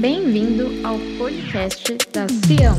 Bem-vindo 0.00 0.86
ao 0.86 0.96
podcast 1.18 1.98
da 2.12 2.26
Sião. 2.28 2.76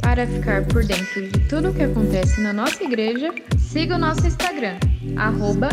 Para 0.00 0.26
ficar 0.26 0.66
por 0.66 0.84
dentro 0.84 1.28
de 1.28 1.38
tudo 1.48 1.68
o 1.68 1.74
que 1.74 1.82
acontece 1.82 2.40
na 2.40 2.52
nossa 2.52 2.82
igreja, 2.82 3.34
siga 3.58 3.96
o 3.96 3.98
nosso 3.98 4.26
Instagram, 4.26 4.78
arroba. 5.16 5.68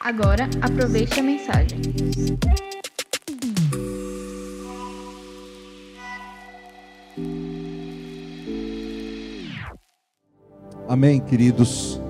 Agora, 0.00 0.48
aproveite 0.62 1.20
a 1.20 1.22
mensagem. 1.22 1.80
Amém, 10.94 11.18
queridos. 11.18 12.00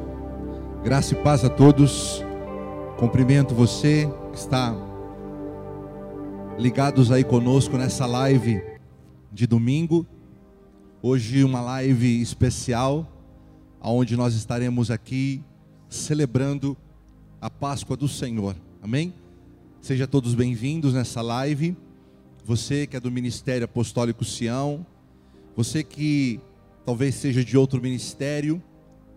Graça 0.82 1.14
e 1.14 1.16
paz 1.22 1.42
a 1.42 1.48
todos. 1.48 2.22
Cumprimento 2.98 3.54
você 3.54 4.06
que 4.30 4.36
está 4.36 4.76
ligados 6.58 7.10
aí 7.10 7.24
conosco 7.24 7.78
nessa 7.78 8.04
live 8.04 8.62
de 9.32 9.46
domingo. 9.46 10.06
Hoje 11.00 11.42
uma 11.42 11.62
live 11.62 12.20
especial, 12.20 13.10
onde 13.80 14.18
nós 14.18 14.34
estaremos 14.34 14.90
aqui 14.90 15.42
celebrando 15.88 16.76
a 17.40 17.48
Páscoa 17.48 17.96
do 17.96 18.06
Senhor. 18.06 18.54
Amém? 18.82 19.14
Sejam 19.80 20.06
todos 20.06 20.34
bem-vindos 20.34 20.92
nessa 20.92 21.22
live. 21.22 21.74
Você 22.44 22.86
que 22.86 22.98
é 22.98 23.00
do 23.00 23.10
Ministério 23.10 23.64
Apostólico 23.64 24.26
Sião, 24.26 24.86
você 25.56 25.82
que 25.82 26.38
talvez 26.84 27.14
seja 27.14 27.42
de 27.42 27.56
outro 27.56 27.80
ministério, 27.80 28.62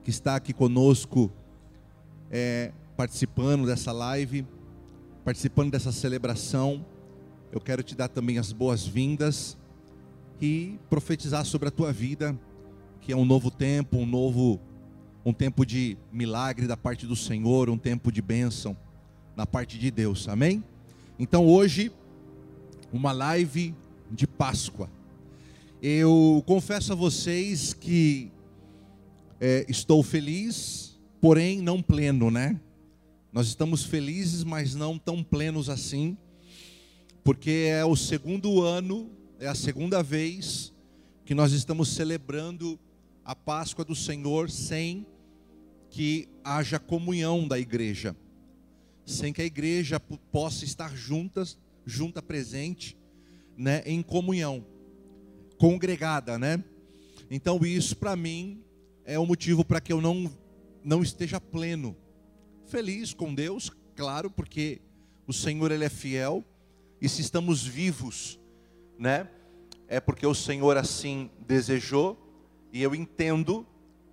que 0.07 0.11
está 0.11 0.37
aqui 0.37 0.53
conosco, 0.53 1.29
é, 2.31 2.71
participando 2.95 3.65
dessa 3.65 3.91
live, 3.91 4.47
participando 5.25 5.69
dessa 5.69 5.91
celebração. 5.91 6.85
Eu 7.51 7.59
quero 7.59 7.83
te 7.83 7.93
dar 7.93 8.07
também 8.07 8.37
as 8.37 8.53
boas-vindas 8.53 9.57
e 10.41 10.79
profetizar 10.89 11.43
sobre 11.43 11.67
a 11.67 11.71
tua 11.71 11.91
vida, 11.91 12.39
que 13.01 13.11
é 13.11 13.17
um 13.17 13.25
novo 13.25 13.51
tempo, 13.51 13.97
um 13.97 14.05
novo 14.05 14.61
um 15.25 15.33
tempo 15.33 15.65
de 15.65 15.97
milagre 16.09 16.67
da 16.67 16.77
parte 16.77 17.05
do 17.05 17.13
Senhor, 17.13 17.69
um 17.69 17.77
tempo 17.77 18.09
de 18.09 18.21
bênção 18.21 18.77
na 19.35 19.45
parte 19.45 19.77
de 19.77 19.91
Deus. 19.91 20.29
Amém? 20.29 20.63
Então 21.19 21.45
hoje 21.45 21.91
uma 22.93 23.11
live 23.11 23.75
de 24.09 24.25
Páscoa. 24.25 24.89
Eu 25.81 26.41
confesso 26.47 26.93
a 26.93 26.95
vocês 26.95 27.73
que 27.73 28.31
é, 29.39 29.65
estou 29.69 30.01
feliz, 30.01 30.99
porém 31.21 31.61
não 31.61 31.81
pleno, 31.81 32.31
né? 32.31 32.59
Nós 33.31 33.47
estamos 33.47 33.83
felizes, 33.83 34.43
mas 34.43 34.73
não 34.73 34.97
tão 34.97 35.23
plenos 35.23 35.69
assim, 35.69 36.17
porque 37.23 37.67
é 37.69 37.85
o 37.85 37.95
segundo 37.95 38.61
ano, 38.61 39.11
é 39.39 39.47
a 39.47 39.55
segunda 39.55 40.01
vez 40.01 40.73
que 41.25 41.35
nós 41.35 41.51
estamos 41.51 41.89
celebrando 41.89 42.79
a 43.23 43.35
Páscoa 43.35 43.83
do 43.83 43.95
Senhor 43.95 44.49
sem 44.49 45.05
que 45.89 46.27
haja 46.43 46.79
comunhão 46.79 47.47
da 47.47 47.59
igreja, 47.59 48.15
sem 49.05 49.31
que 49.31 49.41
a 49.41 49.45
igreja 49.45 49.99
possa 49.99 50.65
estar 50.65 50.95
juntas, 50.95 51.57
junta 51.85 52.21
presente, 52.21 52.97
né, 53.57 53.83
em 53.85 54.01
comunhão, 54.01 54.65
congregada, 55.57 56.37
né? 56.39 56.63
Então 57.29 57.59
isso 57.65 57.95
para 57.97 58.15
mim 58.15 58.63
é 59.07 59.17
o 59.17 59.25
motivo 59.25 59.63
para 59.63 59.79
que 59.79 59.91
eu 59.91 60.01
não 60.01 60.29
não 60.83 61.01
esteja 61.01 61.41
pleno, 61.41 61.97
feliz 62.65 63.13
com 63.13 63.33
Deus, 63.33 63.71
claro, 63.95 64.29
porque 64.29 64.81
o 65.25 65.33
Senhor 65.33 65.71
ele 65.71 65.83
é 65.83 65.89
fiel 65.89 66.43
e 67.01 67.09
se 67.09 67.21
estamos 67.21 67.65
vivos, 67.65 68.39
né? 68.97 69.29
É 69.87 69.99
porque 69.99 70.25
o 70.25 70.35
Senhor 70.35 70.77
assim 70.77 71.29
desejou 71.45 72.17
e 72.71 72.83
eu 72.83 72.93
entendo 72.93 73.65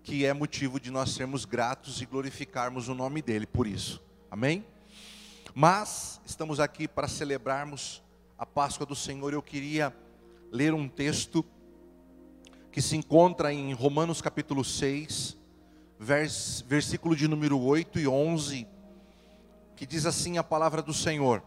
que 0.02 0.24
é 0.24 0.32
motivo 0.32 0.80
de 0.80 0.90
nós 0.90 1.10
sermos 1.10 1.44
gratos 1.44 2.00
e 2.00 2.06
glorificarmos 2.06 2.88
o 2.88 2.94
nome 2.94 3.20
dele 3.20 3.46
por 3.46 3.66
isso. 3.66 4.02
Amém? 4.30 4.64
Mas 5.54 6.20
estamos 6.24 6.60
aqui 6.60 6.86
para 6.86 7.08
celebrarmos 7.08 8.02
a 8.38 8.46
Páscoa 8.46 8.86
do 8.86 8.94
Senhor. 8.94 9.32
Eu 9.32 9.42
queria 9.42 9.94
ler 10.50 10.74
um 10.74 10.88
texto 10.88 11.44
que 12.74 12.82
se 12.82 12.96
encontra 12.96 13.52
em 13.52 13.72
Romanos 13.72 14.20
capítulo 14.20 14.64
6, 14.64 15.36
vers, 15.96 16.64
versículo 16.66 17.14
de 17.14 17.28
número 17.28 17.56
8 17.60 18.00
e 18.00 18.08
11, 18.08 18.66
que 19.76 19.86
diz 19.86 20.04
assim 20.06 20.38
a 20.38 20.42
palavra 20.42 20.82
do 20.82 20.92
Senhor: 20.92 21.40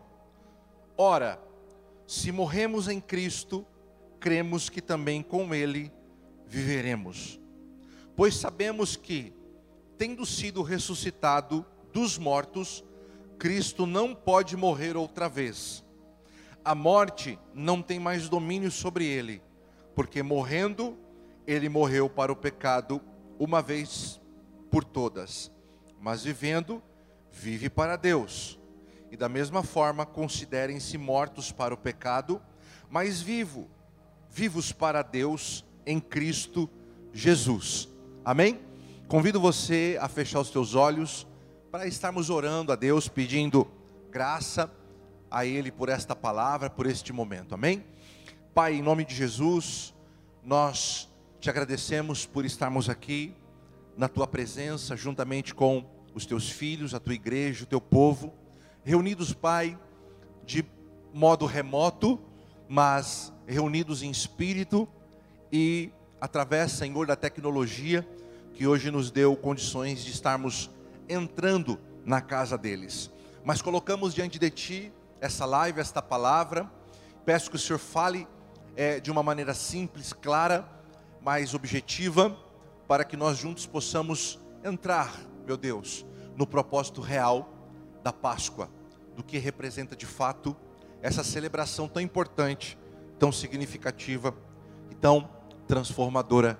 Ora, 0.98 1.38
se 2.08 2.32
morremos 2.32 2.88
em 2.88 3.02
Cristo, 3.02 3.68
cremos 4.22 4.70
que 4.70 4.82
também 4.82 5.22
com 5.22 5.54
Ele 5.54 5.92
viveremos. 6.46 7.38
Pois 8.16 8.34
sabemos 8.34 8.96
que, 8.96 9.34
tendo 9.98 10.26
sido 10.26 10.64
ressuscitado 10.64 11.66
dos 11.92 12.18
mortos, 12.18 12.86
Cristo 13.38 13.86
não 13.86 14.16
pode 14.16 14.56
morrer 14.56 14.96
outra 14.96 15.28
vez. 15.28 15.84
A 16.64 16.74
morte 16.74 17.38
não 17.54 17.82
tem 17.82 18.00
mais 18.00 18.30
domínio 18.30 18.72
sobre 18.72 19.06
ele, 19.06 19.42
porque 19.94 20.24
morrendo, 20.24 20.98
ele 21.48 21.70
morreu 21.70 22.10
para 22.10 22.32
o 22.32 22.36
pecado 22.36 23.02
uma 23.40 23.62
vez 23.62 24.20
por 24.70 24.84
todas, 24.84 25.50
mas 26.00 26.24
vivendo, 26.24 26.84
vive 27.32 27.70
para 27.70 27.96
Deus. 27.96 28.60
E 29.10 29.16
da 29.16 29.30
mesma 29.30 29.64
forma, 29.64 30.06
considerem-se 30.06 30.98
mortos 30.98 31.50
para 31.50 31.74
o 31.74 31.78
pecado, 31.78 32.42
mas 32.90 33.22
vivo, 33.22 33.70
vivos 34.30 34.74
para 34.74 35.02
Deus 35.02 35.66
em 35.86 36.02
Cristo 36.02 36.70
Jesus. 37.14 37.88
Amém? 38.26 38.60
Convido 39.08 39.40
você 39.40 39.98
a 40.02 40.10
fechar 40.10 40.42
os 40.42 40.50
teus 40.50 40.76
olhos 40.76 41.26
para 41.72 41.88
estarmos 41.88 42.30
orando 42.30 42.74
a 42.74 42.76
Deus, 42.76 43.08
pedindo 43.08 43.66
graça 44.12 44.70
a 45.32 45.46
Ele 45.46 45.72
por 45.72 45.88
esta 45.88 46.14
palavra, 46.14 46.70
por 46.70 46.86
este 46.86 47.14
momento. 47.14 47.56
Amém? 47.56 47.86
Pai, 48.54 48.74
em 48.74 48.82
nome 48.82 49.06
de 49.06 49.16
Jesus, 49.16 49.94
nós 50.44 51.08
te 51.48 51.52
agradecemos 51.52 52.26
por 52.26 52.44
estarmos 52.44 52.90
aqui 52.90 53.34
na 53.96 54.10
tua 54.10 54.28
presença, 54.28 54.98
juntamente 54.98 55.56
com 55.56 55.86
os 56.14 56.26
teus 56.26 56.50
filhos, 56.50 56.94
a 56.94 57.00
tua 57.00 57.14
igreja, 57.14 57.64
o 57.64 57.66
teu 57.66 57.80
povo, 57.80 58.34
reunidos, 58.84 59.32
Pai, 59.32 59.80
de 60.46 60.66
modo 61.14 61.46
remoto, 61.46 62.20
mas 62.68 63.32
reunidos 63.48 64.04
em 64.04 64.12
espírito 64.12 64.90
e 65.50 65.90
através, 66.20 66.74
Senhor, 66.74 67.08
da 67.08 67.16
tecnologia 67.16 68.06
que 68.54 68.68
hoje 68.68 68.92
nos 68.92 69.10
deu 69.10 69.34
condições 69.38 70.04
de 70.04 70.12
estarmos 70.12 70.70
entrando 71.08 71.80
na 72.04 72.20
casa 72.20 72.58
deles. 72.58 73.10
Mas 73.46 73.62
colocamos 73.62 74.14
diante 74.14 74.38
de 74.38 74.50
Ti 74.50 74.92
essa 75.22 75.46
live, 75.46 75.80
esta 75.80 76.02
palavra. 76.02 76.70
Peço 77.26 77.50
que 77.50 77.56
o 77.56 77.60
Senhor 77.60 77.80
fale 77.80 78.28
é, 78.76 79.00
de 79.00 79.10
uma 79.10 79.24
maneira 79.24 79.54
simples, 79.54 80.12
clara 80.12 80.76
mais 81.22 81.54
objetiva, 81.54 82.38
para 82.88 83.04
que 83.04 83.18
nós 83.18 83.38
juntos 83.38 83.66
possamos 83.66 84.40
entrar, 84.64 85.14
meu 85.46 85.58
Deus, 85.58 86.06
no 86.36 86.48
propósito 86.48 87.02
real 87.02 87.54
da 88.04 88.14
Páscoa, 88.14 88.70
do 89.16 89.24
que 89.24 89.38
representa 89.38 89.96
de 89.96 90.06
fato 90.06 90.56
essa 91.02 91.24
celebração 91.24 91.88
tão 91.88 92.02
importante, 92.02 92.78
tão 93.20 93.32
significativa 93.32 94.34
e 94.90 94.96
tão 94.96 95.30
transformadora 95.68 96.60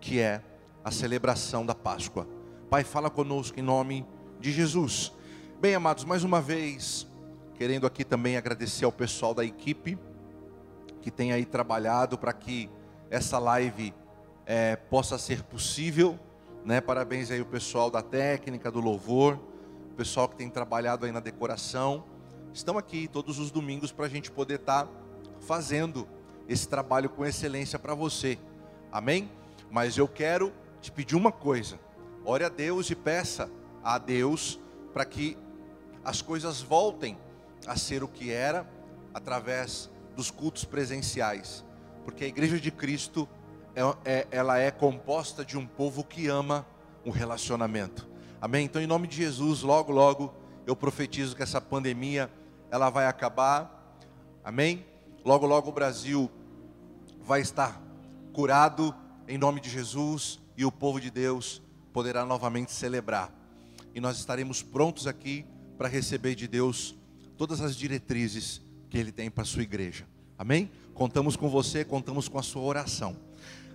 que 0.00 0.18
é 0.18 0.42
a 0.84 0.90
celebração 0.90 1.64
da 1.64 1.74
Páscoa. 1.74 2.26
Pai, 2.70 2.84
fala 2.84 3.10
conosco 3.10 3.58
em 3.58 3.62
nome 3.62 4.06
de 4.40 4.52
Jesus. 4.52 5.12
Bem, 5.60 5.74
amados, 5.74 6.04
mais 6.04 6.24
uma 6.24 6.40
vez, 6.40 7.06
querendo 7.54 7.86
aqui 7.86 8.04
também 8.04 8.36
agradecer 8.36 8.84
ao 8.84 8.92
pessoal 8.92 9.34
da 9.34 9.44
equipe 9.44 9.98
que 11.00 11.10
tem 11.10 11.32
aí 11.32 11.44
trabalhado 11.44 12.18
para 12.18 12.32
que 12.32 12.70
essa 13.10 13.38
live 13.38 13.94
é, 14.48 14.76
possa 14.76 15.18
ser 15.18 15.42
possível. 15.42 16.18
Né? 16.64 16.80
Parabéns 16.80 17.30
aí 17.30 17.40
o 17.40 17.46
pessoal 17.46 17.90
da 17.90 18.00
técnica, 18.00 18.70
do 18.70 18.80
louvor, 18.80 19.38
o 19.92 19.94
pessoal 19.94 20.26
que 20.26 20.36
tem 20.36 20.48
trabalhado 20.48 21.04
aí 21.04 21.12
na 21.12 21.20
decoração. 21.20 22.02
Estão 22.54 22.78
aqui 22.78 23.06
todos 23.06 23.38
os 23.38 23.50
domingos 23.50 23.92
para 23.92 24.06
a 24.06 24.08
gente 24.08 24.30
poder 24.30 24.54
estar 24.54 24.86
tá 24.86 24.92
fazendo 25.40 26.08
esse 26.48 26.66
trabalho 26.66 27.10
com 27.10 27.26
excelência 27.26 27.78
para 27.78 27.94
você. 27.94 28.38
Amém? 28.90 29.30
Mas 29.70 29.98
eu 29.98 30.08
quero 30.08 30.50
te 30.80 30.90
pedir 30.90 31.14
uma 31.14 31.30
coisa. 31.30 31.78
Ore 32.24 32.42
a 32.42 32.48
Deus 32.48 32.88
e 32.88 32.94
peça 32.94 33.50
a 33.84 33.98
Deus 33.98 34.58
para 34.94 35.04
que 35.04 35.36
as 36.02 36.22
coisas 36.22 36.62
voltem 36.62 37.18
a 37.66 37.76
ser 37.76 38.02
o 38.02 38.08
que 38.08 38.32
era 38.32 38.66
através 39.12 39.90
dos 40.16 40.30
cultos 40.30 40.64
presenciais, 40.64 41.64
porque 42.04 42.24
a 42.24 42.28
igreja 42.28 42.58
de 42.58 42.70
Cristo 42.70 43.28
é, 43.78 43.94
é, 44.04 44.26
ela 44.32 44.58
é 44.58 44.72
composta 44.72 45.44
de 45.44 45.56
um 45.56 45.64
povo 45.64 46.02
que 46.02 46.26
ama 46.26 46.66
o 47.04 47.10
relacionamento. 47.10 48.08
Amém? 48.40 48.64
Então, 48.64 48.82
em 48.82 48.88
nome 48.88 49.06
de 49.06 49.16
Jesus, 49.16 49.62
logo, 49.62 49.92
logo, 49.92 50.34
eu 50.66 50.74
profetizo 50.74 51.36
que 51.36 51.44
essa 51.44 51.60
pandemia, 51.60 52.28
ela 52.72 52.90
vai 52.90 53.06
acabar. 53.06 53.96
Amém? 54.42 54.84
Logo, 55.24 55.46
logo 55.46 55.68
o 55.68 55.72
Brasil 55.72 56.28
vai 57.22 57.40
estar 57.40 57.80
curado 58.32 58.92
em 59.28 59.38
nome 59.38 59.60
de 59.60 59.70
Jesus 59.70 60.40
e 60.56 60.64
o 60.64 60.72
povo 60.72 61.00
de 61.00 61.10
Deus 61.10 61.62
poderá 61.92 62.24
novamente 62.24 62.72
celebrar. 62.72 63.32
E 63.94 64.00
nós 64.00 64.18
estaremos 64.18 64.60
prontos 64.60 65.06
aqui 65.06 65.46
para 65.76 65.86
receber 65.86 66.34
de 66.34 66.48
Deus 66.48 66.96
todas 67.36 67.60
as 67.60 67.76
diretrizes 67.76 68.60
que 68.90 68.98
Ele 68.98 69.12
tem 69.12 69.30
para 69.30 69.42
a 69.42 69.46
sua 69.46 69.62
igreja. 69.62 70.04
Amém? 70.36 70.68
Contamos 70.94 71.36
com 71.36 71.48
você, 71.48 71.84
contamos 71.84 72.28
com 72.28 72.38
a 72.38 72.42
sua 72.42 72.62
oração. 72.62 73.27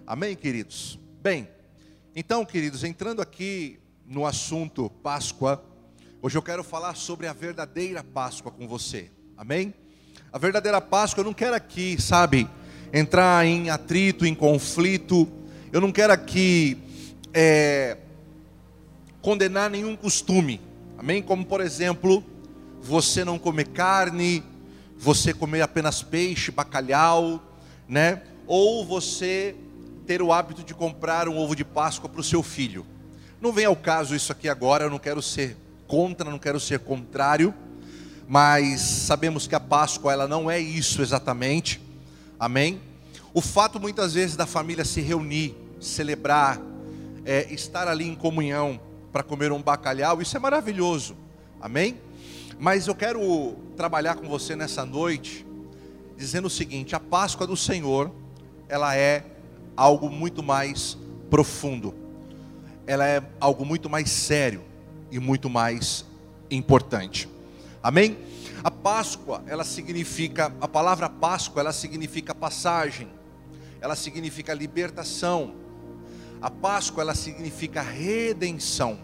Amém, 0.05 0.35
queridos? 0.35 0.99
Bem, 1.21 1.47
então, 2.13 2.43
queridos, 2.43 2.83
entrando 2.83 3.21
aqui 3.21 3.79
no 4.05 4.25
assunto 4.25 4.89
Páscoa, 5.01 5.63
hoje 6.21 6.37
eu 6.37 6.41
quero 6.41 6.61
falar 6.61 6.93
sobre 6.97 7.25
a 7.25 7.31
verdadeira 7.31 8.03
Páscoa 8.03 8.51
com 8.51 8.67
você. 8.67 9.09
Amém? 9.37 9.73
A 10.29 10.37
verdadeira 10.37 10.81
Páscoa, 10.81 11.21
eu 11.21 11.25
não 11.25 11.33
quero 11.33 11.55
aqui, 11.55 11.95
sabe, 12.01 12.49
entrar 12.91 13.45
em 13.45 13.69
atrito, 13.69 14.25
em 14.25 14.35
conflito, 14.35 15.25
eu 15.71 15.79
não 15.79 15.89
quero 15.89 16.11
aqui 16.11 16.77
é, 17.33 17.97
condenar 19.21 19.69
nenhum 19.69 19.95
costume, 19.95 20.59
amém? 20.97 21.23
Como 21.23 21.45
por 21.45 21.61
exemplo, 21.61 22.21
você 22.81 23.23
não 23.23 23.39
comer 23.39 23.69
carne, 23.69 24.43
você 24.97 25.33
comer 25.33 25.61
apenas 25.61 26.03
peixe, 26.03 26.51
bacalhau, 26.51 27.41
né? 27.87 28.21
Ou 28.45 28.85
você 28.85 29.55
ter 30.03 30.21
o 30.21 30.31
hábito 30.31 30.63
de 30.63 30.73
comprar 30.73 31.27
um 31.27 31.37
ovo 31.37 31.55
de 31.55 31.63
Páscoa 31.63 32.09
para 32.09 32.21
o 32.21 32.23
seu 32.23 32.43
filho. 32.43 32.85
Não 33.41 33.51
vem 33.51 33.65
ao 33.65 33.75
caso 33.75 34.15
isso 34.15 34.31
aqui 34.31 34.47
agora, 34.47 34.85
eu 34.85 34.89
não 34.89 34.99
quero 34.99 35.21
ser 35.21 35.57
contra, 35.87 36.29
não 36.29 36.39
quero 36.39 36.59
ser 36.59 36.79
contrário, 36.79 37.53
mas 38.27 38.81
sabemos 38.81 39.47
que 39.47 39.55
a 39.55 39.59
Páscoa 39.59 40.13
ela 40.13 40.27
não 40.27 40.49
é 40.49 40.59
isso 40.59 41.01
exatamente. 41.01 41.81
Amém? 42.39 42.81
O 43.33 43.41
fato 43.41 43.79
muitas 43.79 44.13
vezes 44.13 44.35
da 44.35 44.45
família 44.45 44.85
se 44.85 45.01
reunir, 45.01 45.55
celebrar, 45.79 46.59
é, 47.25 47.51
estar 47.53 47.87
ali 47.87 48.07
em 48.07 48.15
comunhão 48.15 48.79
para 49.11 49.23
comer 49.23 49.51
um 49.51 49.61
bacalhau, 49.61 50.21
isso 50.21 50.35
é 50.35 50.39
maravilhoso. 50.39 51.15
Amém? 51.59 51.99
Mas 52.59 52.87
eu 52.87 52.95
quero 52.95 53.55
trabalhar 53.75 54.15
com 54.15 54.27
você 54.27 54.55
nessa 54.55 54.85
noite 54.85 55.45
dizendo 56.15 56.45
o 56.45 56.49
seguinte: 56.49 56.95
a 56.95 56.99
Páscoa 56.99 57.45
do 57.45 57.57
Senhor, 57.57 58.11
ela 58.67 58.95
é 58.95 59.25
algo 59.75 60.09
muito 60.09 60.43
mais 60.43 60.97
profundo. 61.29 61.93
Ela 62.85 63.07
é 63.07 63.23
algo 63.39 63.65
muito 63.65 63.89
mais 63.89 64.09
sério 64.09 64.63
e 65.11 65.19
muito 65.19 65.49
mais 65.49 66.05
importante. 66.49 67.29
Amém? 67.81 68.17
A 68.63 68.71
Páscoa, 68.71 69.43
ela 69.45 69.63
significa, 69.63 70.53
a 70.61 70.67
palavra 70.67 71.09
Páscoa, 71.09 71.61
ela 71.61 71.73
significa 71.73 72.33
passagem. 72.33 73.09
Ela 73.81 73.95
significa 73.95 74.53
libertação. 74.53 75.55
A 76.41 76.49
Páscoa, 76.49 77.01
ela 77.01 77.15
significa 77.15 77.81
redenção. 77.81 78.97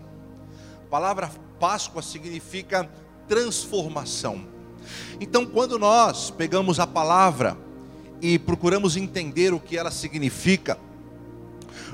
A 0.86 0.89
palavra 0.89 1.30
Páscoa 1.60 2.01
significa 2.01 2.89
transformação. 3.27 4.48
Então, 5.19 5.45
quando 5.45 5.77
nós 5.77 6.31
pegamos 6.31 6.80
a 6.80 6.88
palavra 6.88 7.57
e 8.21 8.38
procuramos 8.38 8.98
entender 8.98 9.54
o 9.54 9.60
que 9.60 9.77
ela 9.77 9.92
significa, 9.92 10.77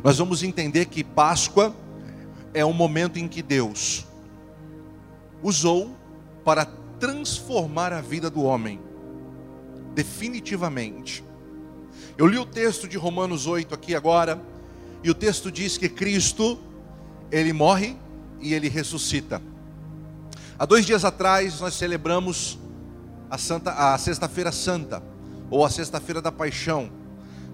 nós 0.04 0.18
vamos 0.18 0.44
entender 0.44 0.86
que 0.86 1.04
Páscoa 1.04 1.76
é 2.54 2.66
um 2.66 2.74
momento 2.74 3.18
em 3.18 3.28
que 3.28 3.42
Deus 3.42 4.06
usou 5.42 5.96
para 6.44 6.66
transformar 7.00 7.94
a 7.94 8.02
vida 8.02 8.30
do 8.30 8.44
homem, 8.44 8.80
definitivamente. 9.94 11.24
Eu 12.18 12.28
li 12.28 12.38
o 12.38 12.46
texto 12.46 12.88
de 12.88 12.98
Romanos 12.98 13.46
8 13.46 13.74
aqui 13.74 13.94
agora, 13.94 14.42
e 15.04 15.10
o 15.10 15.14
texto 15.14 15.52
diz 15.52 15.78
que 15.78 15.90
Cristo, 15.90 16.60
ele 17.32 17.54
morre 17.54 17.96
e 18.40 18.54
ele 18.54 18.70
ressuscita. 18.70 19.42
Há 20.58 20.66
dois 20.66 20.86
dias 20.86 21.04
atrás 21.04 21.60
nós 21.60 21.74
celebramos 21.74 22.58
a, 23.30 23.38
Santa, 23.38 23.72
a 23.72 23.98
Sexta-feira 23.98 24.52
Santa 24.52 25.15
ou 25.50 25.66
a 25.66 25.70
sexta-feira 25.70 26.22
da 26.22 26.32
paixão, 26.32 26.90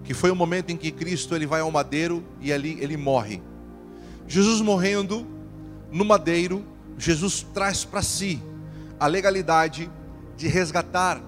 que 0.04 0.14
foi 0.14 0.32
o 0.32 0.36
momento 0.36 0.72
em 0.72 0.78
que 0.78 0.92
Cristo 0.92 1.36
ele 1.36 1.46
vai 1.46 1.62
ao 1.62 1.72
madeiro 1.72 2.24
e 2.40 2.52
ali 2.52 2.78
ele 2.80 2.98
morre. 2.98 3.42
Jesus 4.28 4.62
morrendo 4.62 5.28
no 5.92 6.06
madeiro, 6.06 6.66
Jesus 6.98 7.46
traz 7.54 7.84
para 7.84 8.02
si 8.02 8.42
a 9.00 9.08
legalidade 9.08 9.92
de 10.38 10.48
resgatar 10.48 11.22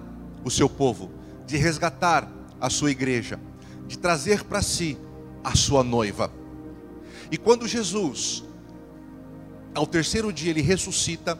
o 0.44 0.50
seu 0.50 0.68
povo, 0.68 1.10
de 1.46 1.56
resgatar 1.56 2.28
a 2.60 2.70
sua 2.70 2.90
igreja, 2.90 3.38
de 3.86 3.98
trazer 3.98 4.44
para 4.44 4.62
si 4.62 4.96
a 5.42 5.54
sua 5.54 5.84
noiva. 5.84 6.30
E 7.30 7.36
quando 7.36 7.68
Jesus, 7.68 8.44
ao 9.74 9.86
terceiro 9.86 10.32
dia, 10.32 10.50
ele 10.50 10.62
ressuscita, 10.62 11.38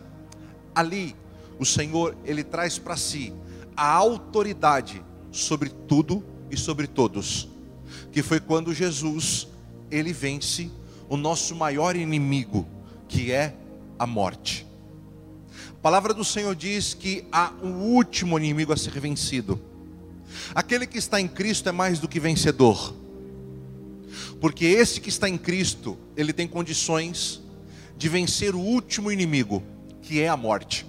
ali 0.75 1.17
o 1.59 1.65
Senhor 1.65 2.17
ele 2.25 2.43
traz 2.43 2.79
para 2.79 2.97
si 2.97 3.33
a 3.77 3.87
autoridade 3.87 5.03
sobre 5.35 5.69
tudo 5.69 6.25
e 6.51 6.57
sobre 6.57 6.87
todos. 6.87 7.49
Que 8.13 8.23
foi 8.23 8.41
quando 8.41 8.73
Jesus 8.73 9.49
ele 9.91 10.13
vence 10.13 10.71
o 11.09 11.17
nosso 11.17 11.55
maior 11.55 11.97
inimigo, 11.97 12.67
que 13.09 13.33
é 13.33 13.55
a 13.99 14.07
morte. 14.07 14.67
A 15.71 15.83
palavra 15.83 16.15
do 16.15 16.25
Senhor 16.25 16.55
diz 16.55 16.95
que 16.95 17.25
há 17.31 17.53
um 17.63 17.75
último 17.95 18.39
inimigo 18.39 18.73
a 18.73 18.77
ser 18.77 18.99
vencido. 19.01 19.61
Aquele 20.55 20.87
que 20.87 20.99
está 20.99 21.21
em 21.21 21.29
Cristo 21.29 21.69
é 21.69 21.73
mais 21.73 21.99
do 21.99 22.09
que 22.09 22.19
vencedor. 22.19 22.95
Porque 24.41 24.65
esse 24.65 25.01
que 25.01 25.09
está 25.09 25.29
em 25.29 25.37
Cristo, 25.37 25.99
ele 26.17 26.33
tem 26.33 26.49
condições 26.49 27.43
de 27.97 28.09
vencer 28.09 28.55
o 28.55 28.61
último 28.61 29.11
inimigo, 29.11 29.63
que 30.03 30.21
é 30.21 30.29
a 30.29 30.37
morte. 30.37 30.87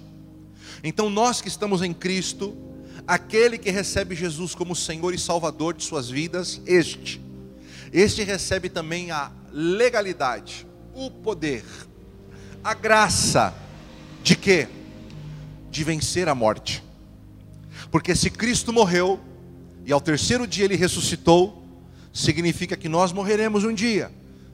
Então 0.82 1.10
nós 1.10 1.40
que 1.40 1.48
estamos 1.48 1.82
em 1.82 1.92
Cristo, 1.92 2.56
aquele 3.06 3.56
que 3.56 3.70
recebe 3.70 4.14
Jesus 4.14 4.54
como 4.54 4.74
Senhor 4.74 5.14
e 5.14 5.18
Salvador 5.18 5.74
de 5.74 5.84
suas 5.84 6.10
vidas, 6.10 6.60
este, 6.66 7.20
este 7.92 8.22
recebe 8.24 8.68
também 8.68 9.10
a 9.10 9.30
legalidade, 9.52 10.66
o 10.94 11.10
poder, 11.10 11.64
a 12.64 12.74
graça 12.74 13.54
de 14.22 14.34
quê? 14.34 14.68
De 15.70 15.84
vencer 15.84 16.28
a 16.28 16.34
morte. 16.34 16.82
Porque 17.90 18.14
se 18.14 18.28
Cristo 18.28 18.72
morreu 18.72 19.20
e 19.84 19.92
ao 19.92 20.00
terceiro 20.00 20.46
dia 20.46 20.64
ele 20.64 20.74
ressuscitou, 20.74 21.62
significa 22.12 22.76
que 22.76 22.88
nós 22.88 23.12
morreremos 23.12 23.62
um 23.62 23.72
dia, 23.72 24.10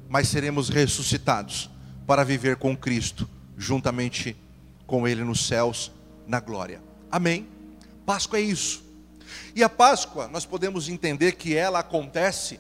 mas 0.09 0.29
seremos 0.29 0.69
ressuscitados 0.69 1.71
para 2.07 2.25
viver 2.25 2.57
com 2.57 2.77
Cristo, 2.77 3.29
juntamente 3.57 4.37
com 4.87 5.09
Ele 5.09 5.25
nos 5.25 5.47
céus, 5.47 5.91
na 6.27 6.41
glória. 6.41 6.83
Amém? 7.11 7.47
Páscoa 8.05 8.39
é 8.39 8.43
isso. 8.43 8.83
E 9.55 9.63
a 9.63 9.69
Páscoa, 9.69 10.29
nós 10.29 10.45
podemos 10.45 10.89
entender 10.89 11.33
que 11.33 11.55
ela 11.57 11.79
acontece 11.79 12.59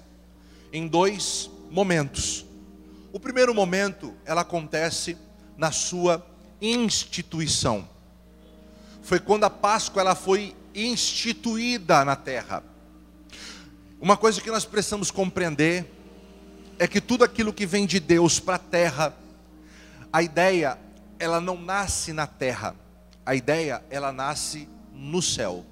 em 0.72 0.86
dois 0.86 1.50
momentos. 1.70 2.44
O 3.12 3.20
primeiro 3.20 3.54
momento, 3.54 4.14
ela 4.24 4.42
acontece 4.42 5.16
na 5.56 5.70
sua 5.70 6.24
instituição. 6.60 7.88
Foi 9.02 9.18
quando 9.18 9.44
a 9.44 9.50
Páscoa 9.50 10.00
ela 10.00 10.14
foi 10.14 10.54
instituída 10.74 12.04
na 12.04 12.16
terra. 12.16 12.62
Uma 14.00 14.16
coisa 14.16 14.40
que 14.40 14.50
nós 14.50 14.64
precisamos 14.64 15.10
compreender 15.10 15.86
é 16.78 16.86
que 16.86 17.00
tudo 17.00 17.24
aquilo 17.24 17.52
que 17.52 17.66
vem 17.66 17.86
de 17.86 18.00
Deus 18.00 18.40
para 18.40 18.56
a 18.56 18.58
terra, 18.58 19.14
a 20.12 20.22
ideia, 20.22 20.78
ela 21.18 21.40
não 21.40 21.60
nasce 21.60 22.12
na 22.12 22.26
terra. 22.26 22.74
A 23.24 23.34
ideia, 23.34 23.82
ela 23.90 24.10
nasce 24.10 24.68
no 25.02 25.20
céu. 25.20 25.64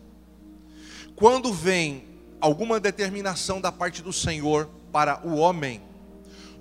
Quando 1.14 1.52
vem 1.52 2.04
alguma 2.40 2.80
determinação 2.80 3.60
da 3.60 3.70
parte 3.70 4.02
do 4.02 4.12
Senhor 4.12 4.68
para 4.90 5.25
o 5.26 5.37
homem, 5.37 5.80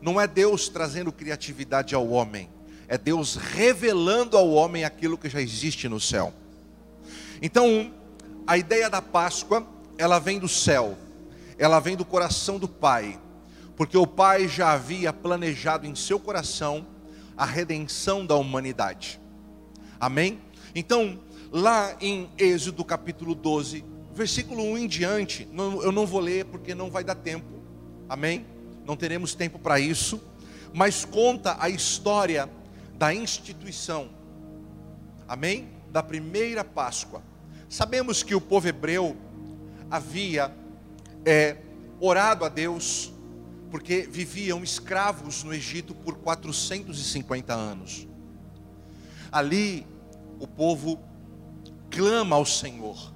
não 0.02 0.22
é 0.22 0.28
Deus 0.28 0.70
trazendo 0.70 1.12
criatividade 1.12 1.96
ao 1.96 2.08
homem, 2.10 2.50
é 2.88 2.98
Deus 2.98 3.36
revelando 3.36 4.38
ao 4.38 4.50
homem 4.50 4.84
aquilo 4.84 5.18
que 5.18 5.30
já 5.30 5.42
existe 5.42 5.90
no 5.90 6.00
céu. 6.00 6.34
Então, 7.42 7.92
a 8.46 8.58
ideia 8.58 8.90
da 8.90 9.02
Páscoa, 9.02 9.66
ela 9.98 10.20
vem 10.20 10.40
do 10.40 10.48
céu, 10.48 10.98
ela 11.58 11.80
vem 11.80 11.96
do 11.96 12.06
coração 12.06 12.60
do 12.60 12.68
Pai, 12.68 13.20
porque 13.76 13.98
o 13.98 14.08
Pai 14.08 14.48
já 14.48 14.72
havia 14.74 15.12
planejado 15.12 15.88
em 15.88 15.96
seu 15.96 16.20
coração 16.20 16.86
a 17.36 17.46
redenção 17.46 18.26
da 18.26 18.36
humanidade. 18.36 19.20
Amém? 20.00 20.40
Então, 20.76 21.20
lá 21.52 21.96
em 22.02 22.30
Êxodo 22.38 22.84
capítulo 22.84 23.34
12, 23.34 23.84
versículo 24.14 24.64
1 24.64 24.78
em 24.78 24.88
diante, 24.88 25.48
eu 25.84 25.92
não 25.92 26.06
vou 26.06 26.20
ler 26.20 26.46
porque 26.46 26.76
não 26.76 26.90
vai 26.90 27.04
dar 27.04 27.16
tempo, 27.16 27.60
Amém? 28.10 28.44
Não 28.88 28.98
teremos 28.98 29.36
tempo 29.36 29.60
para 29.60 29.80
isso, 29.80 30.20
mas 30.74 31.06
conta 31.06 31.56
a 31.60 31.70
história 31.70 32.50
da 32.98 33.14
instituição. 33.14 34.10
Amém? 35.28 35.70
Da 35.92 36.02
primeira 36.02 36.64
Páscoa. 36.64 37.22
Sabemos 37.70 38.24
que 38.24 38.34
o 38.34 38.42
povo 38.42 38.68
hebreu 38.68 39.16
havia 39.92 40.52
é, 41.24 41.58
orado 42.00 42.44
a 42.44 42.50
Deus 42.50 43.14
porque 43.70 44.08
viviam 44.10 44.64
escravos 44.64 45.44
no 45.44 45.54
Egito 45.54 45.94
por 45.94 46.16
450 46.16 47.54
anos. 47.54 48.08
Ali 49.32 49.86
o 50.40 50.48
povo 50.48 51.00
clama 51.90 52.36
ao 52.36 52.46
Senhor, 52.46 53.14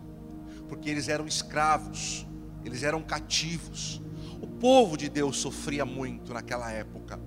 porque 0.68 0.90
eles 0.90 1.08
eram 1.08 1.28
escravos, 1.28 2.26
eles 2.66 2.84
eram 2.84 3.02
cativos. 3.02 4.02
O 4.42 4.48
povo 4.48 4.98
de 4.98 5.10
Deus 5.10 5.38
sofria 5.38 5.86
muito 5.86 6.34
naquela 6.34 6.72
época. 6.72 7.20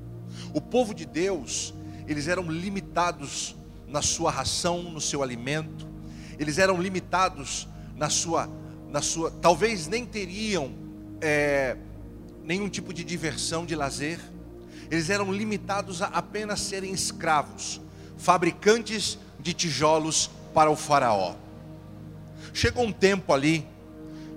O 0.53 0.61
povo 0.61 0.95
de 0.95 1.07
Deus, 1.07 1.73
eles 2.07 2.29
eram 2.29 2.50
limitados 2.50 3.57
na 3.87 4.03
sua 4.03 4.31
ração, 4.31 4.83
no 4.83 5.00
seu 5.00 5.23
alimento. 5.23 5.87
Eles 6.38 6.59
eram 6.59 6.81
limitados 6.81 7.69
na 7.95 8.11
sua, 8.11 8.50
na 8.88 9.00
sua, 9.00 9.31
talvez 9.31 9.87
nem 9.87 10.05
teriam 10.05 10.73
é, 11.21 11.76
nenhum 12.45 12.69
tipo 12.69 12.93
de 12.93 13.05
diversão, 13.05 13.65
de 13.65 13.75
lazer. 13.75 14.21
Eles 14.91 15.11
eram 15.11 15.33
limitados 15.33 16.03
a 16.03 16.07
apenas 16.07 16.61
serem 16.61 16.93
escravos, 16.93 17.81
fabricantes 18.17 19.19
de 19.41 19.53
tijolos 19.53 20.31
para 20.57 20.71
o 20.71 20.75
Faraó. 20.75 21.35
Chegou 22.55 22.83
um 22.83 22.91
tempo 22.91 23.35
ali 23.35 23.67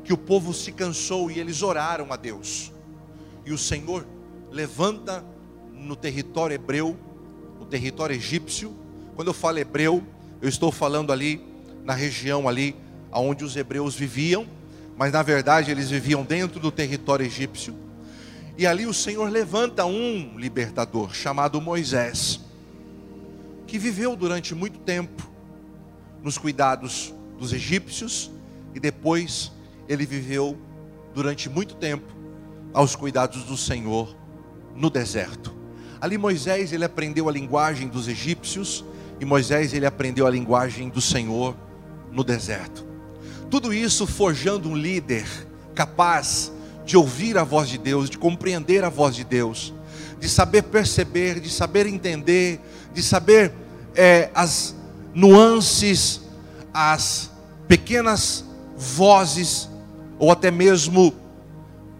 que 0.03 0.11
o 0.11 0.17
povo 0.17 0.53
se 0.53 0.73
cansou 0.73 1.31
e 1.31 1.39
eles 1.39 1.61
oraram 1.61 2.11
a 2.11 2.17
Deus. 2.17 2.73
E 3.45 3.53
o 3.53 3.57
Senhor 3.57 4.05
levanta 4.51 5.23
no 5.71 5.95
território 5.95 6.55
hebreu, 6.55 6.97
no 7.57 7.65
território 7.65 8.13
egípcio. 8.13 8.75
Quando 9.15 9.29
eu 9.29 9.33
falo 9.33 9.59
hebreu, 9.59 10.03
eu 10.41 10.49
estou 10.49 10.73
falando 10.73 11.13
ali 11.13 11.41
na 11.85 11.93
região 11.93 12.49
ali 12.49 12.75
onde 13.13 13.45
os 13.45 13.55
hebreus 13.55 13.95
viviam, 13.95 14.45
mas 14.97 15.13
na 15.13 15.23
verdade 15.23 15.71
eles 15.71 15.89
viviam 15.89 16.25
dentro 16.25 16.59
do 16.59 16.69
território 16.69 17.25
egípcio. 17.25 17.73
E 18.57 18.67
ali 18.67 18.85
o 18.85 18.93
Senhor 18.93 19.29
levanta 19.29 19.85
um 19.85 20.37
libertador 20.37 21.15
chamado 21.15 21.61
Moisés, 21.61 22.41
que 23.65 23.79
viveu 23.79 24.17
durante 24.17 24.53
muito 24.53 24.79
tempo 24.79 25.28
nos 26.23 26.37
cuidados 26.37 27.13
dos 27.37 27.53
egípcios 27.53 28.31
e 28.73 28.79
depois 28.79 29.51
ele 29.87 30.05
viveu 30.05 30.57
durante 31.13 31.49
muito 31.49 31.75
tempo 31.75 32.13
aos 32.73 32.95
cuidados 32.95 33.43
do 33.43 33.57
Senhor 33.57 34.15
no 34.75 34.89
deserto. 34.89 35.53
Ali 35.99 36.17
Moisés 36.17 36.71
ele 36.71 36.85
aprendeu 36.85 37.27
a 37.27 37.31
linguagem 37.31 37.87
dos 37.87 38.07
egípcios 38.07 38.85
e 39.19 39.25
Moisés 39.25 39.73
ele 39.73 39.85
aprendeu 39.85 40.25
a 40.25 40.29
linguagem 40.29 40.89
do 40.89 41.01
Senhor 41.01 41.55
no 42.11 42.23
deserto. 42.23 42.85
Tudo 43.49 43.73
isso 43.73 44.05
forjando 44.05 44.69
um 44.69 44.75
líder 44.75 45.25
capaz 45.73 46.51
de 46.85 46.95
ouvir 46.95 47.37
a 47.37 47.43
voz 47.43 47.67
de 47.69 47.77
Deus, 47.77 48.09
de 48.09 48.17
compreender 48.17 48.83
a 48.83 48.89
voz 48.89 49.15
de 49.15 49.23
Deus, 49.23 49.73
de 50.19 50.29
saber 50.29 50.63
perceber, 50.63 51.39
de 51.39 51.49
saber 51.49 51.85
entender, 51.85 52.59
de 52.93 53.01
saber 53.01 53.51
é, 53.95 54.29
as 54.33 54.75
nuances, 55.13 56.21
as 56.73 57.31
pequenas 57.67 58.45
vozes, 58.75 59.69
ou 60.17 60.31
até 60.31 60.51
mesmo 60.51 61.13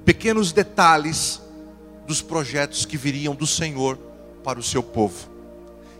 pequenos 0.05 0.51
detalhes 0.51 1.41
dos 2.07 2.21
projetos 2.21 2.85
que 2.85 2.97
viriam 2.97 3.35
do 3.35 3.45
Senhor 3.45 3.97
para 4.43 4.59
o 4.59 4.63
seu 4.63 4.81
povo. 4.81 5.29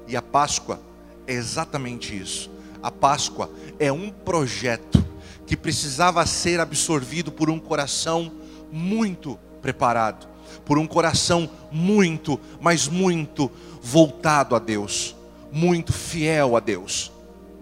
E 0.08 0.18
a 0.18 0.22
Páscoa 0.22 0.82
é 1.28 1.34
exatamente 1.34 2.20
isso. 2.20 2.50
A 2.82 2.89
Páscoa 2.89 3.51
é 3.78 3.92
um 3.92 4.10
projeto 4.10 5.06
que 5.46 5.56
precisava 5.56 6.25
ser 6.25 6.60
absorvido 6.60 7.32
por 7.32 7.50
um 7.50 7.60
coração 7.60 8.32
muito 8.72 9.38
preparado, 9.62 10.28
por 10.66 10.78
um 10.78 10.88
coração 10.88 11.50
muito, 11.72 12.39
mas 12.60 12.88
muito 12.88 13.51
voltado 13.82 14.56
a 14.56 14.60
Deus, 14.60 15.16
muito 15.51 15.91
fiel 15.94 16.56
a 16.56 16.60
Deus. 16.60 17.12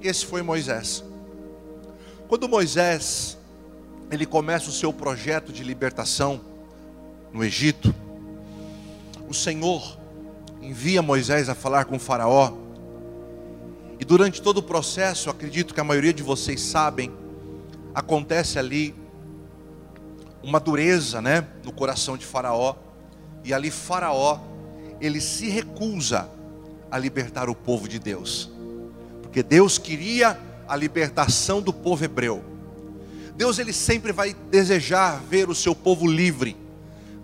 Esse 0.02 0.26
foi 0.26 0.42
Moisés. 0.42 1.04
Quando 2.28 2.48
Moisés 2.48 3.38
ele 4.12 4.26
começa 4.26 4.70
o 4.70 4.74
seu 4.74 4.94
projeto 4.94 5.52
de 5.52 5.64
libertação 5.64 6.40
no 7.34 7.44
Egito, 7.44 7.94
o 9.28 9.34
Senhor 9.34 9.98
envia 10.62 11.02
Moisés 11.02 11.50
a 11.50 11.56
falar 11.56 11.86
com 11.86 12.00
Faraó. 12.00 12.54
E 14.00 14.06
durante 14.06 14.42
todo 14.42 14.58
o 14.58 14.64
processo, 14.64 15.30
acredito 15.30 15.74
que 15.74 15.80
a 15.80 15.84
maioria 15.84 16.14
de 16.14 16.24
vocês 16.24 16.62
sabem, 16.62 17.12
acontece 17.94 18.60
ali 18.60 18.94
uma 20.44 20.60
dureza, 20.60 21.22
né, 21.22 21.48
no 21.64 21.72
coração 21.72 22.16
de 22.16 22.26
Faraó. 22.26 22.76
E 23.44 23.54
ali 23.54 23.72
Faraó, 23.72 24.40
ele 25.02 25.20
se 25.20 25.50
recusa 25.50 26.30
a 26.90 26.98
libertar 26.98 27.50
o 27.50 27.56
povo 27.56 27.88
de 27.88 28.00
Deus. 28.00 28.50
Porque 29.22 29.44
Deus 29.44 29.78
queria 29.78 30.40
a 30.68 30.76
libertação 30.76 31.62
do 31.62 31.74
povo 31.74 32.04
hebreu. 32.04 32.44
Deus 33.36 33.60
ele 33.60 33.72
sempre 33.72 34.12
vai 34.12 34.34
desejar 34.34 35.22
ver 35.30 35.50
o 35.50 35.56
seu 35.56 35.76
povo 35.76 36.08
livre. 36.08 36.58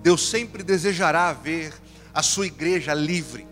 Deus 0.02 0.28
sempre 0.30 0.64
desejará 0.64 1.34
ver 1.34 1.74
a 2.14 2.22
sua 2.22 2.46
igreja 2.46 2.94
livre, 2.94 3.48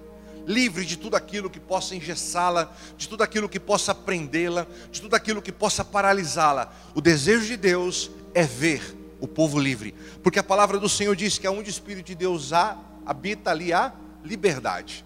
livre 0.45 0.85
de 0.85 0.97
tudo 0.97 1.15
aquilo 1.15 1.49
que 1.49 1.59
possa 1.59 1.95
engessá-la, 1.95 2.71
de 2.97 3.07
tudo 3.07 3.23
aquilo 3.23 3.49
que 3.49 3.59
possa 3.59 3.95
prendê-la, 3.95 4.67
de 4.91 5.01
tudo 5.01 5.15
aquilo 5.15 5.41
que 5.41 5.51
possa 5.51 5.83
paralisá-la. 5.83 6.71
O 6.93 7.01
desejo 7.01 7.47
de 7.47 7.57
Deus 7.57 8.11
é 8.33 8.43
ver 8.43 8.95
o 9.19 9.27
povo 9.27 9.57
livre, 9.59 9.95
porque 10.21 10.39
a 10.39 10.43
palavra 10.43 10.77
do 10.77 10.89
Senhor 10.89 11.15
diz 11.15 11.37
que 11.37 11.47
aonde 11.47 11.69
o 11.69 11.71
Espírito 11.71 12.07
de 12.07 12.15
Deus 12.15 12.53
há, 12.53 12.77
habita 13.05 13.49
ali 13.49 13.71
a 13.71 13.93
liberdade. 14.23 15.05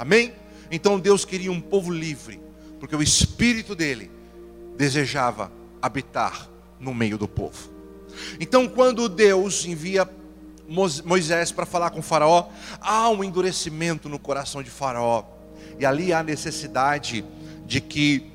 Amém? 0.00 0.32
Então 0.70 0.98
Deus 0.98 1.26
queria 1.26 1.52
um 1.52 1.60
povo 1.60 1.92
livre, 1.92 2.40
porque 2.78 2.96
o 2.96 3.02
Espírito 3.02 3.74
dele 3.74 4.10
desejava 4.74 5.52
habitar 5.82 6.48
no 6.80 6.94
meio 6.94 7.18
do 7.18 7.28
povo. 7.28 7.68
Então, 8.40 8.66
quando 8.66 9.10
Deus 9.10 9.66
envia 9.66 10.08
Moisés 10.66 11.52
para 11.52 11.66
falar 11.66 11.90
com 11.90 12.00
Faraó, 12.00 12.48
há 12.80 13.10
um 13.10 13.22
endurecimento 13.22 14.08
no 14.08 14.18
coração 14.18 14.62
de 14.62 14.70
Faraó, 14.70 15.22
e 15.78 15.84
ali 15.84 16.14
há 16.14 16.22
necessidade 16.22 17.22
de 17.66 17.78
que 17.82 18.32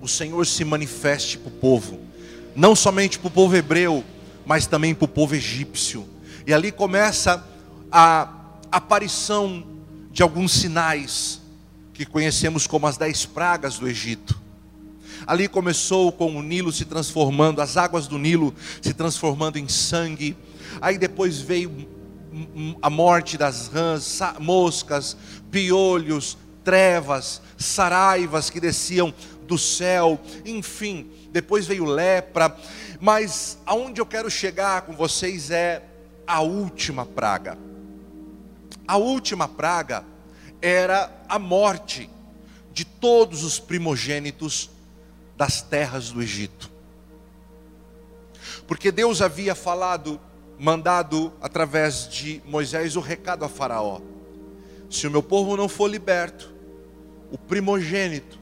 o 0.00 0.06
Senhor 0.06 0.46
se 0.46 0.64
manifeste 0.64 1.36
para 1.36 1.48
o 1.48 1.56
povo, 1.56 1.98
não 2.54 2.76
somente 2.76 3.18
para 3.18 3.26
o 3.26 3.32
povo 3.32 3.56
hebreu, 3.56 4.04
mas 4.44 4.68
também 4.68 4.94
para 4.94 5.06
o 5.06 5.08
povo 5.08 5.34
egípcio, 5.34 6.06
e 6.46 6.54
ali 6.54 6.70
começa 6.70 7.44
a 7.90 8.28
aparição 8.70 9.74
de 10.16 10.22
alguns 10.22 10.50
sinais 10.50 11.42
que 11.92 12.06
conhecemos 12.06 12.66
como 12.66 12.86
as 12.86 12.96
dez 12.96 13.26
pragas 13.26 13.78
do 13.78 13.86
Egito. 13.86 14.40
Ali 15.26 15.46
começou 15.46 16.10
com 16.10 16.34
o 16.34 16.42
Nilo 16.42 16.72
se 16.72 16.86
transformando, 16.86 17.60
as 17.60 17.76
águas 17.76 18.06
do 18.06 18.16
Nilo 18.16 18.54
se 18.80 18.94
transformando 18.94 19.58
em 19.58 19.68
sangue. 19.68 20.34
Aí 20.80 20.96
depois 20.96 21.38
veio 21.38 21.86
a 22.80 22.88
morte 22.88 23.36
das 23.36 23.68
rãs, 23.68 24.18
moscas, 24.40 25.18
piolhos, 25.50 26.38
trevas, 26.64 27.42
saraivas 27.58 28.48
que 28.48 28.58
desciam 28.58 29.12
do 29.46 29.58
céu, 29.58 30.18
enfim, 30.46 31.10
depois 31.30 31.66
veio 31.66 31.84
lepra, 31.84 32.56
mas 32.98 33.58
aonde 33.66 34.00
eu 34.00 34.06
quero 34.06 34.30
chegar 34.30 34.80
com 34.80 34.94
vocês 34.94 35.50
é 35.50 35.82
a 36.26 36.40
última 36.40 37.04
praga. 37.04 37.58
A 38.86 38.96
última 38.96 39.48
praga 39.48 40.04
era 40.60 41.12
a 41.28 41.38
morte 41.38 42.08
de 42.72 42.84
todos 42.84 43.42
os 43.42 43.58
primogênitos 43.58 44.70
das 45.36 45.62
terras 45.62 46.10
do 46.10 46.22
Egito. 46.22 46.70
Porque 48.66 48.90
Deus 48.90 49.20
havia 49.20 49.54
falado, 49.54 50.20
mandado 50.58 51.32
através 51.40 52.08
de 52.08 52.42
Moisés 52.44 52.96
o 52.96 53.00
recado 53.00 53.44
a 53.44 53.48
Faraó: 53.48 54.00
se 54.90 55.06
o 55.06 55.10
meu 55.10 55.22
povo 55.22 55.56
não 55.56 55.68
for 55.68 55.88
liberto, 55.88 56.54
o 57.30 57.38
primogênito 57.38 58.38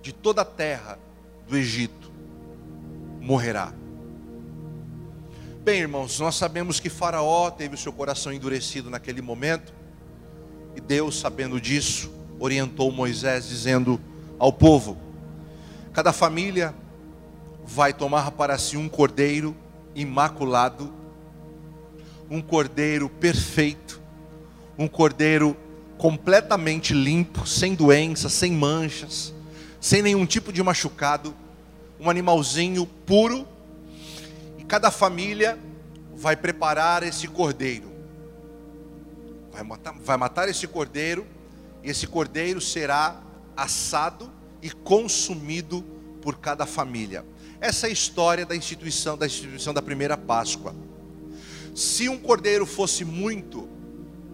de 0.00 0.12
toda 0.12 0.42
a 0.42 0.46
terra 0.46 0.98
do 1.48 1.56
Egito 1.56 2.10
morrerá. 3.20 3.72
Bem, 5.64 5.78
irmãos, 5.78 6.18
nós 6.18 6.34
sabemos 6.34 6.80
que 6.80 6.90
Faraó 6.90 7.48
teve 7.48 7.76
o 7.76 7.78
seu 7.78 7.92
coração 7.92 8.32
endurecido 8.32 8.90
naquele 8.90 9.22
momento, 9.22 9.72
e 10.74 10.80
Deus, 10.80 11.20
sabendo 11.20 11.60
disso, 11.60 12.12
orientou 12.40 12.90
Moisés, 12.90 13.48
dizendo 13.48 14.00
ao 14.40 14.52
povo: 14.52 14.98
Cada 15.92 16.12
família 16.12 16.74
vai 17.64 17.92
tomar 17.92 18.32
para 18.32 18.58
si 18.58 18.76
um 18.76 18.88
cordeiro 18.88 19.54
imaculado, 19.94 20.92
um 22.28 22.42
cordeiro 22.42 23.08
perfeito, 23.08 24.02
um 24.76 24.88
cordeiro 24.88 25.56
completamente 25.96 26.92
limpo, 26.92 27.46
sem 27.46 27.76
doença, 27.76 28.28
sem 28.28 28.50
manchas, 28.50 29.32
sem 29.80 30.02
nenhum 30.02 30.26
tipo 30.26 30.52
de 30.52 30.60
machucado, 30.60 31.32
um 32.00 32.10
animalzinho 32.10 32.84
puro. 32.84 33.51
E 34.62 34.64
cada 34.64 34.92
família 34.92 35.58
vai 36.14 36.36
preparar 36.36 37.02
esse 37.02 37.26
cordeiro. 37.26 37.90
Vai 39.50 39.64
matar, 39.64 39.92
vai 39.98 40.16
matar 40.16 40.48
esse 40.48 40.68
cordeiro, 40.68 41.26
e 41.82 41.90
esse 41.90 42.06
cordeiro 42.06 42.60
será 42.60 43.20
assado 43.56 44.30
e 44.62 44.70
consumido 44.70 45.82
por 46.22 46.38
cada 46.38 46.64
família. 46.64 47.24
Essa 47.60 47.88
é 47.88 47.90
a 47.90 47.92
história 47.92 48.46
da 48.46 48.54
instituição 48.54 49.18
da 49.18 49.26
instituição 49.26 49.74
da 49.74 49.82
primeira 49.82 50.16
Páscoa. 50.16 50.72
Se 51.74 52.08
um 52.08 52.16
cordeiro 52.16 52.64
fosse 52.64 53.04
muito 53.04 53.68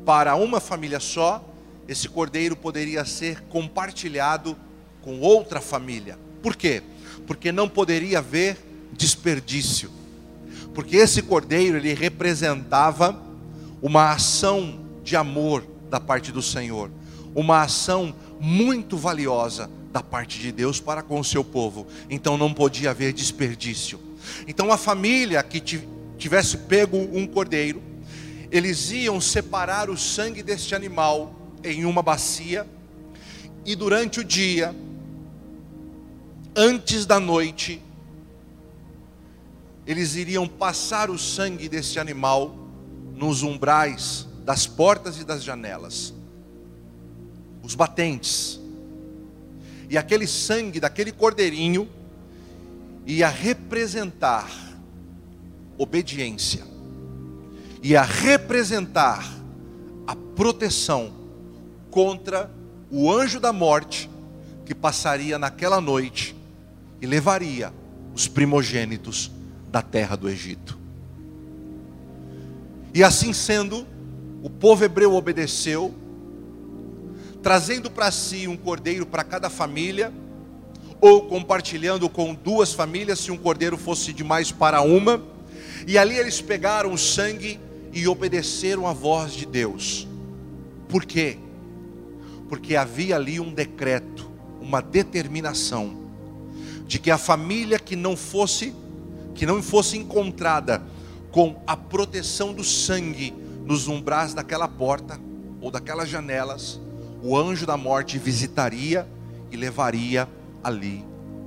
para 0.05 0.37
uma 0.37 0.61
família 0.61 1.01
só, 1.01 1.43
esse 1.89 2.07
cordeiro 2.07 2.55
poderia 2.55 3.03
ser 3.07 3.41
compartilhado 3.45 4.55
com 5.01 5.21
outra 5.21 5.59
família. 5.59 6.19
Por 6.43 6.55
quê? 6.55 6.83
Porque 7.27 7.51
não 7.51 7.67
poderia 7.67 8.19
haver 8.19 8.59
desperdício. 8.93 9.97
Porque 10.79 10.97
esse 10.97 11.23
cordeiro 11.23 11.77
ele 11.77 11.93
representava 11.93 13.21
uma 13.83 14.13
ação 14.13 14.79
de 15.03 15.17
amor 15.17 15.67
da 15.91 15.99
parte 15.99 16.31
do 16.31 16.41
Senhor, 16.41 16.89
uma 17.35 17.63
ação 17.63 18.15
muito 18.39 18.97
valiosa 18.97 19.69
da 19.93 20.05
parte 20.05 20.39
de 20.39 20.53
Deus 20.53 20.79
para 20.79 21.03
com 21.03 21.19
o 21.19 21.25
seu 21.25 21.43
povo. 21.43 21.85
Então 22.09 22.39
não 22.39 22.55
podia 22.55 22.91
haver 22.91 23.13
desperdício. 23.13 23.99
Então 24.47 24.71
a 24.71 24.77
família 24.77 25.43
que 25.43 25.61
tivesse 26.17 26.57
pego 26.57 26.97
um 26.97 27.27
cordeiro, 27.27 27.83
eles 28.49 28.93
iam 28.93 29.21
separar 29.21 29.91
o 29.91 29.99
sangue 29.99 30.45
deste 30.45 30.77
animal 30.77 31.35
em 31.65 31.85
uma 31.87 32.05
bacia 32.05 32.65
e 33.67 33.75
durante 33.75 34.21
o 34.21 34.25
dia, 34.25 34.73
antes 36.55 37.05
da 37.05 37.19
noite, 37.19 37.83
eles 39.89 40.17
iriam 40.17 40.47
passar 40.47 41.09
o 41.09 41.17
sangue 41.17 41.67
deste 41.67 41.99
animal 41.99 42.55
nos 43.17 43.43
umbrais 43.43 44.29
das 44.45 44.67
portas 44.67 45.19
e 45.19 45.25
das 45.25 45.43
janelas, 45.43 46.13
os 47.63 47.75
batentes. 47.75 48.61
E 49.89 49.97
aquele 49.97 50.27
sangue 50.27 50.79
daquele 50.79 51.11
cordeirinho 51.11 51.89
ia 53.07 53.31
representar 53.31 54.51
obediência, 55.79 56.67
ia 57.83 58.03
representar 58.03 59.27
a 60.07 60.15
proteção 60.37 61.15
contra 61.91 62.51
o 62.91 63.11
anjo 63.11 63.41
da 63.41 63.55
morte 63.55 64.11
que 64.67 64.75
passaria 64.75 65.39
naquela 65.39 65.81
noite 65.81 66.37
e 67.01 67.07
levaria 67.07 67.73
os 68.13 68.29
primogênitos 68.29 69.38
da 69.71 69.83
terra 69.83 70.17
do 70.17 70.29
Egito. 70.29 70.79
E 72.95 73.03
assim 73.03 73.33
sendo, 73.33 73.87
o 74.43 74.51
povo 74.51 74.85
hebreu 74.85 75.15
obedeceu, 75.15 75.95
trazendo 77.43 77.91
para 77.91 78.11
si 78.11 78.49
um 78.49 78.57
cordeiro 78.57 79.07
para 79.07 79.23
cada 79.23 79.51
família, 79.51 80.13
ou 81.01 81.23
compartilhando 81.23 82.09
com 82.09 82.35
duas 82.35 82.73
famílias, 82.73 83.21
se 83.21 83.31
um 83.31 83.37
cordeiro 83.37 83.77
fosse 83.77 84.13
demais 84.13 84.51
para 84.51 84.81
uma, 84.81 85.23
e 85.87 85.97
ali 85.97 86.17
eles 86.17 86.41
pegaram 86.41 86.93
o 86.93 86.99
sangue 86.99 87.61
e 87.93 88.09
obedeceram 88.09 88.87
a 88.87 88.93
voz 88.93 89.33
de 89.33 89.47
Deus. 89.47 90.09
Por 90.89 91.05
quê? 91.05 91.39
Porque 92.49 92.75
havia 92.75 93.17
ali 93.17 93.39
um 93.39 93.53
decreto, 93.53 94.29
uma 94.61 94.81
determinação 94.81 95.97
de 96.87 96.99
que 96.99 97.11
a 97.11 97.19
família 97.19 97.79
que 97.79 97.95
não 97.95 98.17
fosse 98.17 98.75
que 99.39 99.47
não 99.47 99.63
fosse 99.63 99.97
encontrada 99.97 100.83
com 101.31 101.63
a 101.65 101.77
proteção 101.77 102.53
do 102.53 102.65
sangue 102.65 103.33
nos 103.65 103.87
umbrais 103.87 104.35
daquela 104.35 104.67
porta 104.67 105.17
ou 105.61 105.71
daquelas 105.71 106.09
janelas, 106.09 106.81
o 107.23 107.37
anjo 107.37 107.65
da 107.65 107.77
morte 107.77 108.19
visitaria 108.19 109.07
e 109.53 109.57
levaria 109.57 110.29
ali 110.63 111.05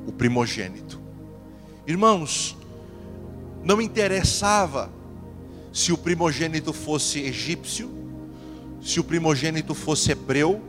o 0.08 0.12
primogênito. 0.14 1.02
Irmãos, 1.86 2.56
não 3.62 3.82
interessava 3.82 4.90
se 5.74 5.92
o 5.92 5.98
primogênito 5.98 6.72
fosse 6.72 7.20
egípcio, 7.20 7.92
se 8.82 9.02
o 9.02 9.04
primogênito 9.04 9.76
fosse 9.76 10.14
hebreu, 10.14 10.62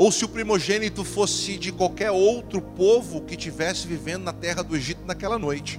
ou 0.00 0.10
se 0.10 0.24
o 0.24 0.28
primogênito 0.28 1.04
fosse 1.04 1.58
de 1.58 1.70
qualquer 1.70 2.10
outro 2.10 2.62
povo 2.62 3.20
que 3.20 3.36
tivesse 3.36 3.86
vivendo 3.86 4.22
na 4.22 4.32
terra 4.32 4.62
do 4.62 4.74
Egito 4.74 5.02
naquela 5.04 5.38
noite. 5.38 5.78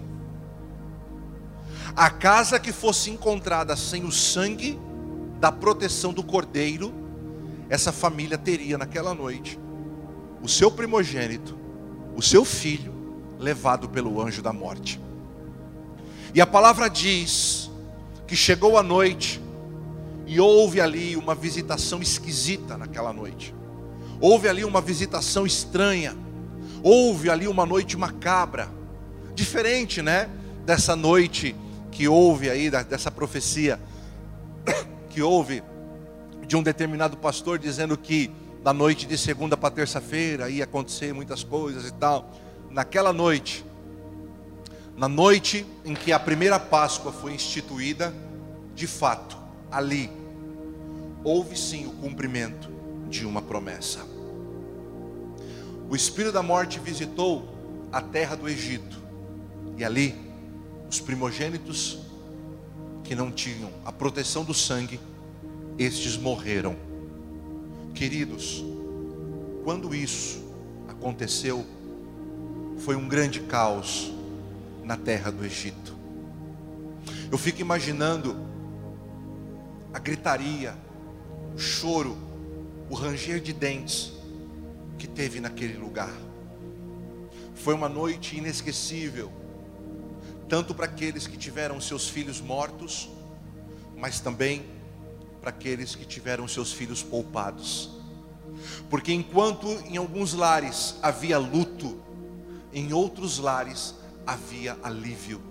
A 1.95 2.07
casa 2.07 2.60
que 2.60 2.71
fosse 2.71 3.10
encontrada 3.10 3.75
sem 3.75 4.05
o 4.05 4.12
sangue 4.12 4.79
da 5.39 5.51
proteção 5.51 6.13
do 6.13 6.21
cordeiro, 6.21 6.93
essa 7.67 7.91
família 7.91 8.38
teria 8.38 8.77
naquela 8.77 9.15
noite 9.15 9.60
o 10.39 10.47
seu 10.47 10.69
primogênito, 10.69 11.57
o 12.15 12.21
seu 12.21 12.45
filho, 12.45 12.93
levado 13.39 13.89
pelo 13.89 14.21
anjo 14.21 14.43
da 14.43 14.53
morte. 14.53 15.01
E 16.31 16.39
a 16.39 16.45
palavra 16.45 16.88
diz 16.91 17.71
que 18.27 18.36
chegou 18.36 18.77
a 18.77 18.84
noite 18.84 19.41
e 20.27 20.39
houve 20.39 20.79
ali 20.79 21.15
uma 21.15 21.34
visitação 21.34 22.03
esquisita 22.03 22.77
naquela 22.77 23.12
noite. 23.12 23.61
Houve 24.21 24.47
ali 24.47 24.63
uma 24.63 24.79
visitação 24.79 25.45
estranha. 25.45 26.15
Houve 26.84 27.29
ali 27.29 27.47
uma 27.47 27.65
noite 27.65 27.97
macabra. 27.97 28.69
Diferente, 29.34 30.01
né? 30.01 30.29
Dessa 30.63 30.95
noite 30.95 31.55
que 31.91 32.07
houve 32.07 32.49
aí, 32.49 32.69
dessa 32.69 33.10
profecia 33.10 33.79
que 35.10 35.21
houve 35.21 35.63
de 36.45 36.55
um 36.55 36.62
determinado 36.62 37.17
pastor 37.17 37.57
dizendo 37.57 37.97
que 37.97 38.31
da 38.63 38.71
noite 38.71 39.07
de 39.07 39.17
segunda 39.17 39.57
para 39.57 39.71
terça-feira 39.71 40.49
ia 40.49 40.65
acontecer 40.65 41.13
muitas 41.13 41.43
coisas 41.43 41.88
e 41.88 41.93
tal. 41.93 42.31
Naquela 42.69 43.12
noite, 43.12 43.65
na 44.95 45.07
noite 45.07 45.65
em 45.84 45.95
que 45.95 46.13
a 46.13 46.19
primeira 46.19 46.60
Páscoa 46.60 47.12
foi 47.12 47.34
instituída, 47.34 48.13
de 48.75 48.86
fato, 48.86 49.36
ali 49.71 50.12
houve 51.23 51.57
sim 51.57 51.88
o 51.88 51.91
cumprimento 51.91 52.69
de 53.10 53.25
uma 53.25 53.41
promessa. 53.41 54.11
O 55.91 55.95
espírito 55.97 56.32
da 56.32 56.41
morte 56.41 56.80
visitou 56.80 57.54
a 57.91 57.99
terra 57.99 58.38
do 58.38 58.47
Egito, 58.47 58.97
e 59.77 59.84
ali 59.84 60.15
os 60.89 61.01
primogênitos 61.01 61.99
que 63.04 63.13
não 63.13 63.30
tinham 63.30 63.69
a 63.84 63.91
proteção 63.91 64.45
do 64.45 64.54
sangue, 64.54 65.01
estes 65.77 66.15
morreram. 66.15 66.77
Queridos, 67.93 68.63
quando 69.65 69.93
isso 69.93 70.41
aconteceu, 70.88 71.65
foi 72.77 72.95
um 72.95 73.10
grande 73.10 73.41
caos 73.41 74.13
na 74.86 74.95
terra 74.95 75.30
do 75.30 75.43
Egito. 75.43 75.93
Eu 77.30 77.38
fico 77.38 77.60
imaginando 77.60 78.38
a 79.93 79.99
gritaria, 79.99 80.73
o 81.54 81.60
choro, 81.60 82.17
o 82.89 82.95
ranger 82.95 83.41
de 83.41 83.51
dentes 83.51 84.20
que 85.02 85.08
teve 85.08 85.40
naquele 85.40 85.80
lugar. 85.80 86.14
Foi 87.56 87.74
uma 87.74 87.90
noite 87.90 88.38
inesquecível, 88.38 89.32
tanto 90.48 90.76
para 90.76 90.86
aqueles 90.86 91.26
que 91.26 91.36
tiveram 91.36 91.82
seus 91.82 92.08
filhos 92.08 92.40
mortos, 92.40 93.10
mas 93.98 94.20
também 94.20 94.64
para 95.42 95.50
aqueles 95.50 95.96
que 95.96 96.06
tiveram 96.06 96.48
seus 96.48 96.72
filhos 96.72 97.02
poupados. 97.02 97.90
Porque 98.92 99.12
enquanto 99.12 99.70
em 99.88 99.98
alguns 99.98 100.34
lares 100.34 100.98
havia 101.02 101.40
luto, 101.40 102.00
em 102.72 102.94
outros 102.94 103.40
lares 103.40 103.96
havia 104.28 104.78
alívio. 104.84 105.42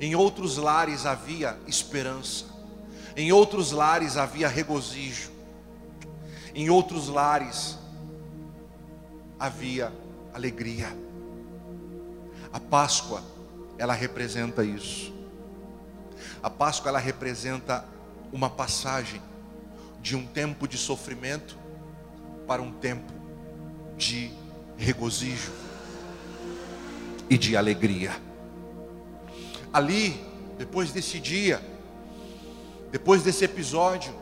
Em 0.00 0.14
outros 0.14 0.56
lares 0.56 1.04
havia 1.04 1.58
esperança. 1.66 2.46
Em 3.14 3.32
outros 3.32 3.70
lares 3.70 4.16
havia 4.16 4.48
regozijo. 4.48 5.30
Em 6.54 6.70
outros 6.70 7.08
lares 7.08 7.81
havia 9.42 9.92
alegria. 10.32 10.96
A 12.52 12.60
Páscoa, 12.60 13.20
ela 13.76 13.92
representa 13.92 14.64
isso. 14.64 15.12
A 16.40 16.48
Páscoa, 16.48 16.90
ela 16.90 17.00
representa 17.00 17.84
uma 18.32 18.48
passagem 18.48 19.20
de 20.00 20.14
um 20.14 20.24
tempo 20.24 20.68
de 20.68 20.78
sofrimento 20.78 21.58
para 22.46 22.62
um 22.62 22.70
tempo 22.70 23.12
de 23.96 24.30
regozijo 24.76 25.50
e 27.28 27.36
de 27.36 27.56
alegria. 27.56 28.12
Ali, 29.72 30.24
depois 30.56 30.92
desse 30.92 31.18
dia 31.18 31.60
Depois 32.92 33.22
desse 33.22 33.42
episódio, 33.42 34.14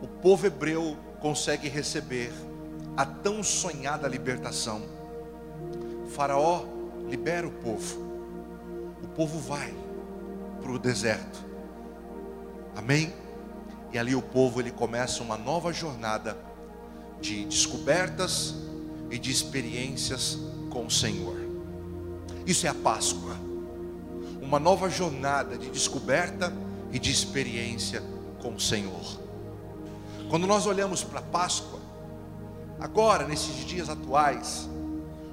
o 0.00 0.06
povo 0.06 0.46
hebreu 0.46 0.96
consegue 1.20 1.68
receber 1.68 2.32
a 2.96 3.04
tão 3.04 3.42
sonhada 3.42 4.08
libertação. 4.08 4.82
Faraó 6.08 6.64
libera 7.08 7.46
o 7.46 7.50
povo. 7.50 8.00
O 9.02 9.08
povo 9.08 9.38
vai 9.38 9.74
para 10.60 10.72
o 10.72 10.78
deserto. 10.78 11.44
Amém? 12.76 13.12
E 13.92 13.98
ali 13.98 14.14
o 14.14 14.22
povo 14.22 14.60
ele 14.60 14.70
começa 14.70 15.22
uma 15.22 15.36
nova 15.36 15.72
jornada 15.72 16.36
de 17.20 17.44
descobertas 17.44 18.54
e 19.10 19.18
de 19.18 19.30
experiências 19.30 20.38
com 20.70 20.86
o 20.86 20.90
Senhor. 20.90 21.36
Isso 22.46 22.66
é 22.66 22.70
a 22.70 22.74
Páscoa. 22.74 23.36
Uma 24.40 24.58
nova 24.58 24.88
jornada 24.88 25.56
de 25.56 25.70
descoberta 25.70 26.52
e 26.90 26.98
de 26.98 27.10
experiência 27.10 28.02
com 28.40 28.54
o 28.54 28.60
Senhor. 28.60 29.20
Quando 30.28 30.46
nós 30.46 30.66
olhamos 30.66 31.04
para 31.04 31.20
a 31.20 31.22
Páscoa, 31.22 31.81
agora 32.82 33.28
nesses 33.28 33.64
dias 33.64 33.88
atuais, 33.88 34.68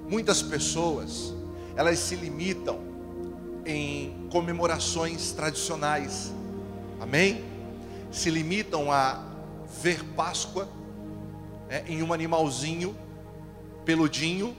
muitas 0.08 0.40
pessoas 0.40 1.34
elas 1.76 1.98
se 1.98 2.16
limitam 2.16 2.80
em 3.66 4.28
comemorações 4.32 5.32
tradicionais. 5.32 6.32
Amém? 7.00 7.44
Se 8.12 8.30
limitam 8.30 8.92
a 8.92 9.24
ver 9.82 10.04
Páscoa 10.16 10.70
é, 11.70 11.84
em 11.88 12.04
um 12.04 12.14
animalzinho 12.14 12.96
peludinho 13.84 14.56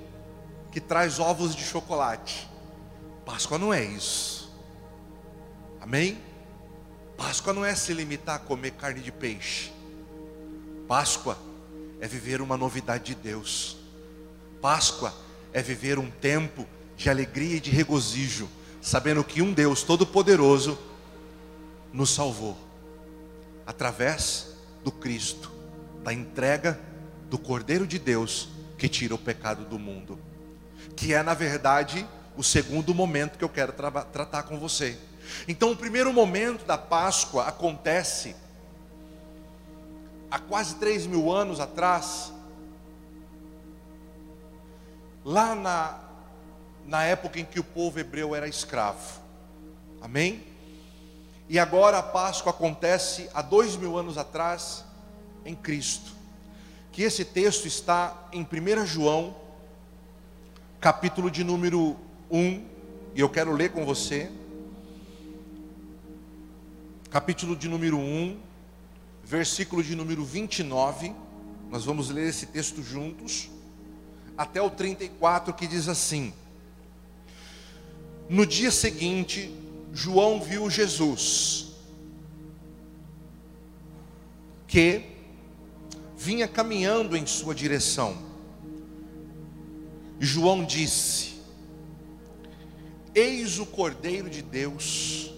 que 0.72 0.80
traz 0.80 1.20
ovos 1.20 1.54
de 1.54 1.62
chocolate. 1.62 2.50
Páscoa 3.24 3.56
não 3.56 3.72
é 3.72 3.84
isso. 3.84 4.52
Amém? 5.80 6.18
Páscoa 7.16 7.52
não 7.52 7.64
é 7.64 7.74
se 7.76 7.92
limitar 7.92 8.36
a 8.36 8.38
comer 8.40 8.72
carne 8.72 9.00
de 9.00 9.12
peixe. 9.12 9.70
Páscoa 10.88 11.38
é 12.00 12.08
viver 12.08 12.40
uma 12.40 12.56
novidade 12.56 13.04
de 13.04 13.14
Deus. 13.14 13.76
Páscoa 14.60 15.14
é 15.52 15.62
viver 15.62 15.98
um 15.98 16.10
tempo 16.10 16.66
de 16.96 17.10
alegria 17.10 17.56
e 17.56 17.60
de 17.60 17.70
regozijo, 17.70 18.48
sabendo 18.80 19.24
que 19.24 19.42
um 19.42 19.52
Deus 19.52 19.82
todo-poderoso 19.82 20.78
nos 21.92 22.10
salvou 22.10 22.56
através 23.66 24.54
do 24.82 24.90
Cristo, 24.90 25.50
da 26.02 26.12
entrega 26.12 26.78
do 27.28 27.38
Cordeiro 27.38 27.86
de 27.86 27.98
Deus 27.98 28.48
que 28.76 28.88
tira 28.88 29.14
o 29.14 29.18
pecado 29.18 29.64
do 29.64 29.78
mundo. 29.78 30.18
Que 30.96 31.14
é, 31.14 31.22
na 31.22 31.34
verdade, 31.34 32.06
o 32.36 32.42
segundo 32.42 32.94
momento 32.94 33.38
que 33.38 33.44
eu 33.44 33.48
quero 33.48 33.72
tra 33.72 33.90
tratar 33.90 34.44
com 34.44 34.58
você. 34.58 34.96
Então, 35.46 35.70
o 35.70 35.76
primeiro 35.76 36.12
momento 36.12 36.64
da 36.64 36.78
Páscoa 36.78 37.44
acontece 37.44 38.34
há 40.30 40.38
quase 40.38 40.76
três 40.76 41.06
mil 41.06 41.30
anos 41.32 41.60
atrás, 41.60 42.32
lá 45.24 45.54
na, 45.54 45.98
na 46.86 47.04
época 47.04 47.40
em 47.40 47.44
que 47.44 47.58
o 47.58 47.64
povo 47.64 47.98
hebreu 47.98 48.34
era 48.34 48.48
escravo. 48.48 49.20
Amém? 50.00 50.44
E 51.48 51.58
agora 51.58 51.98
a 51.98 52.02
Páscoa 52.02 52.50
acontece 52.50 53.28
há 53.34 53.42
dois 53.42 53.76
mil 53.76 53.98
anos 53.98 54.16
atrás 54.16 54.84
em 55.44 55.54
Cristo 55.54 56.20
que 56.92 57.02
esse 57.02 57.24
texto 57.24 57.66
está 57.66 58.28
em 58.32 58.42
1 58.42 58.84
João, 58.84 59.34
capítulo 60.80 61.30
de 61.30 61.44
número 61.44 61.96
1, 62.30 62.66
e 63.14 63.20
eu 63.20 63.28
quero 63.28 63.52
ler 63.52 63.70
com 63.70 63.84
você. 63.84 64.30
Capítulo 67.10 67.56
de 67.56 67.68
número 67.68 67.96
1, 67.96 68.38
versículo 69.30 69.80
de 69.80 69.94
número 69.94 70.24
29. 70.24 71.14
Nós 71.70 71.84
vamos 71.84 72.10
ler 72.10 72.28
esse 72.28 72.46
texto 72.46 72.82
juntos, 72.82 73.48
até 74.36 74.60
o 74.60 74.68
34, 74.68 75.54
que 75.54 75.68
diz 75.68 75.88
assim: 75.88 76.34
No 78.28 78.44
dia 78.44 78.72
seguinte, 78.72 79.54
João 79.92 80.42
viu 80.42 80.68
Jesus, 80.68 81.68
que 84.66 85.04
vinha 86.18 86.48
caminhando 86.48 87.16
em 87.16 87.24
sua 87.24 87.54
direção. 87.54 88.18
João 90.18 90.64
disse: 90.64 91.40
Eis 93.14 93.60
o 93.60 93.66
Cordeiro 93.66 94.28
de 94.28 94.42
Deus 94.42 95.32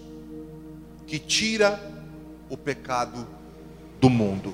que 1.05 1.19
tira 1.19 1.79
o 2.49 2.57
pecado 2.57 3.42
do 4.03 4.09
mundo. 4.09 4.53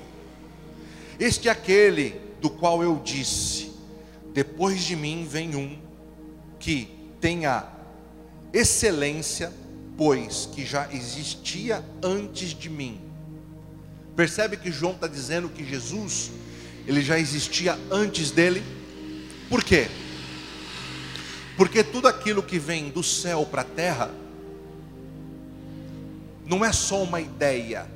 Este 1.19 1.47
é 1.47 1.51
aquele 1.51 2.21
do 2.39 2.49
qual 2.49 2.83
eu 2.83 3.01
disse: 3.03 3.71
Depois 4.33 4.83
de 4.83 4.95
mim 4.95 5.27
vem 5.29 5.55
um 5.55 5.77
que 6.59 6.88
tem 7.19 7.45
a 7.45 7.67
excelência, 8.53 9.51
pois 9.97 10.47
que 10.53 10.63
já 10.63 10.88
existia 10.93 11.83
antes 12.03 12.49
de 12.49 12.69
mim 12.69 13.09
Percebe 14.19 14.57
que 14.57 14.69
João 14.69 14.91
está 14.91 15.07
dizendo 15.07 15.47
que 15.47 15.63
Jesus, 15.63 16.29
ele 16.85 17.01
já 17.01 17.17
existia 17.17 17.79
antes 17.89 18.31
dele. 18.31 18.62
Por 19.47 19.63
quê? 19.63 19.88
Porque 21.55 21.85
tudo 21.85 22.05
aquilo 22.05 22.43
que 22.43 22.59
vem 22.59 22.89
do 22.89 23.01
céu 23.01 23.45
para 23.45 23.62
a 23.62 23.63
terra, 23.63 24.12
não 26.45 26.65
é 26.65 26.73
só 26.73 27.01
uma 27.01 27.21
ideia 27.21 27.89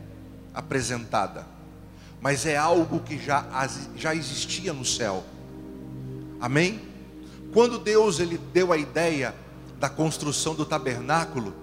apresentada, 0.54 1.46
mas 2.22 2.46
é 2.46 2.56
algo 2.56 3.00
que 3.00 3.18
já, 3.18 3.46
já 3.96 4.16
existia 4.16 4.72
no 4.74 4.86
céu. 4.86 5.24
Amém? 6.40 6.82
Quando 7.54 7.78
Deus 7.78 8.20
ele 8.20 8.38
deu 8.38 8.72
a 8.74 8.78
ideia 8.78 9.34
da 9.80 9.90
construção 9.90 10.56
do 10.56 10.66
tabernáculo, 10.66 11.54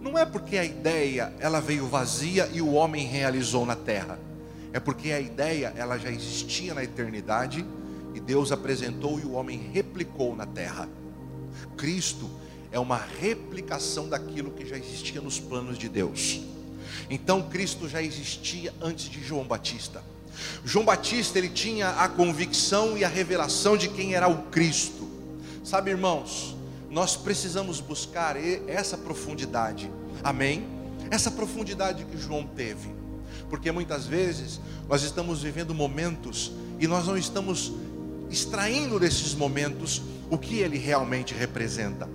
não 0.00 0.18
é 0.18 0.24
porque 0.24 0.58
a 0.58 0.64
ideia 0.64 1.32
ela 1.38 1.60
veio 1.60 1.86
vazia 1.86 2.48
e 2.52 2.60
o 2.60 2.72
homem 2.72 3.06
realizou 3.06 3.64
na 3.64 3.76
terra. 3.76 4.18
É 4.72 4.80
porque 4.80 5.12
a 5.12 5.20
ideia 5.20 5.72
ela 5.76 5.98
já 5.98 6.10
existia 6.10 6.74
na 6.74 6.82
eternidade 6.82 7.64
e 8.14 8.20
Deus 8.20 8.50
apresentou 8.50 9.20
e 9.20 9.24
o 9.24 9.32
homem 9.32 9.70
replicou 9.72 10.34
na 10.34 10.46
terra. 10.46 10.88
Cristo 11.76 12.28
é 12.70 12.78
uma 12.78 12.96
replicação 12.96 14.08
daquilo 14.08 14.50
que 14.50 14.66
já 14.66 14.76
existia 14.76 15.20
nos 15.20 15.38
planos 15.38 15.78
de 15.78 15.88
Deus. 15.88 16.40
Então 17.10 17.42
Cristo 17.42 17.88
já 17.88 18.02
existia 18.02 18.72
antes 18.80 19.06
de 19.08 19.22
João 19.22 19.44
Batista. 19.44 20.02
João 20.64 20.84
Batista 20.84 21.38
ele 21.38 21.48
tinha 21.48 21.90
a 21.90 22.08
convicção 22.08 22.96
e 22.96 23.04
a 23.04 23.08
revelação 23.08 23.76
de 23.76 23.88
quem 23.88 24.14
era 24.14 24.28
o 24.28 24.44
Cristo. 24.44 25.08
Sabe, 25.64 25.90
irmãos, 25.90 26.56
nós 26.90 27.16
precisamos 27.16 27.80
buscar 27.80 28.36
essa 28.68 28.98
profundidade, 28.98 29.90
amém? 30.22 30.66
Essa 31.10 31.30
profundidade 31.30 32.04
que 32.04 32.18
João 32.18 32.46
teve, 32.46 32.90
porque 33.48 33.70
muitas 33.70 34.06
vezes 34.06 34.60
nós 34.88 35.02
estamos 35.02 35.42
vivendo 35.42 35.74
momentos 35.74 36.52
e 36.78 36.86
nós 36.86 37.06
não 37.06 37.16
estamos 37.16 37.72
extraindo 38.30 38.98
desses 38.98 39.34
momentos 39.34 40.02
o 40.30 40.38
que 40.38 40.58
ele 40.58 40.78
realmente 40.78 41.34
representa, 41.34 42.08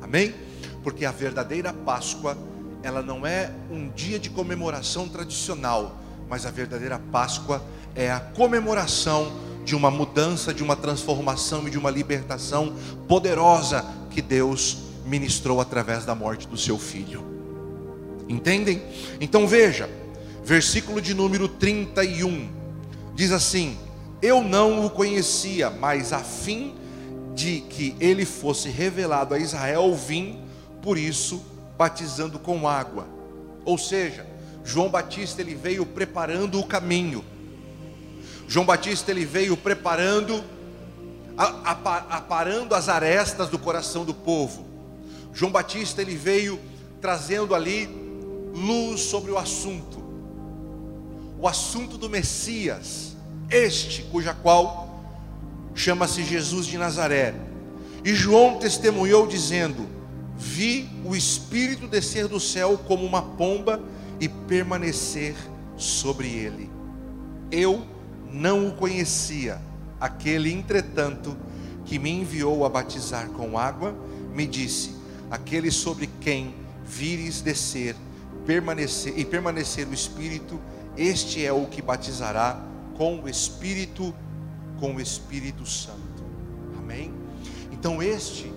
amém? 0.00 0.34
Porque 0.82 1.04
a 1.04 1.10
verdadeira 1.10 1.72
Páscoa, 1.72 2.36
ela 2.82 3.02
não 3.02 3.26
é 3.26 3.50
um 3.70 3.88
dia 3.90 4.18
de 4.18 4.30
comemoração 4.30 5.08
tradicional, 5.08 5.96
mas 6.28 6.46
a 6.46 6.50
verdadeira 6.50 6.98
Páscoa 7.10 7.62
é 7.94 8.10
a 8.10 8.18
comemoração 8.20 9.32
de 9.64 9.76
uma 9.76 9.90
mudança, 9.90 10.52
de 10.52 10.62
uma 10.62 10.74
transformação 10.74 11.66
e 11.68 11.70
de 11.70 11.78
uma 11.78 11.90
libertação 11.90 12.74
poderosa 13.06 13.84
que 14.10 14.20
Deus 14.20 14.78
ministrou 15.04 15.60
através 15.60 16.04
da 16.04 16.14
morte 16.14 16.48
do 16.48 16.56
seu 16.56 16.78
filho. 16.78 17.24
Entendem? 18.28 18.82
Então 19.20 19.46
veja, 19.46 19.88
versículo 20.44 21.00
de 21.00 21.14
número 21.14 21.48
31 21.48 22.50
diz 23.14 23.30
assim: 23.30 23.76
Eu 24.20 24.42
não 24.42 24.84
o 24.86 24.90
conhecia, 24.90 25.70
mas 25.70 26.12
a 26.12 26.20
fim 26.20 26.74
de 27.34 27.60
que 27.60 27.94
ele 28.00 28.24
fosse 28.24 28.68
revelado 28.68 29.34
a 29.34 29.38
Israel, 29.38 29.94
vim 29.94 30.40
por 30.82 30.98
isso 30.98 31.51
batizando 31.76 32.38
com 32.38 32.68
água. 32.68 33.06
Ou 33.64 33.78
seja, 33.78 34.26
João 34.64 34.88
Batista 34.88 35.40
ele 35.40 35.54
veio 35.54 35.84
preparando 35.84 36.58
o 36.58 36.66
caminho. 36.66 37.24
João 38.46 38.66
Batista 38.66 39.10
ele 39.10 39.24
veio 39.24 39.56
preparando 39.56 40.42
aparando 41.34 42.74
as 42.74 42.88
arestas 42.88 43.48
do 43.48 43.58
coração 43.58 44.04
do 44.04 44.12
povo. 44.12 44.66
João 45.32 45.50
Batista 45.50 46.02
ele 46.02 46.14
veio 46.14 46.60
trazendo 47.00 47.54
ali 47.54 47.88
luz 48.54 49.00
sobre 49.00 49.30
o 49.30 49.38
assunto. 49.38 50.02
O 51.38 51.48
assunto 51.48 51.96
do 51.96 52.08
Messias, 52.08 53.16
este 53.50 54.02
cuja 54.04 54.34
qual 54.34 55.04
chama-se 55.74 56.22
Jesus 56.22 56.66
de 56.66 56.76
Nazaré. 56.78 57.34
E 58.04 58.14
João 58.14 58.58
testemunhou 58.58 59.26
dizendo: 59.26 59.88
Vi 60.44 60.90
o 61.04 61.14
Espírito 61.14 61.86
descer 61.86 62.26
do 62.26 62.40
céu 62.40 62.76
como 62.76 63.06
uma 63.06 63.22
pomba 63.22 63.80
e 64.18 64.28
permanecer 64.28 65.36
sobre 65.76 66.26
ele. 66.28 66.68
Eu 67.48 67.86
não 68.32 68.68
o 68.68 68.72
conhecia, 68.72 69.60
aquele, 70.00 70.52
entretanto, 70.52 71.36
que 71.84 71.96
me 71.96 72.10
enviou 72.10 72.64
a 72.64 72.68
batizar 72.68 73.28
com 73.28 73.56
água, 73.56 73.94
me 74.34 74.44
disse: 74.44 74.96
Aquele 75.30 75.70
sobre 75.70 76.10
quem 76.20 76.52
vires 76.84 77.40
descer 77.40 77.94
permanecer 78.44 79.16
e 79.16 79.24
permanecer 79.24 79.86
o 79.86 79.94
Espírito, 79.94 80.60
este 80.96 81.44
é 81.44 81.52
o 81.52 81.66
que 81.66 81.80
batizará 81.80 82.60
com 82.96 83.20
o 83.20 83.28
Espírito, 83.28 84.12
com 84.80 84.96
o 84.96 85.00
Espírito 85.00 85.64
Santo. 85.64 86.24
Amém? 86.76 87.12
Então 87.70 88.02
este, 88.02 88.51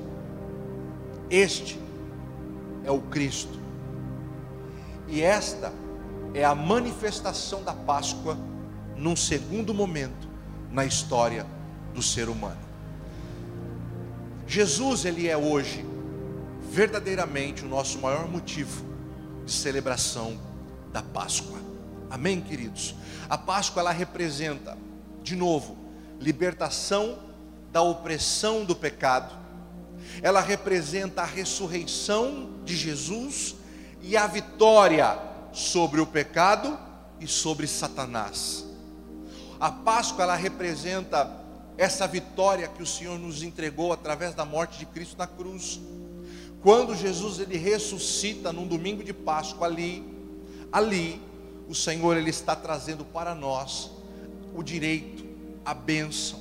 este 1.29 1.79
é 2.83 2.91
o 2.91 3.01
Cristo. 3.01 3.59
E 5.07 5.21
esta 5.21 5.71
é 6.33 6.43
a 6.43 6.55
manifestação 6.55 7.63
da 7.63 7.73
Páscoa 7.73 8.38
num 8.95 9.15
segundo 9.15 9.73
momento 9.73 10.27
na 10.71 10.85
história 10.85 11.45
do 11.93 12.01
ser 12.01 12.29
humano. 12.29 12.59
Jesus, 14.47 15.05
ele 15.05 15.27
é 15.27 15.38
hoje 15.38 15.85
verdadeiramente 16.69 17.63
o 17.63 17.67
nosso 17.67 17.99
maior 17.99 18.27
motivo 18.27 18.85
de 19.45 19.51
celebração 19.51 20.38
da 20.91 21.01
Páscoa. 21.01 21.59
Amém, 22.09 22.41
queridos? 22.41 22.95
A 23.29 23.38
Páscoa 23.38 23.81
ela 23.81 23.91
representa, 23.91 24.77
de 25.23 25.35
novo, 25.35 25.77
libertação 26.19 27.17
da 27.71 27.81
opressão 27.81 28.63
do 28.63 28.75
pecado. 28.75 29.44
Ela 30.21 30.41
representa 30.41 31.21
a 31.21 31.25
ressurreição 31.25 32.49
de 32.63 32.75
Jesus 32.75 33.55
e 34.01 34.15
a 34.15 34.27
vitória 34.27 35.17
sobre 35.51 36.01
o 36.01 36.05
pecado 36.05 36.77
e 37.19 37.27
sobre 37.27 37.67
Satanás. 37.67 38.65
A 39.59 39.71
Páscoa 39.71 40.23
ela 40.23 40.35
representa 40.35 41.43
essa 41.77 42.07
vitória 42.07 42.67
que 42.67 42.83
o 42.83 42.85
Senhor 42.85 43.17
nos 43.17 43.43
entregou 43.43 43.91
através 43.91 44.33
da 44.33 44.45
morte 44.45 44.77
de 44.77 44.85
Cristo 44.85 45.17
na 45.17 45.27
cruz. 45.27 45.79
Quando 46.61 46.95
Jesus 46.95 47.39
ele 47.39 47.57
ressuscita 47.57 48.51
num 48.51 48.67
domingo 48.67 49.03
de 49.03 49.13
Páscoa 49.13 49.67
ali, 49.67 50.03
ali 50.71 51.21
o 51.67 51.75
Senhor 51.75 52.17
ele 52.17 52.29
está 52.29 52.55
trazendo 52.55 53.03
para 53.05 53.33
nós 53.33 53.91
o 54.53 54.63
direito, 54.63 55.25
a 55.63 55.73
bênção 55.73 56.39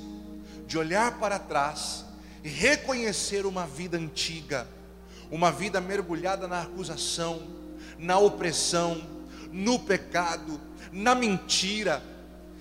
de 0.67 0.79
olhar 0.79 1.19
para 1.19 1.39
trás 1.39 2.04
reconhecer 2.49 3.47
uma 3.47 3.67
vida 3.67 3.97
antiga, 3.97 4.69
uma 5.31 5.51
vida 5.51 5.81
mergulhada 5.81 6.47
na 6.47 6.63
acusação, 6.63 7.43
na 7.99 8.19
opressão, 8.19 9.03
no 9.51 9.79
pecado, 9.79 10.61
na 10.93 11.15
mentira. 11.15 12.03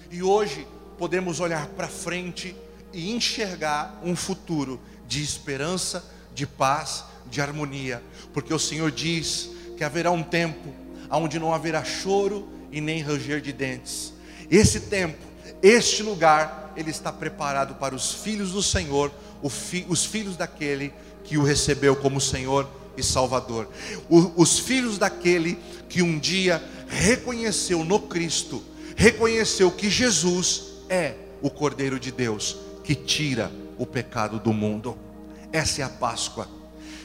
E 0.10 0.24
hoje 0.24 0.66
podemos 0.98 1.40
olhar 1.40 1.68
para 1.68 1.88
frente 1.88 2.56
e 2.94 3.12
enxergar 3.12 4.00
um 4.04 4.16
futuro 4.16 4.80
de 5.08 5.22
esperança, 5.22 6.04
de 6.34 6.48
paz 6.48 7.04
de 7.26 7.42
harmonia, 7.42 8.02
porque 8.34 8.54
o 8.54 8.60
Senhor 8.60 8.92
diz 8.92 9.50
que 9.78 9.84
haverá 9.84 10.12
um 10.12 10.24
tempo 10.24 10.74
onde 11.10 11.40
não 11.40 11.54
haverá 11.54 11.84
choro 11.84 12.48
e 12.72 12.82
nem 12.82 13.02
ranger 13.02 13.42
de 13.42 13.52
dentes. 13.52 14.14
Esse 14.50 14.82
tempo, 14.82 15.18
este 15.62 16.04
lugar, 16.04 16.74
ele 16.76 16.92
está 16.92 17.12
preparado 17.12 17.76
para 17.76 17.96
os 17.96 18.14
filhos 18.14 18.52
do 18.52 18.64
Senhor, 18.64 19.12
os 19.44 20.06
filhos 20.06 20.38
daquele 20.38 20.94
que 21.24 21.38
o 21.38 21.44
recebeu 21.44 21.96
como 21.96 22.20
Senhor 22.22 22.68
e 22.96 23.04
Salvador, 23.04 23.68
os 24.10 24.60
filhos 24.60 24.98
daquele 24.98 25.58
que 25.90 26.02
um 26.02 26.18
dia 26.18 26.64
reconheceu 26.88 27.84
no 27.84 28.00
Cristo, 28.00 28.64
reconheceu 28.96 29.72
que 29.72 29.90
Jesus 29.90 30.64
é 30.90 31.16
o 31.42 31.50
Cordeiro 31.50 32.00
de 32.00 32.12
Deus 32.12 32.58
que 32.84 32.96
tira 32.96 33.52
o 33.78 33.86
pecado 33.86 34.40
do 34.40 34.54
mundo. 34.54 34.98
Essa 35.52 35.82
é 35.82 35.84
a 35.84 35.90
Páscoa. 35.90 36.48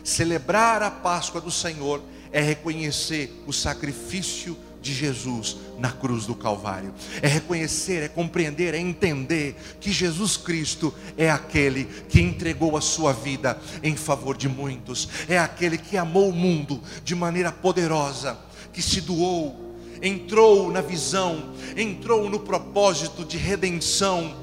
Celebrar 0.05 0.83
a 0.83 0.91
Páscoa 0.91 1.41
do 1.41 1.51
Senhor 1.51 2.03
é 2.33 2.41
reconhecer 2.41 3.43
o 3.47 3.53
sacrifício 3.53 4.57
de 4.89 4.95
Jesus 4.95 5.57
na 5.79 5.93
cruz 5.93 6.25
do 6.25 6.35
Calvário. 6.35 6.95
É 7.21 7.29
reconhecer, 7.29 8.03
é 8.03 8.09
compreender, 8.09 8.73
é 8.75 8.79
entender 8.79 9.55
que 9.79 9.93
Jesus 9.93 10.37
Cristo 10.39 10.95
é 11.17 11.31
aquele 11.31 11.85
que 11.85 12.21
entregou 12.21 12.77
a 12.77 12.81
sua 12.81 13.13
vida 13.13 13.61
em 13.83 13.95
favor 13.95 14.37
de 14.37 14.49
muitos, 14.49 15.09
é 15.29 15.39
aquele 15.39 15.77
que 15.77 15.97
amou 15.97 16.31
o 16.31 16.33
mundo 16.33 16.83
de 17.05 17.15
maneira 17.15 17.53
poderosa, 17.53 18.39
que 18.73 18.81
se 18.81 19.03
doou, 19.03 19.77
entrou 20.03 20.71
na 20.73 20.81
visão, 20.81 21.53
entrou 21.77 22.31
no 22.31 22.41
propósito 22.41 23.25
de 23.25 23.37
redenção 23.37 24.35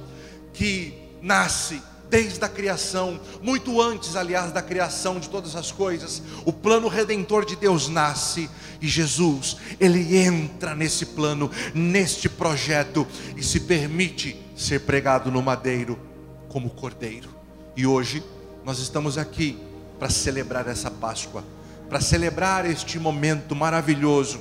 que 0.54 0.94
nasce 1.22 1.82
desde 2.16 2.46
a 2.46 2.48
criação, 2.48 3.20
muito 3.42 3.82
antes, 3.82 4.16
aliás, 4.16 4.50
da 4.50 4.62
criação 4.62 5.20
de 5.20 5.28
todas 5.28 5.54
as 5.54 5.70
coisas, 5.70 6.22
o 6.46 6.54
plano 6.54 6.88
redentor 6.88 7.44
de 7.44 7.58
Deus 7.58 7.90
nasce 7.90 8.50
e 8.80 8.88
Jesus, 8.88 9.58
ele 9.82 10.16
entra 10.16 10.74
nesse 10.74 11.08
plano, 11.08 11.52
neste 11.74 12.30
projeto 12.30 13.06
e 13.36 13.44
se 13.44 13.60
permite 13.60 14.42
ser 14.56 14.80
pregado 14.80 15.30
no 15.30 15.42
madeiro 15.42 16.00
como 16.48 16.70
cordeiro. 16.70 17.28
E 17.76 17.86
hoje 17.86 18.24
nós 18.64 18.80
estamos 18.80 19.18
aqui 19.18 19.60
para 20.00 20.10
celebrar 20.10 20.70
essa 20.70 20.90
Páscoa, 20.90 21.44
para 21.90 22.00
celebrar 22.00 22.66
este 22.66 22.98
momento 22.98 23.54
maravilhoso. 23.54 24.40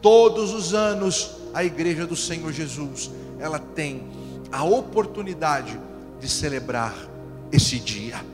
Todos 0.00 0.54
os 0.54 0.72
anos 0.72 1.32
a 1.52 1.62
igreja 1.62 2.06
do 2.06 2.16
Senhor 2.16 2.50
Jesus, 2.50 3.10
ela 3.38 3.58
tem 3.58 4.04
a 4.50 4.64
oportunidade 4.64 5.78
de 6.18 6.28
celebrar 6.30 7.09
esse 7.52 7.78
dia. 7.78 8.24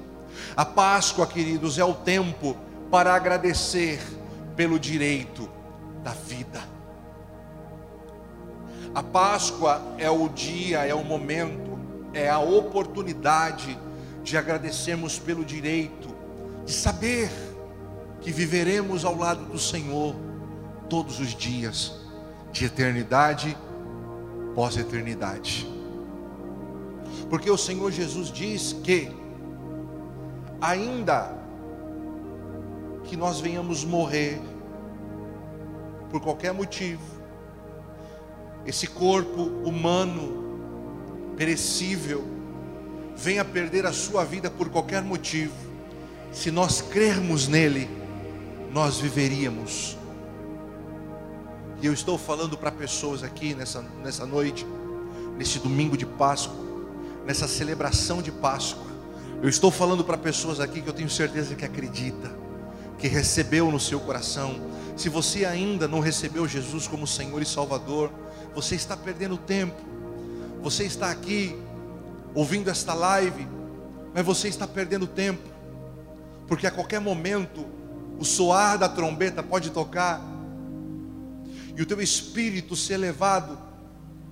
A 0.57 0.65
Páscoa, 0.65 1.27
queridos, 1.27 1.79
é 1.79 1.85
o 1.85 1.95
tempo 1.95 2.57
para 2.91 3.15
agradecer 3.15 4.01
pelo 4.55 4.79
direito 4.79 5.49
da 6.03 6.13
vida. 6.13 6.63
A 8.95 9.03
Páscoa 9.03 9.83
é 9.99 10.09
o 10.09 10.29
dia, 10.29 10.87
é 10.87 10.95
o 10.95 11.05
momento, 11.05 11.79
é 12.15 12.31
a 12.31 12.39
oportunidade 12.39 13.79
de 14.23 14.37
agradecermos 14.37 15.19
pelo 15.19 15.45
direito 15.45 16.17
de 16.65 16.73
saber 16.73 17.31
que 18.21 18.33
viveremos 18.33 19.05
ao 19.05 19.17
lado 19.17 19.45
do 19.45 19.59
Senhor 19.59 20.17
todos 20.89 21.21
os 21.21 21.35
dias, 21.35 21.93
de 22.51 22.65
eternidade 22.65 23.57
pós-eternidade. 24.55 25.76
Porque 27.29 27.51
o 27.51 27.57
Senhor 27.57 27.91
Jesus 27.91 28.31
diz 28.31 28.73
que, 28.73 29.11
ainda 30.61 31.37
que 33.05 33.17
nós 33.17 33.41
venhamos 33.41 33.85
morrer 33.85 34.41
por 36.11 36.21
qualquer 36.21 36.53
motivo, 36.53 37.03
esse 38.65 38.87
corpo 38.87 39.43
humano 39.65 40.45
perecível 41.37 42.25
venha 43.17 43.45
perder 43.45 43.87
a 43.87 43.93
sua 43.93 44.25
vida 44.25 44.51
por 44.51 44.69
qualquer 44.69 45.03
motivo, 45.03 45.55
se 46.33 46.51
nós 46.51 46.83
crermos 46.83 47.49
nele, 47.49 47.89
nós 48.73 48.99
viveríamos. 48.99 49.97
E 51.81 51.87
eu 51.87 51.93
estou 51.93 52.19
falando 52.19 52.57
para 52.59 52.71
pessoas 52.71 53.23
aqui 53.23 53.55
nessa, 53.55 53.83
nessa 54.03 54.27
noite, 54.27 54.67
nesse 55.37 55.59
domingo 55.59 55.97
de 55.97 56.05
Páscoa, 56.05 56.66
nessa 57.27 57.49
celebração 57.49 58.23
de 58.23 58.31
Páscoa. 58.31 58.87
Eu 59.43 59.49
estou 59.49 59.71
falando 59.71 60.05
para 60.05 60.17
pessoas 60.17 60.61
aqui 60.61 60.81
que 60.81 60.89
eu 60.89 60.95
tenho 60.95 61.11
certeza 61.11 61.55
que 61.55 61.65
acredita, 61.65 62.33
que 62.99 63.09
recebeu 63.09 63.71
no 63.71 63.81
seu 63.81 64.01
coração. 64.01 64.61
Se 64.97 65.09
você 65.09 65.45
ainda 65.45 65.87
não 65.87 66.01
recebeu 66.01 66.49
Jesus 66.49 66.87
como 66.87 67.07
Senhor 67.07 67.43
e 67.43 67.47
Salvador, 67.47 68.11
você 68.55 68.75
está 68.77 68.97
perdendo 68.97 69.37
tempo. 69.37 69.77
Você 70.63 70.85
está 70.85 71.11
aqui 71.11 71.55
ouvindo 72.35 72.71
esta 72.71 72.95
live, 72.95 73.47
mas 74.15 74.25
você 74.25 74.49
está 74.49 74.67
perdendo 74.67 75.07
tempo, 75.07 75.49
porque 76.47 76.67
a 76.67 76.71
qualquer 76.71 77.01
momento 77.01 77.67
o 78.19 78.25
soar 78.25 78.79
da 78.79 78.89
trombeta 78.89 79.43
pode 79.43 79.71
tocar 79.71 80.23
e 81.77 81.83
o 81.83 81.87
teu 81.87 82.01
espírito 82.01 82.75
ser 82.75 82.97
levado 82.97 83.59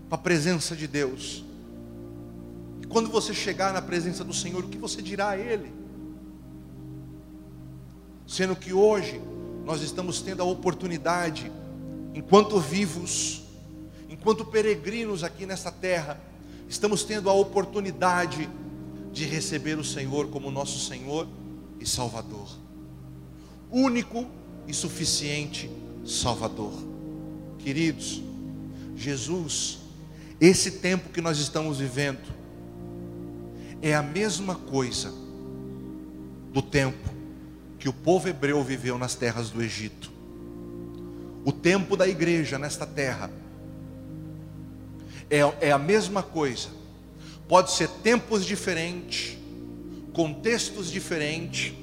para 0.09 0.16
a 0.16 0.20
presença 0.20 0.74
de 0.74 0.87
Deus. 0.87 1.43
Quando 2.94 3.11
você 3.11 3.35
chegar 3.35 3.72
na 3.72 3.83
presença 3.83 4.22
do 4.22 4.33
Senhor, 4.33 4.64
o 4.64 4.68
que 4.68 4.78
você 4.78 5.02
dirá 5.02 5.30
a 5.30 5.37
Ele? 5.37 5.74
Sendo 8.24 8.54
que 8.54 8.72
hoje 8.72 9.20
nós 9.64 9.83
estamos 9.83 10.22
tendo 10.22 10.42
a 10.42 10.44
oportunidade, 10.44 11.50
enquanto 12.14 12.61
vivos, 12.61 13.42
enquanto 14.09 14.44
peregrinos 14.44 15.24
aqui 15.24 15.44
nessa 15.44 15.72
terra, 15.72 16.20
estamos 16.68 17.02
tendo 17.02 17.28
a 17.28 17.33
oportunidade 17.33 18.48
de 19.12 19.24
receber 19.24 19.76
o 19.76 19.83
Senhor 19.83 20.28
como 20.28 20.48
nosso 20.48 20.78
Senhor 20.78 21.26
e 21.80 21.87
Salvador, 21.87 22.48
único 23.72 24.24
e 24.68 24.72
suficiente 24.72 25.68
Salvador. 26.07 26.72
Queridos, 27.59 28.22
Jesus, 28.94 29.80
esse 30.40 30.70
tempo 30.78 31.09
que 31.09 31.20
nós 31.20 31.40
estamos 31.40 31.78
vivendo, 31.78 32.43
é 33.85 33.94
a 33.94 34.03
mesma 34.03 34.55
coisa 34.55 35.12
do 36.55 36.62
tempo 36.62 37.11
que 37.79 37.87
o 37.87 37.92
povo 37.92 38.27
hebreu 38.27 38.64
viveu 38.64 38.97
nas 38.97 39.14
terras 39.14 39.51
do 39.51 39.62
Egito. 39.62 40.11
O 41.44 41.53
tempo 41.53 41.94
da 41.94 42.09
igreja 42.09 42.59
nesta 42.59 42.87
terra 42.87 43.31
é, 45.29 45.40
é 45.61 45.70
a 45.70 45.77
mesma 45.77 46.23
coisa. 46.23 46.70
Pode 47.47 47.73
ser 47.73 47.90
tempos 48.03 48.47
diferentes, 48.47 49.37
contextos 50.14 50.90
diferentes, 50.90 51.75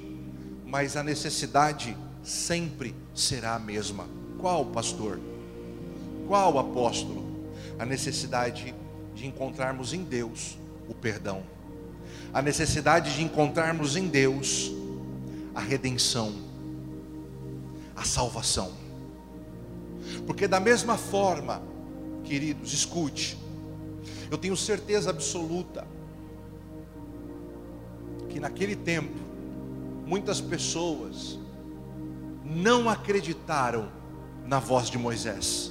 mas 0.66 0.96
a 0.96 1.04
necessidade 1.04 1.96
sempre 2.24 2.96
será 3.14 3.54
a 3.54 3.60
mesma. 3.60 4.08
Qual, 4.40 4.66
pastor? 4.66 5.20
Qual, 6.26 6.58
apóstolo? 6.58 7.46
A 7.78 7.86
necessidade 7.86 8.74
de 9.14 9.24
encontrarmos 9.24 9.92
em 9.92 10.02
Deus 10.02 10.58
o 10.88 10.94
perdão, 10.94 11.44
a 12.32 12.40
necessidade 12.40 13.14
de 13.14 13.22
encontrarmos 13.22 13.96
em 13.96 14.08
Deus 14.08 14.72
a 15.54 15.60
redenção, 15.60 16.32
a 17.94 18.04
salvação. 18.04 18.72
Porque, 20.26 20.48
da 20.48 20.58
mesma 20.58 20.96
forma, 20.96 21.62
queridos, 22.24 22.72
escute, 22.72 23.38
eu 24.30 24.38
tenho 24.38 24.56
certeza 24.56 25.10
absoluta 25.10 25.86
que 28.30 28.40
naquele 28.40 28.74
tempo, 28.74 29.18
muitas 30.06 30.40
pessoas 30.40 31.38
não 32.44 32.88
acreditaram 32.88 33.88
na 34.46 34.58
voz 34.58 34.88
de 34.88 34.96
Moisés. 34.96 35.70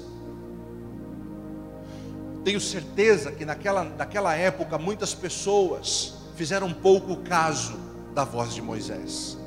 Tenho 2.44 2.62
certeza 2.62 3.32
que 3.32 3.46
naquela, 3.46 3.84
naquela 3.84 4.36
época 4.36 4.78
muitas 4.78 5.14
pessoas 5.14 6.21
fizeram 6.42 6.74
pouco 6.74 7.18
caso 7.18 7.78
da 8.16 8.24
voz 8.24 8.52
de 8.52 8.64
Moisés, 8.64 9.38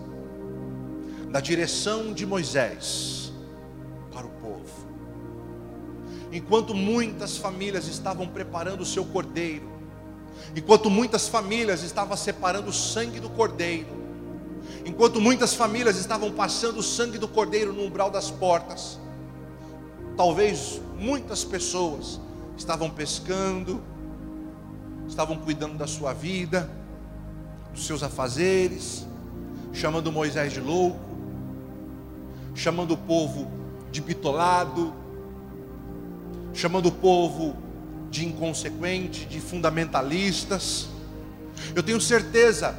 da 1.28 1.40
direção 1.40 2.12
de 2.12 2.24
Moisés 2.24 3.32
para 4.12 4.24
o 4.24 4.30
povo. 4.30 4.86
Enquanto 6.30 6.72
muitas 6.72 7.36
famílias 7.36 7.88
estavam 7.88 8.28
preparando 8.28 8.82
o 8.82 8.86
seu 8.86 9.04
cordeiro, 9.04 9.68
enquanto 10.54 10.88
muitas 10.88 11.26
famílias 11.26 11.82
estavam 11.82 12.16
separando 12.16 12.70
o 12.70 12.72
sangue 12.72 13.18
do 13.18 13.28
cordeiro, 13.28 14.04
Enquanto 14.86 15.20
muitas 15.20 15.54
famílias 15.54 15.96
estavam 15.96 16.30
passando 16.30 16.78
o 16.78 16.82
sangue 16.82 17.18
do 17.18 17.26
cordeiro 17.26 17.72
no 17.72 17.84
umbral 17.84 18.10
das 18.10 18.30
portas, 18.30 19.00
talvez 20.16 20.80
muitas 20.98 21.42
pessoas 21.42 22.20
estavam 22.56 22.88
pescando, 22.88 23.82
estavam 25.08 25.36
cuidando 25.38 25.76
da 25.76 25.86
sua 25.86 26.12
vida, 26.12 26.70
dos 27.74 27.86
seus 27.86 28.02
afazeres, 28.02 29.06
chamando 29.72 30.12
Moisés 30.12 30.52
de 30.52 30.60
louco, 30.60 30.98
chamando 32.54 32.94
o 32.94 32.96
povo 32.96 33.50
de 33.90 34.00
bitolado, 34.00 34.94
chamando 36.52 36.86
o 36.86 36.92
povo 36.92 37.56
de 38.10 38.24
inconsequente, 38.24 39.26
de 39.26 39.40
fundamentalistas. 39.40 40.88
Eu 41.74 41.82
tenho 41.82 42.00
certeza 42.00 42.78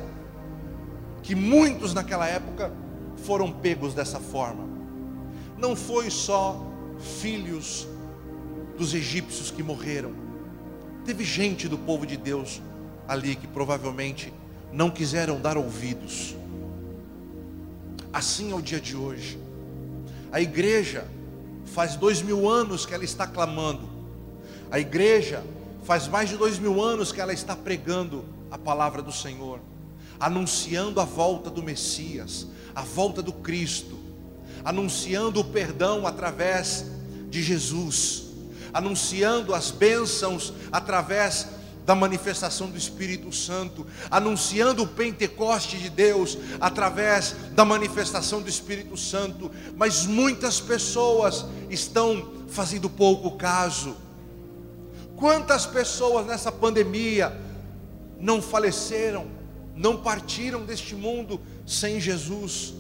que 1.22 1.36
muitos 1.36 1.94
naquela 1.94 2.26
época 2.28 2.72
foram 3.18 3.52
pegos 3.52 3.94
dessa 3.94 4.20
forma. 4.20 4.64
Não 5.58 5.76
foi 5.76 6.10
só 6.10 6.66
filhos 7.20 7.88
dos 8.78 8.94
egípcios 8.94 9.52
que 9.52 9.62
morreram. 9.62 10.14
Teve 11.04 11.24
gente 11.24 11.68
do 11.68 11.78
povo 11.78 12.06
de 12.06 12.16
Deus 12.16 12.62
ali 13.08 13.36
que 13.36 13.48
provavelmente 13.48 14.34
não 14.76 14.92
quiseram 14.92 15.42
dar 15.42 15.58
ouvidos. 15.58 16.36
Assim 18.14 18.52
é 18.52 18.56
o 18.56 18.62
dia 18.62 18.80
de 18.80 18.96
hoje. 18.96 19.40
A 20.32 20.40
igreja 20.40 21.08
faz 21.66 21.96
dois 21.96 22.22
mil 22.22 22.48
anos 22.48 22.86
que 22.86 22.94
ela 22.94 23.04
está 23.04 23.26
clamando. 23.26 23.90
A 24.70 24.80
igreja 24.80 25.44
faz 25.84 26.08
mais 26.08 26.30
de 26.30 26.38
dois 26.38 26.60
mil 26.60 26.80
anos 26.80 27.12
que 27.12 27.20
ela 27.20 27.34
está 27.34 27.56
pregando 27.56 28.24
a 28.52 28.58
palavra 28.58 29.02
do 29.02 29.12
Senhor 29.12 29.60
anunciando 30.20 31.00
a 31.00 31.06
volta 31.06 31.50
do 31.50 31.62
Messias, 31.62 32.48
a 32.74 32.82
volta 32.82 33.22
do 33.22 33.34
Cristo, 33.34 33.98
anunciando 34.64 35.40
o 35.40 35.44
perdão 35.44 36.08
através 36.08 36.86
de 37.30 37.42
Jesus, 37.44 38.26
anunciando 38.74 39.54
as 39.54 39.72
bênçãos 39.72 40.54
através 40.72 41.48
da 41.86 41.94
manifestação 41.96 42.70
do 42.70 42.78
Espírito 42.78 43.32
Santo, 43.32 43.86
anunciando 44.10 44.84
o 44.84 44.88
Pentecoste 44.88 45.78
de 45.78 45.90
Deus 45.90 46.38
através 46.60 47.36
da 47.52 47.64
manifestação 47.64 48.42
do 48.42 48.50
Espírito 48.50 48.98
Santo, 48.98 49.52
mas 49.76 50.06
muitas 50.06 50.60
pessoas 50.60 51.46
estão 51.70 52.34
fazendo 52.50 52.90
pouco 52.90 53.32
caso. 53.38 53.96
Quantas 55.16 55.66
pessoas 55.66 56.26
nessa 56.26 56.52
pandemia 56.52 57.40
não 58.20 58.42
faleceram 58.42 59.36
não 59.76 59.98
partiram 59.98 60.64
deste 60.64 60.96
mundo 60.96 61.40
sem 61.66 62.00
Jesus. 62.00 62.74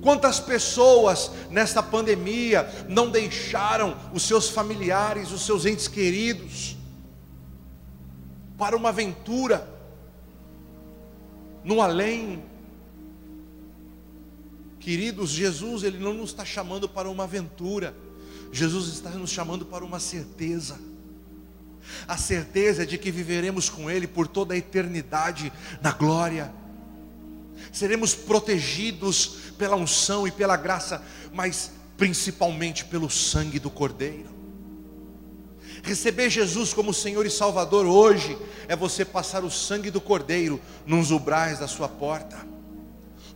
Quantas 0.00 0.40
pessoas 0.40 1.30
nesta 1.50 1.82
pandemia 1.82 2.68
não 2.88 3.10
deixaram 3.10 3.96
os 4.12 4.22
seus 4.22 4.48
familiares, 4.48 5.30
os 5.30 5.44
seus 5.44 5.66
entes 5.66 5.88
queridos, 5.88 6.76
para 8.58 8.76
uma 8.76 8.90
aventura 8.90 9.66
no 11.64 11.80
além? 11.80 12.42
Queridos, 14.80 15.30
Jesus, 15.30 15.82
Ele 15.82 15.98
não 15.98 16.12
nos 16.12 16.30
está 16.30 16.44
chamando 16.44 16.88
para 16.88 17.08
uma 17.08 17.24
aventura, 17.24 17.94
Jesus 18.52 18.88
está 18.88 19.10
nos 19.10 19.30
chamando 19.30 19.64
para 19.64 19.84
uma 19.84 20.00
certeza 20.00 20.78
a 22.06 22.16
certeza 22.16 22.86
de 22.86 22.98
que 22.98 23.10
viveremos 23.10 23.68
com 23.68 23.90
Ele 23.90 24.06
por 24.06 24.26
toda 24.26 24.54
a 24.54 24.56
eternidade 24.56 25.52
na 25.80 25.92
glória. 25.92 26.52
Seremos 27.72 28.14
protegidos 28.14 29.52
pela 29.58 29.76
unção 29.76 30.26
e 30.26 30.30
pela 30.30 30.56
graça, 30.56 31.02
mas 31.32 31.72
principalmente 31.96 32.84
pelo 32.84 33.10
sangue 33.10 33.58
do 33.58 33.70
Cordeiro. 33.70 34.37
Receber 35.82 36.30
Jesus 36.30 36.72
como 36.72 36.92
Senhor 36.92 37.24
e 37.24 37.30
Salvador 37.30 37.86
hoje 37.86 38.36
é 38.66 38.76
você 38.76 39.04
passar 39.04 39.44
o 39.44 39.50
sangue 39.50 39.90
do 39.90 40.00
Cordeiro 40.00 40.60
nos 40.86 41.10
umbrais 41.10 41.58
da 41.58 41.68
sua 41.68 41.88
porta. 41.88 42.36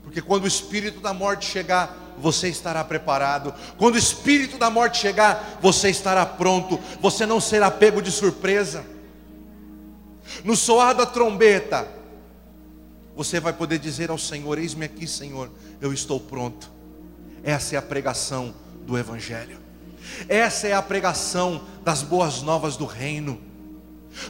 Porque 0.03 0.21
quando 0.21 0.45
o 0.45 0.49
espírito 0.49 1.01
da 1.01 1.15
morte 1.15 1.47
chegar, 1.47 2.15
você 2.19 2.49
estará 2.49 2.83
preparado. 2.85 3.55
Quando 3.79 3.95
o 3.95 3.99
espírito 3.99 4.59
da 4.59 4.69
morte 4.69 4.99
chegar, 4.99 5.59
você 5.63 5.89
estará 5.89 6.27
pronto. 6.27 6.79
Você 7.01 7.25
não 7.25 7.41
será 7.41 7.71
pego 7.71 8.03
de 8.03 8.11
surpresa. 8.11 8.85
No 10.45 10.57
soar 10.57 10.95
da 10.95 11.07
trombeta, 11.07 11.89
você 13.15 13.39
vai 13.39 13.53
poder 13.53 13.79
dizer 13.79 14.11
ao 14.11 14.19
Senhor: 14.19 14.59
Eis-me 14.59 14.85
aqui, 14.85 15.07
Senhor, 15.07 15.51
eu 15.81 15.93
estou 15.93 16.19
pronto. 16.19 16.71
Essa 17.45 17.77
é 17.77 17.79
a 17.79 17.83
pregação 17.83 18.55
do 18.87 18.99
Evangelho. 18.99 19.62
Essa 20.29 20.69
é 20.69 20.73
a 20.73 20.83
pregação 20.83 21.63
das 21.85 22.03
boas 22.03 22.43
novas 22.43 22.77
do 22.77 22.85
reino. 22.85 23.41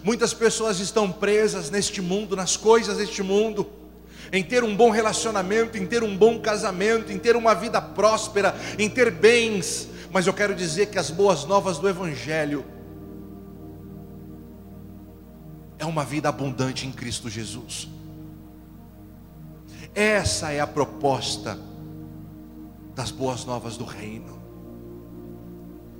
Muitas 0.02 0.32
pessoas 0.32 0.78
estão 0.80 1.10
presas 1.10 1.70
neste 1.70 2.00
mundo, 2.00 2.36
nas 2.36 2.56
coisas 2.56 2.98
deste 2.98 3.22
mundo 3.22 3.66
em 4.32 4.42
ter 4.42 4.64
um 4.64 4.74
bom 4.74 4.90
relacionamento, 4.90 5.76
em 5.76 5.86
ter 5.86 6.02
um 6.02 6.16
bom 6.16 6.40
casamento, 6.40 7.12
em 7.12 7.18
ter 7.18 7.36
uma 7.36 7.54
vida 7.54 7.80
próspera, 7.82 8.56
em 8.78 8.88
ter 8.88 9.10
bens, 9.10 9.88
mas 10.10 10.26
eu 10.26 10.32
quero 10.32 10.54
dizer 10.54 10.86
que 10.86 10.98
as 10.98 11.10
boas 11.10 11.44
novas 11.44 11.78
do 11.78 11.86
Evangelho 11.86 12.64
é 15.78 15.84
uma 15.84 16.04
vida 16.04 16.30
abundante 16.30 16.86
em 16.86 16.92
Cristo 16.92 17.28
Jesus. 17.28 17.88
Essa 19.94 20.50
é 20.50 20.60
a 20.60 20.66
proposta 20.66 21.58
das 22.94 23.10
boas 23.10 23.44
novas 23.44 23.76
do 23.76 23.84
reino. 23.84 24.41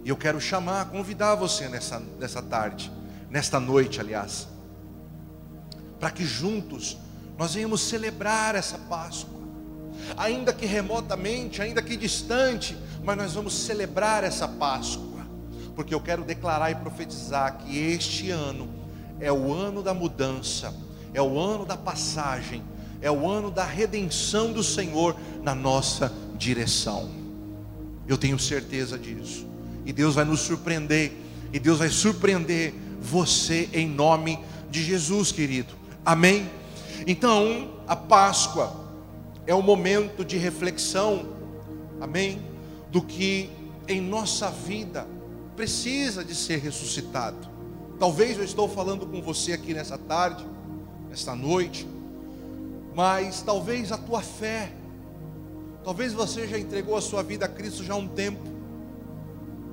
E 0.05 0.09
eu 0.09 0.16
quero 0.16 0.40
chamar, 0.40 0.86
convidar 0.86 1.34
você 1.34 1.68
nessa, 1.68 2.00
nessa 2.18 2.42
tarde, 2.42 2.90
nesta 3.30 3.61
noite, 3.61 4.00
aliás, 4.00 4.48
para 6.00 6.11
que 6.11 6.24
juntos 6.24 6.98
nós 7.38 7.55
íamos 7.55 7.80
celebrar 7.82 8.55
essa 8.57 8.76
Páscoa, 8.76 9.40
ainda 10.16 10.53
que 10.53 10.66
remotamente, 10.66 11.62
ainda 11.62 11.80
que 11.80 11.96
distante, 11.96 12.76
mas 13.05 13.16
nós 13.16 13.34
vamos 13.34 13.55
celebrar 13.55 14.24
essa 14.24 14.48
Páscoa, 14.48 15.24
porque 15.76 15.94
eu 15.94 16.00
quero 16.00 16.24
declarar 16.24 16.70
e 16.70 16.74
profetizar 16.74 17.59
que 17.59 17.78
este 17.78 18.30
ano 18.30 18.68
é 19.20 19.32
o 19.32 19.53
ano 19.53 19.82
da 19.82 19.94
mudança, 19.94 20.74
é 21.14 21.22
o 21.22 21.38
ano 21.38 21.64
da 21.64 21.76
passagem, 21.76 22.62
é 23.00 23.11
o 23.11 23.28
ano 23.28 23.50
da 23.50 23.64
redenção 23.64 24.53
do 24.53 24.62
Senhor 24.62 25.16
na 25.42 25.55
nossa 25.55 26.12
direção. 26.36 27.09
Eu 28.07 28.18
tenho 28.18 28.38
certeza 28.38 28.98
disso. 28.98 29.51
E 29.85 29.93
Deus 29.93 30.14
vai 30.14 30.24
nos 30.24 30.41
surpreender. 30.41 31.12
E 31.53 31.59
Deus 31.59 31.78
vai 31.78 31.89
surpreender 31.89 32.74
você 33.01 33.68
em 33.72 33.89
nome 33.89 34.39
de 34.70 34.83
Jesus, 34.83 35.33
querido. 35.33 35.74
Amém? 36.05 36.49
Então, 37.07 37.72
a 37.87 37.97
Páscoa 37.97 38.83
é 39.47 39.55
o 39.55 39.62
momento 39.62 40.24
de 40.24 40.39
reflexão, 40.39 41.26
amém? 42.01 42.41
Do 42.91 43.03
que 43.03 43.51
em 43.89 44.01
nossa 44.01 44.51
vida 44.51 45.07
precisa 45.57 46.24
de 46.24 46.35
ser 46.35 46.59
ressuscitado. 46.59 47.51
Talvez 47.99 48.39
eu 48.39 48.45
estou 48.45 48.68
falando 48.68 49.07
com 49.07 49.20
você 49.20 49.53
aqui 49.53 49.74
nessa 49.74 49.99
tarde, 49.99 50.45
nesta 51.09 51.35
noite, 51.35 51.87
mas 52.95 53.43
talvez 53.43 53.93
a 53.93 53.99
tua 53.99 54.22
fé, 54.22 54.72
talvez 55.85 56.12
você 56.12 56.47
já 56.47 56.59
entregou 56.59 56.97
a 56.97 57.01
sua 57.01 57.22
vida 57.22 57.47
a 57.47 57.49
Cristo 57.49 57.85
já 57.85 57.95
há 57.95 57.97
um 57.97 58.09
tempo, 58.09 58.41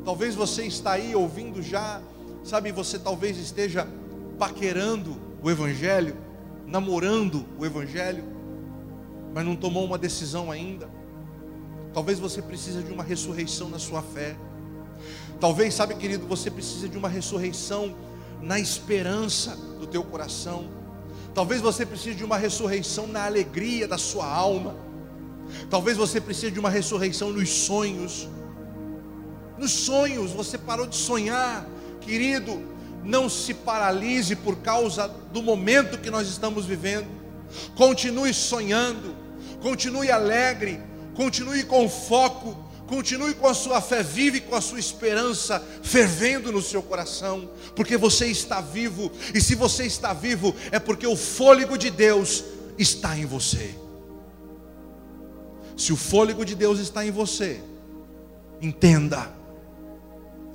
talvez 0.09 0.33
você 0.33 0.63
está 0.63 0.93
aí 0.93 1.15
ouvindo 1.15 1.61
já, 1.61 2.01
sabe, 2.43 2.71
você 2.71 2.97
talvez 2.97 3.37
esteja 3.37 3.87
paquerando 4.39 5.15
o 5.39 5.51
Evangelho, 5.51 6.17
namorando 6.65 7.45
o 7.59 7.63
Evangelho, 7.63 8.23
mas 9.35 9.45
não 9.45 9.55
tomou 9.55 9.85
uma 9.85 9.99
decisão 9.99 10.49
ainda. 10.49 10.89
Talvez 11.93 12.17
você 12.17 12.41
precise 12.41 12.81
de 12.81 12.91
uma 12.91 13.03
ressurreição 13.03 13.69
na 13.69 13.77
sua 13.77 14.01
fé. 14.01 14.35
Talvez, 15.39 15.75
sabe, 15.75 15.93
querido, 15.93 16.25
você 16.25 16.49
precisa 16.49 16.89
de 16.89 16.97
uma 16.97 17.07
ressurreição 17.07 17.95
na 18.41 18.59
esperança 18.59 19.55
do 19.79 19.85
teu 19.85 20.03
coração. 20.03 20.71
Talvez 21.35 21.61
você 21.61 21.85
precise 21.85 22.15
de 22.15 22.23
uma 22.23 22.35
ressurreição 22.35 23.05
na 23.05 23.25
alegria 23.25 23.87
da 23.87 23.99
sua 23.99 24.25
alma. 24.25 24.75
Talvez 25.69 25.97
você 25.97 26.19
precise 26.19 26.51
de 26.51 26.59
uma 26.59 26.71
ressurreição 26.71 27.31
nos 27.31 27.47
sonhos. 27.47 28.27
Nos 29.59 29.71
sonhos, 29.71 30.31
você 30.31 30.57
parou 30.57 30.87
de 30.87 30.95
sonhar, 30.95 31.67
querido. 31.99 32.61
Não 33.03 33.29
se 33.29 33.53
paralise 33.53 34.35
por 34.35 34.57
causa 34.57 35.07
do 35.33 35.43
momento 35.43 35.97
que 35.97 36.09
nós 36.09 36.27
estamos 36.29 36.65
vivendo. 36.65 37.07
Continue 37.75 38.33
sonhando, 38.33 39.15
continue 39.61 40.09
alegre, 40.09 40.79
continue 41.13 41.63
com 41.63 41.89
foco, 41.89 42.55
continue 42.87 43.33
com 43.33 43.47
a 43.47 43.53
sua 43.53 43.81
fé 43.81 44.01
viva 44.01 44.37
e 44.37 44.41
com 44.41 44.55
a 44.55 44.61
sua 44.61 44.79
esperança 44.79 45.63
fervendo 45.83 46.51
no 46.51 46.61
seu 46.61 46.81
coração, 46.81 47.49
porque 47.75 47.97
você 47.97 48.27
está 48.27 48.61
vivo, 48.61 49.11
e 49.33 49.41
se 49.41 49.55
você 49.55 49.85
está 49.85 50.13
vivo, 50.13 50.55
é 50.71 50.79
porque 50.79 51.05
o 51.05 51.15
fôlego 51.15 51.77
de 51.77 51.89
Deus 51.89 52.43
está 52.77 53.17
em 53.17 53.25
você. 53.25 53.75
Se 55.75 55.93
o 55.93 55.95
fôlego 55.95 56.43
de 56.43 56.55
Deus 56.55 56.79
está 56.79 57.05
em 57.05 57.11
você, 57.11 57.61
entenda, 58.61 59.38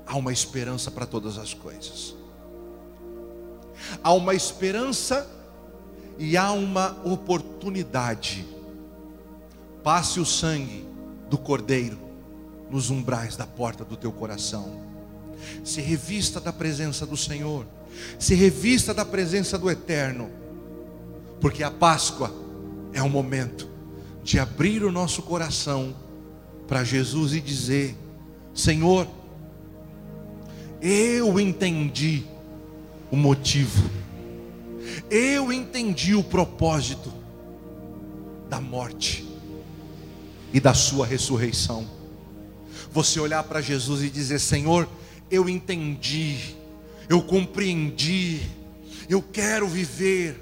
há 0.07 0.17
uma 0.17 0.33
esperança 0.33 0.91
para 0.91 1.07
todas 1.07 1.39
as 1.39 1.55
coisas. 1.55 2.15
Há 4.03 4.13
uma 4.13 4.35
esperança 4.35 5.29
e 6.19 6.37
há 6.37 6.53
uma 6.53 6.97
oportunidade. 7.05 8.47
Passe 9.83 10.21
o 10.21 10.27
sangue 10.27 10.87
do 11.29 11.37
Cordeiro 11.37 11.99
nos 12.71 12.91
umbrais 12.91 13.37
da 13.37 13.47
porta 13.47 13.85
do 13.85 13.97
teu 13.97 14.13
coração. 14.13 14.83
Se 15.63 15.81
revista 15.81 16.41
da 16.41 16.53
presença 16.53 17.07
do 17.07 17.17
Senhor, 17.17 17.67
se 18.19 18.35
revista 18.35 18.95
da 18.95 19.05
presença 19.05 19.59
do 19.59 19.71
Eterno, 19.71 20.31
porque 21.41 21.63
a 21.63 21.71
Páscoa 21.71 22.33
é 22.93 23.03
o 23.03 23.11
momento 23.11 23.69
de 24.23 24.39
abrir 24.39 24.83
o 24.85 24.91
nosso 24.91 25.23
coração 25.23 25.95
para 26.67 26.83
Jesus 26.83 27.35
e 27.35 27.41
dizer: 27.41 27.97
Senhor, 28.55 29.07
eu 30.85 31.41
entendi 31.41 32.23
o 33.11 33.17
motivo 33.17 34.05
eu 35.11 35.53
entendi 35.53 36.15
o 36.15 36.23
propósito 36.23 37.13
da 38.49 38.61
morte 38.61 39.27
e 40.53 40.61
da 40.61 40.75
sua 40.75 41.07
ressurreição. 41.07 41.89
Você 42.91 43.19
olhar 43.19 43.43
para 43.45 43.61
Jesus 43.61 44.03
e 44.03 44.11
dizer: 44.11 44.39
Senhor, 44.39 44.89
eu 45.31 45.49
entendi, 45.49 46.55
eu 47.09 47.23
compreendi, 47.23 48.43
eu 49.09 49.23
quero 49.23 49.67
viver, 49.67 50.41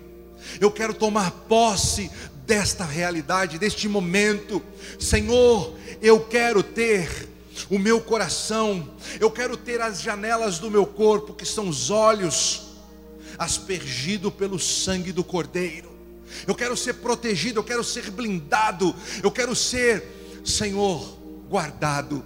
eu 0.61 0.71
quero 0.71 0.93
tomar 0.93 1.31
posse 1.31 2.11
desta 2.47 2.85
realidade, 2.85 3.59
deste 3.59 3.89
momento. 3.89 4.63
Senhor, 4.99 5.77
eu 6.01 6.21
quero 6.21 6.63
ter 6.63 7.29
o 7.71 7.79
meu 7.79 8.01
coração, 8.01 8.91
eu 9.21 9.31
quero 9.31 9.57
ter 9.57 9.81
as 9.81 10.01
janelas 10.01 10.59
do 10.59 10.71
meu 10.71 10.87
corpo, 10.87 11.35
que 11.35 11.45
são 11.45 11.69
os 11.69 11.91
olhos, 11.91 12.63
aspergido 13.39 14.31
pelo 14.31 14.59
sangue 14.59 15.13
do 15.13 15.25
Cordeiro. 15.25 15.91
Eu 16.47 16.55
quero 16.55 16.77
ser 16.77 16.95
protegido, 16.95 17.61
eu 17.61 17.65
quero 17.65 17.85
ser 17.85 18.11
blindado, 18.11 18.95
eu 19.23 19.31
quero 19.31 19.55
ser, 19.55 20.41
Senhor, 20.45 21.19
guardado 21.49 22.25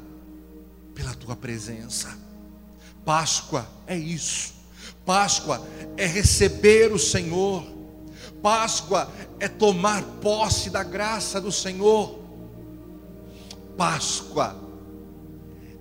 pela 0.94 1.14
tua 1.14 1.36
presença. 1.36 2.16
Páscoa 3.04 3.68
é 3.86 3.96
isso. 3.96 4.54
Páscoa 5.04 5.66
é 5.96 6.06
receber 6.06 6.92
o 6.92 6.98
Senhor. 6.98 7.64
Páscoa 8.42 9.10
é 9.38 9.48
tomar 9.48 10.02
posse 10.20 10.70
da 10.70 10.82
graça 10.82 11.40
do 11.40 11.52
Senhor. 11.52 12.20
Páscoa 13.76 14.65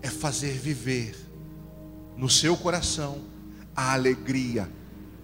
é 0.06 0.10
fazer 0.10 0.52
viver 0.52 1.16
no 2.16 2.30
seu 2.30 2.56
coração 2.56 3.24
a 3.76 3.92
alegria 3.94 4.70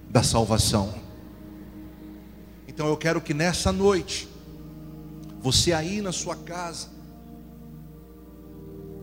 da 0.09 0.23
salvação. 0.23 0.91
Então 2.67 2.87
eu 2.87 2.97
quero 2.97 3.21
que 3.21 3.31
nessa 3.31 3.71
noite, 3.71 4.27
você 5.39 5.71
aí 5.71 6.01
na 6.01 6.11
sua 6.11 6.35
casa, 6.35 6.89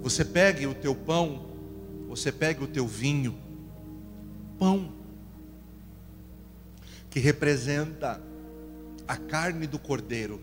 você 0.03 0.25
pegue 0.25 0.67
o 0.67 0.75
teu 0.75 0.97
pão, 0.97 1.47
você 2.09 2.33
pegue 2.33 2.65
o 2.65 2.67
teu 2.67 2.85
vinho, 2.85 3.39
pão, 4.59 4.93
que 7.09 7.21
representa 7.21 8.21
a 9.07 9.17
carne 9.17 9.69
do 9.69 9.79
cordeiro, 9.79 10.41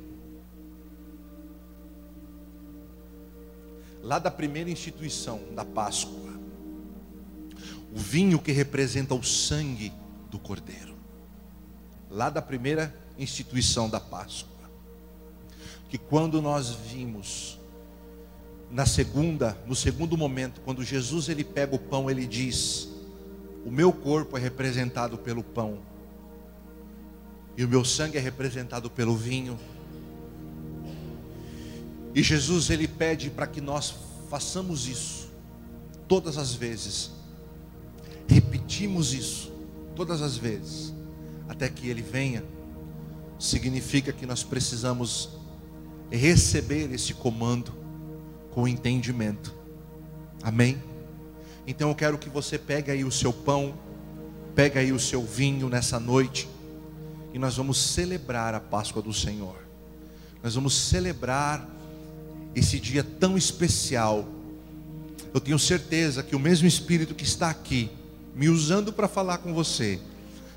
lá 4.05 4.19
da 4.19 4.29
primeira 4.29 4.69
instituição 4.69 5.41
da 5.55 5.65
Páscoa, 5.65 6.39
o 7.91 7.97
vinho 7.97 8.37
que 8.37 8.51
representa 8.51 9.15
o 9.15 9.23
sangue 9.23 9.91
do 10.29 10.37
Cordeiro, 10.37 10.95
lá 12.11 12.29
da 12.29 12.39
primeira 12.39 12.95
instituição 13.17 13.89
da 13.89 13.99
Páscoa. 13.99 14.53
Que 15.89 15.97
quando 15.97 16.39
nós 16.39 16.69
vimos 16.69 17.59
na 18.69 18.85
segunda, 18.85 19.57
no 19.65 19.75
segundo 19.75 20.15
momento, 20.15 20.61
quando 20.61 20.83
Jesus 20.83 21.27
ele 21.27 21.43
pega 21.43 21.75
o 21.75 21.79
pão, 21.79 22.07
ele 22.07 22.27
diz: 22.27 22.87
"O 23.65 23.71
meu 23.71 23.91
corpo 23.91 24.37
é 24.37 24.39
representado 24.39 25.17
pelo 25.17 25.43
pão, 25.43 25.79
e 27.57 27.65
o 27.65 27.67
meu 27.67 27.83
sangue 27.83 28.19
é 28.19 28.21
representado 28.21 28.87
pelo 28.87 29.15
vinho". 29.15 29.57
E 32.16 32.24
Jesus 32.24 32.70
ele 32.70 32.88
pede 32.88 33.30
para 33.30 33.45
que 33.45 33.59
nós 33.59 33.93
façamos 34.30 34.88
isso 34.88 35.28
todas 36.07 36.38
as 36.38 36.55
vezes. 36.55 37.11
Repetimos 38.28 39.13
isso 39.13 39.51
todas 39.95 40.22
as 40.22 40.38
vezes, 40.38 40.93
até 41.47 41.70
que 41.70 41.88
Ele 41.89 42.01
venha, 42.01 42.43
significa 43.38 44.11
que 44.11 44.26
nós 44.26 44.43
precisamos 44.43 45.38
receber 46.09 46.91
esse 46.91 47.13
comando 47.13 47.74
com 48.51 48.68
entendimento. 48.68 49.53
Amém? 50.41 50.82
Então 51.68 51.89
eu 51.89 51.95
quero 51.95 52.18
que 52.18 52.30
você 52.30 52.57
pegue 52.57 52.91
aí 52.91 53.03
o 53.03 53.11
seu 53.11 53.34
pão, 53.34 53.74
pegue 54.55 54.80
aí 54.80 54.91
o 54.91 54.99
seu 54.99 55.24
vinho 55.24 55.68
nessa 55.70 55.99
noite, 55.99 56.47
e 57.34 57.39
nós 57.39 57.57
vamos 57.57 57.78
celebrar 57.78 58.53
a 58.53 58.59
Páscoa 58.59 59.01
do 59.01 59.13
Senhor. 59.13 59.57
Nós 60.41 60.55
vamos 60.55 60.74
celebrar 60.74 61.74
esse 62.55 62.79
dia 62.79 63.03
tão 63.03 63.37
especial. 63.37 64.25
Eu 65.33 65.41
tenho 65.41 65.59
certeza 65.59 66.23
que 66.23 66.35
o 66.35 66.39
mesmo 66.39 66.67
Espírito 66.67 67.13
que 67.13 67.25
está 67.25 67.49
aqui, 67.49 67.91
me 68.33 68.49
usando 68.49 68.91
para 68.91 69.07
falar 69.07 69.39
com 69.39 69.53
você, 69.53 69.99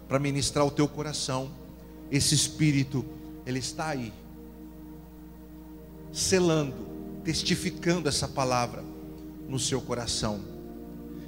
para 0.09 0.19
ministrar 0.19 0.65
o 0.65 0.71
teu 0.71 0.89
coração. 0.89 1.51
Esse 2.11 2.35
espírito, 2.35 3.05
ele 3.45 3.59
está 3.59 3.89
aí, 3.89 4.13
selando, 6.11 6.75
testificando 7.23 8.09
essa 8.09 8.27
palavra 8.27 8.83
no 9.47 9.59
seu 9.59 9.81
coração. 9.81 10.41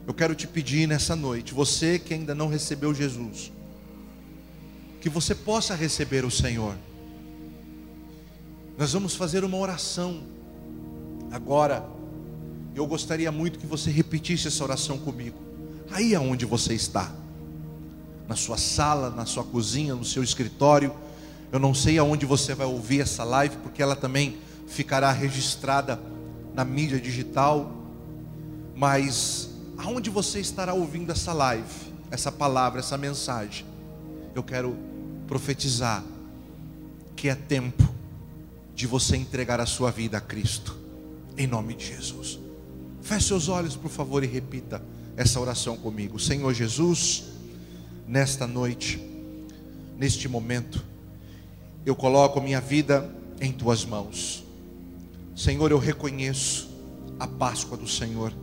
Eu 0.07 0.15
quero 0.15 0.35
te 0.35 0.47
pedir 0.47 0.89
nessa 0.89 1.15
noite, 1.15 1.53
você 1.53 1.99
que 1.99 2.15
ainda 2.15 2.35
não 2.35 2.49
recebeu 2.49 2.95
Jesus, 2.95 3.53
que 5.01 5.11
você 5.11 5.35
possa 5.35 5.75
receber 5.75 6.25
o 6.25 6.31
Senhor. 6.31 6.77
Nós 8.79 8.95
vamos 8.95 9.15
fazer 9.15 9.45
uma 9.45 9.59
oração 9.59 10.23
agora, 11.31 11.85
Eu 12.75 12.87
gostaria 12.87 13.31
muito 13.33 13.59
que 13.59 13.67
você 13.67 13.91
repetisse 13.91 14.47
essa 14.49 14.63
oração 14.63 14.97
comigo. 14.97 15.37
Aí 15.91 16.15
aonde 16.15 16.47
você 16.47 16.73
está? 16.73 17.13
Na 18.29 18.37
sua 18.37 18.57
sala, 18.57 19.11
na 19.11 19.27
sua 19.27 19.43
cozinha, 19.43 19.95
no 19.95 20.05
seu 20.05 20.23
escritório. 20.23 20.95
Eu 21.51 21.59
não 21.59 21.75
sei 21.75 21.99
aonde 21.99 22.25
você 22.25 22.55
vai 22.55 22.67
ouvir 22.67 23.01
essa 23.01 23.25
live, 23.25 23.57
porque 23.57 23.83
ela 23.83 23.97
também 23.97 24.37
ficará 24.69 25.11
registrada 25.11 26.01
na 26.55 26.65
mídia 26.65 27.01
digital. 27.01 27.73
Mas 28.77 29.51
aonde 29.77 30.09
você 30.09 30.39
estará 30.39 30.73
ouvindo 30.73 31.11
essa 31.11 31.33
live, 31.33 31.93
essa 32.11 32.31
palavra, 32.31 32.79
essa 32.79 32.97
mensagem? 32.97 33.67
Eu 34.33 34.45
quero 34.45 34.77
profetizar 35.27 36.05
que 37.17 37.29
é 37.29 37.35
tempo 37.35 37.87
de 38.77 38.87
você 38.87 39.17
entregar 39.17 39.61
a 39.61 39.67
sua 39.67 39.91
vida 39.91 40.17
a 40.19 40.21
Cristo, 40.21 40.79
em 41.41 41.47
nome 41.47 41.75
de 41.75 41.87
Jesus. 41.87 42.39
Feche 43.01 43.29
seus 43.29 43.49
olhos, 43.49 43.75
por 43.75 43.91
favor, 43.91 44.23
e 44.23 44.27
repita 44.27 44.83
essa 45.17 45.41
oração 45.41 45.75
comigo. 45.75 46.19
Senhor 46.19 46.53
Jesus, 46.53 47.25
nesta 48.07 48.47
noite, 48.47 49.01
neste 49.97 50.29
momento, 50.29 50.85
eu 51.87 51.97
coloco 51.97 52.43
minha 52.43 52.61
vida 52.61 53.11
em 53.41 53.51
tuas 53.53 53.87
mãos. 53.87 54.45
Senhor, 55.35 55.71
eu 55.71 55.79
reconheço 55.79 56.69
a 57.19 57.27
Páscoa 57.27 57.79
do 57.79 57.89
Senhor, 57.89 58.35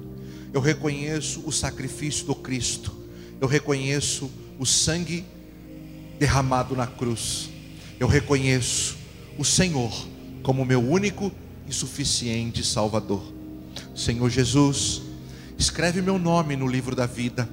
eu 0.52 0.60
reconheço 0.60 1.43
o 1.45 1.52
sacrifício 1.52 2.26
do 2.26 2.34
Cristo, 2.34 2.91
eu 3.39 3.48
reconheço 3.48 4.28
o 4.58 4.66
sangue 4.66 5.24
derramado 6.18 6.76
na 6.76 6.88
cruz. 6.88 7.48
Eu 8.00 8.08
reconheço 8.08 8.98
o 9.38 9.45
Senhor 9.45 9.91
como 10.41 10.66
meu 10.66 10.82
único 10.82 11.32
e 11.68 11.74
suficiente 11.74 12.63
Salvador. 12.63 13.22
Senhor 13.95 14.30
Jesus, 14.30 15.01
escreve 15.57 16.01
meu 16.01 16.18
nome 16.18 16.55
no 16.55 16.68
livro 16.68 16.95
da 16.95 17.05
vida. 17.05 17.47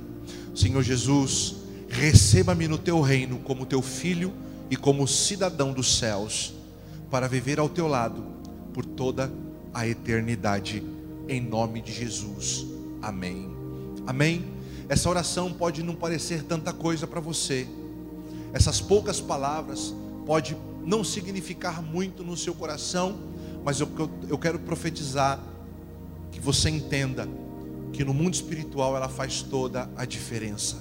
Senhor 0.55 0.83
Jesus, 0.83 1.57
receba-me 1.89 2.69
no 2.69 2.79
teu 2.79 3.01
reino 3.01 3.39
como 3.39 3.67
teu 3.67 3.83
filho 3.83 4.33
e 4.71 4.77
como 4.77 5.07
cidadão 5.07 5.73
dos 5.73 5.99
céus, 5.99 6.55
para 7.11 7.29
viver 7.29 7.59
ao 7.59 7.69
teu 7.69 7.87
lado 7.87 8.25
por 8.73 8.85
toda 8.85 9.33
a 9.73 9.87
eternidade. 9.87 10.83
Em 11.29 11.41
nome 11.41 11.81
de 11.81 11.93
Jesus. 11.93 12.67
Amém. 13.03 13.51
Amém. 14.07 14.45
Essa 14.89 15.09
oração 15.09 15.53
pode 15.53 15.83
não 15.83 15.95
parecer 15.95 16.43
tanta 16.43 16.73
coisa 16.73 17.07
para 17.07 17.21
você 17.21 17.67
essas 18.55 18.81
poucas 18.81 19.21
palavras 19.21 19.93
pode 20.25 20.57
não 20.87 21.03
significar 21.03 21.83
muito 21.83 22.23
no 22.23 22.37
seu 22.37 22.55
coração, 22.55 23.19
mas 23.65 23.81
eu, 23.81 23.89
eu 24.29 24.37
quero 24.37 24.59
profetizar 24.59 25.41
que 26.31 26.39
você 26.39 26.69
entenda 26.69 27.29
que 27.93 28.05
no 28.05 28.13
mundo 28.13 28.35
espiritual 28.35 28.97
ela 28.97 29.09
faz 29.09 29.43
toda 29.43 29.89
a 29.97 30.05
diferença. 30.05 30.77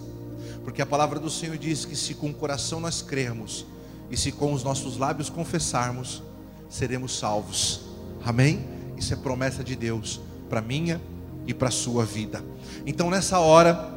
Porque 0.63 0.81
a 0.81 0.85
palavra 0.85 1.19
do 1.19 1.29
Senhor 1.29 1.57
diz 1.57 1.85
que 1.85 1.95
se 1.95 2.13
com 2.13 2.29
o 2.29 2.33
coração 2.33 2.79
nós 2.79 3.01
crermos 3.01 3.65
e 4.09 4.17
se 4.17 4.31
com 4.31 4.51
os 4.51 4.63
nossos 4.63 4.97
lábios 4.97 5.29
confessarmos, 5.29 6.23
seremos 6.69 7.17
salvos. 7.17 7.81
Amém? 8.25 8.65
Isso 8.97 9.13
é 9.13 9.17
promessa 9.17 9.63
de 9.63 9.75
Deus 9.75 10.19
para 10.49 10.61
minha 10.61 10.99
e 11.45 11.53
para 11.53 11.71
sua 11.71 12.03
vida. 12.03 12.43
Então 12.85 13.09
nessa 13.09 13.39
hora 13.39 13.91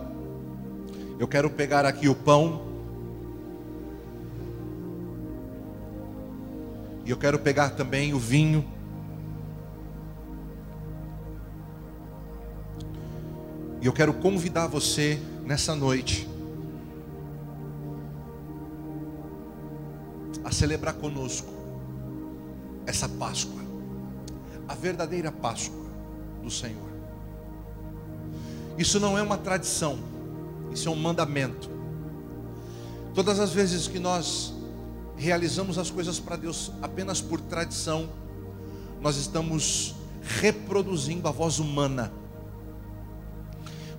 eu 1.18 1.26
quero 1.26 1.50
pegar 1.50 1.84
aqui 1.84 2.08
o 2.08 2.14
pão 2.14 2.66
E 7.06 7.10
eu 7.10 7.16
quero 7.16 7.38
pegar 7.38 7.70
também 7.70 8.12
o 8.12 8.18
vinho. 8.18 8.64
E 13.80 13.86
eu 13.86 13.92
quero 13.92 14.14
convidar 14.14 14.66
você 14.66 15.20
nessa 15.44 15.74
noite 15.74 16.28
a 20.44 20.50
celebrar 20.50 20.94
conosco 20.94 21.52
essa 22.86 23.08
Páscoa, 23.08 23.60
a 24.68 24.74
verdadeira 24.74 25.30
Páscoa 25.30 25.86
do 26.42 26.50
Senhor. 26.50 26.88
Isso 28.78 29.00
não 29.00 29.18
é 29.18 29.22
uma 29.22 29.36
tradição, 29.36 29.98
isso 30.72 30.88
é 30.88 30.92
um 30.92 30.96
mandamento. 30.96 31.68
Todas 33.14 33.40
as 33.40 33.52
vezes 33.52 33.88
que 33.88 33.98
nós 33.98 34.52
realizamos 35.16 35.78
as 35.78 35.90
coisas 35.90 36.20
para 36.20 36.36
Deus 36.36 36.70
apenas 36.82 37.20
por 37.20 37.40
tradição, 37.40 38.08
nós 39.00 39.16
estamos 39.16 39.94
reproduzindo 40.22 41.26
a 41.26 41.30
voz 41.30 41.58
humana. 41.58 42.12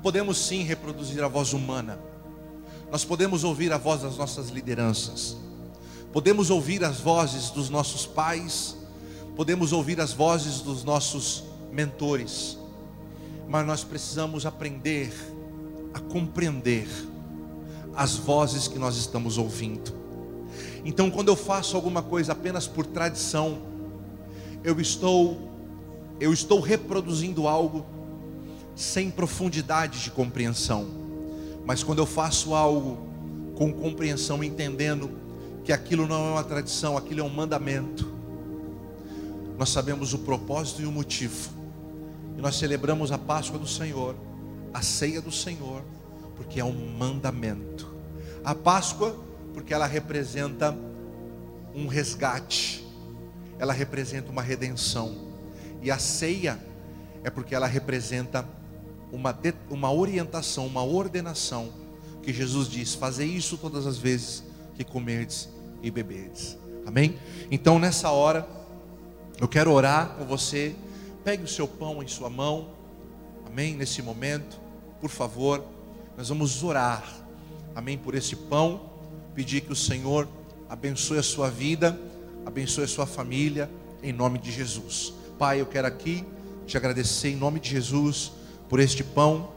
Podemos 0.01 0.37
sim 0.37 0.63
reproduzir 0.63 1.23
a 1.23 1.27
voz 1.27 1.53
humana. 1.53 1.99
Nós 2.91 3.03
podemos 3.03 3.43
ouvir 3.43 3.73
a 3.73 3.77
voz 3.77 4.01
das 4.01 4.17
nossas 4.17 4.49
lideranças. 4.49 5.37
Podemos 6.13 6.49
ouvir 6.49 6.83
as 6.83 6.99
vozes 6.99 7.49
dos 7.49 7.69
nossos 7.69 8.05
pais, 8.05 8.77
podemos 9.35 9.73
ouvir 9.73 9.99
as 9.99 10.13
vozes 10.13 10.61
dos 10.61 10.83
nossos 10.83 11.43
mentores. 11.71 12.57
Mas 13.47 13.65
nós 13.65 13.83
precisamos 13.83 14.45
aprender 14.45 15.13
a 15.93 15.99
compreender 15.99 16.87
as 17.95 18.15
vozes 18.15 18.67
que 18.67 18.79
nós 18.79 18.95
estamos 18.95 19.37
ouvindo. 19.37 19.93
Então, 20.85 21.11
quando 21.11 21.27
eu 21.27 21.35
faço 21.35 21.75
alguma 21.75 22.01
coisa 22.01 22.31
apenas 22.31 22.67
por 22.67 22.85
tradição, 22.85 23.59
eu 24.63 24.79
estou 24.79 25.47
eu 26.19 26.33
estou 26.33 26.59
reproduzindo 26.59 27.47
algo 27.47 27.85
sem 28.77 29.09
profundidade 29.09 30.03
de 30.03 30.11
compreensão. 30.11 30.87
Mas 31.65 31.83
quando 31.83 31.97
eu 31.97 32.05
faço 32.05 32.53
algo 32.53 32.97
com 33.55 33.73
compreensão, 33.73 34.43
entendendo 34.43 35.09
que 35.65 35.73
aquilo 35.73 36.07
não 36.07 36.15
é 36.15 36.31
uma 36.33 36.43
tradição, 36.43 36.95
aquilo 36.95 37.21
é 37.21 37.23
um 37.23 37.29
mandamento, 37.29 38.09
nós 39.57 39.69
sabemos 39.69 40.13
o 40.13 40.19
propósito 40.19 40.83
e 40.83 40.85
o 40.85 40.91
motivo. 40.91 41.49
E 42.37 42.41
nós 42.41 42.55
celebramos 42.55 43.11
a 43.11 43.17
Páscoa 43.17 43.57
do 43.57 43.67
Senhor, 43.67 44.15
a 44.71 44.83
ceia 44.83 45.19
do 45.19 45.31
Senhor, 45.31 45.81
porque 46.35 46.59
é 46.59 46.63
um 46.63 46.95
mandamento. 46.95 47.93
A 48.45 48.53
Páscoa 48.53 49.17
porque 49.57 49.73
ela 49.73 49.87
representa 49.87 50.77
um 51.73 51.87
resgate, 51.87 52.87
ela 53.57 53.73
representa 53.73 54.31
uma 54.31 54.43
redenção. 54.43 55.15
E 55.81 55.89
a 55.89 55.97
ceia 55.97 56.59
é 57.23 57.29
porque 57.31 57.55
ela 57.55 57.65
representa 57.65 58.47
uma, 59.11 59.37
uma 59.69 59.91
orientação, 59.91 60.65
uma 60.65 60.83
ordenação, 60.83 61.69
que 62.21 62.33
Jesus 62.33 62.67
diz: 62.67 62.93
fazer 62.93 63.25
isso 63.25 63.57
todas 63.57 63.85
as 63.87 63.97
vezes 63.97 64.43
que 64.75 64.83
comerdes 64.83 65.49
e 65.81 65.89
beberdes. 65.89 66.57
Amém? 66.85 67.17
Então 67.51 67.79
nessa 67.79 68.11
hora, 68.11 68.47
eu 69.39 69.47
quero 69.47 69.71
orar 69.71 70.15
com 70.17 70.25
você. 70.25 70.75
Pegue 71.23 71.43
o 71.43 71.47
seu 71.47 71.67
pão 71.67 72.01
em 72.01 72.07
sua 72.07 72.29
mão. 72.29 72.69
Amém? 73.45 73.75
Nesse 73.75 74.01
momento, 74.01 74.59
por 75.01 75.09
favor, 75.09 75.63
nós 76.17 76.29
vamos 76.29 76.63
orar. 76.63 77.03
Amém? 77.75 77.97
Por 77.97 78.15
esse 78.15 78.35
pão 78.35 78.89
pedir 79.35 79.61
que 79.61 79.71
o 79.71 79.75
Senhor 79.75 80.27
abençoe 80.67 81.19
a 81.19 81.23
sua 81.23 81.49
vida, 81.49 81.99
abençoe 82.45 82.85
a 82.85 82.87
sua 82.87 83.05
família, 83.05 83.69
em 84.01 84.11
nome 84.11 84.39
de 84.39 84.51
Jesus. 84.51 85.13
Pai, 85.37 85.61
eu 85.61 85.65
quero 85.65 85.87
aqui 85.87 86.25
te 86.65 86.75
agradecer 86.75 87.29
em 87.29 87.35
nome 87.35 87.59
de 87.59 87.69
Jesus 87.69 88.31
por 88.69 88.79
este 88.79 89.03
pão, 89.03 89.49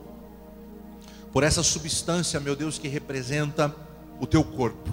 por 1.32 1.42
essa 1.42 1.62
substância, 1.62 2.40
meu 2.40 2.56
Deus, 2.56 2.78
que 2.78 2.88
representa 2.88 3.74
o 4.20 4.26
teu 4.26 4.44
corpo, 4.44 4.90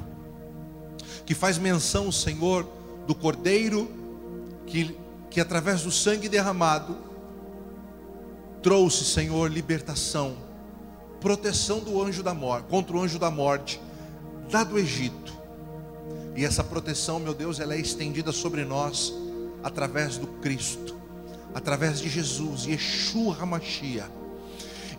que 1.25 1.33
faz 1.33 1.57
menção, 1.57 2.11
Senhor, 2.11 2.65
do 3.05 3.15
cordeiro 3.15 3.89
que, 4.65 4.95
que 5.29 5.39
através 5.39 5.81
do 5.81 5.91
sangue 5.91 6.29
derramado 6.29 6.97
trouxe, 8.61 9.05
Senhor, 9.05 9.51
libertação, 9.51 10.37
proteção 11.21 11.79
do 11.79 12.01
anjo 12.01 12.21
da 12.21 12.33
morte, 12.33 12.67
contra 12.67 12.95
o 12.95 13.01
anjo 13.01 13.17
da 13.17 13.31
morte 13.31 13.79
lá 14.51 14.63
do 14.63 14.77
Egito. 14.77 15.33
E 16.35 16.45
essa 16.45 16.63
proteção, 16.63 17.19
meu 17.19 17.33
Deus, 17.33 17.59
ela 17.59 17.73
é 17.73 17.79
estendida 17.79 18.31
sobre 18.31 18.63
nós 18.63 19.13
através 19.63 20.17
do 20.17 20.27
Cristo, 20.27 20.95
através 21.53 21.99
de 21.99 22.09
Jesus, 22.09 22.65
Yeshua 22.65 23.35
HaMashiach. 23.39 24.11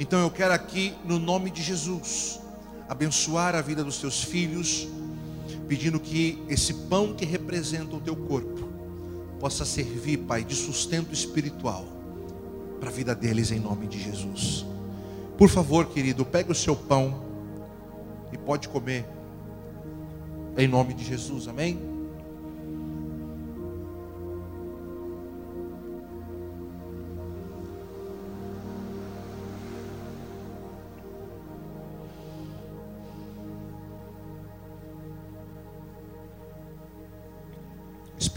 Então 0.01 0.21
eu 0.21 0.31
quero 0.31 0.53
aqui, 0.53 0.95
no 1.05 1.19
nome 1.19 1.51
de 1.51 1.63
Jesus, 1.63 2.41
abençoar 2.89 3.55
a 3.55 3.61
vida 3.61 3.83
dos 3.83 3.99
teus 3.99 4.23
filhos, 4.23 4.87
pedindo 5.67 5.99
que 5.99 6.43
esse 6.49 6.73
pão 6.73 7.15
que 7.15 7.25
representa 7.25 7.97
o 7.97 8.01
teu 8.01 8.17
corpo 8.17 8.69
possa 9.41 9.65
servir, 9.65 10.19
Pai, 10.19 10.45
de 10.45 10.55
sustento 10.55 11.13
espiritual 11.13 11.85
para 12.81 12.91
a 12.91 12.93
vida 12.93 13.15
deles 13.15 13.51
em 13.51 13.59
nome 13.59 13.87
de 13.87 14.01
Jesus. 14.01 14.65
Por 15.37 15.49
favor, 15.49 15.87
querido, 15.87 16.25
pegue 16.25 16.51
o 16.51 16.55
seu 16.55 16.75
pão 16.75 17.23
e 18.33 18.39
pode 18.39 18.69
comer. 18.69 19.05
Em 20.57 20.67
nome 20.67 20.95
de 20.95 21.05
Jesus, 21.05 21.47
amém? 21.47 21.98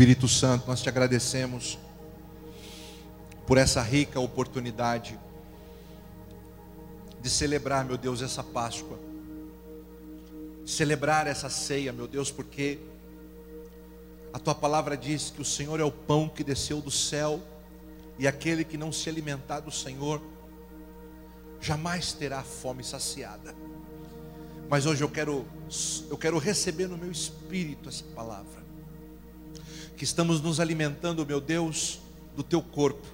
Espírito 0.01 0.27
Santo, 0.27 0.65
nós 0.65 0.81
te 0.81 0.89
agradecemos 0.89 1.77
por 3.45 3.59
essa 3.59 3.83
rica 3.83 4.19
oportunidade 4.19 5.15
de 7.21 7.29
celebrar, 7.29 7.85
meu 7.85 7.99
Deus, 7.99 8.23
essa 8.23 8.43
Páscoa. 8.43 8.97
Celebrar 10.65 11.27
essa 11.27 11.51
ceia, 11.51 11.93
meu 11.93 12.07
Deus, 12.07 12.31
porque 12.31 12.79
a 14.33 14.39
tua 14.39 14.55
palavra 14.55 14.97
diz 14.97 15.29
que 15.29 15.39
o 15.39 15.45
Senhor 15.45 15.79
é 15.79 15.83
o 15.83 15.91
pão 15.91 16.27
que 16.27 16.43
desceu 16.43 16.81
do 16.81 16.89
céu 16.89 17.39
e 18.17 18.27
aquele 18.27 18.63
que 18.65 18.77
não 18.77 18.91
se 18.91 19.07
alimentar 19.07 19.59
do 19.59 19.69
Senhor 19.69 20.19
jamais 21.59 22.11
terá 22.11 22.41
fome 22.41 22.83
saciada. 22.83 23.53
Mas 24.67 24.87
hoje 24.87 25.03
eu 25.03 25.09
quero 25.09 25.45
eu 26.09 26.17
quero 26.17 26.39
receber 26.39 26.87
no 26.87 26.97
meu 26.97 27.11
espírito 27.11 27.87
essa 27.87 28.03
palavra. 28.15 28.70
Que 30.01 30.05
estamos 30.05 30.41
nos 30.41 30.59
alimentando, 30.59 31.23
meu 31.23 31.39
Deus, 31.39 31.99
do 32.35 32.41
teu 32.41 32.59
corpo. 32.59 33.05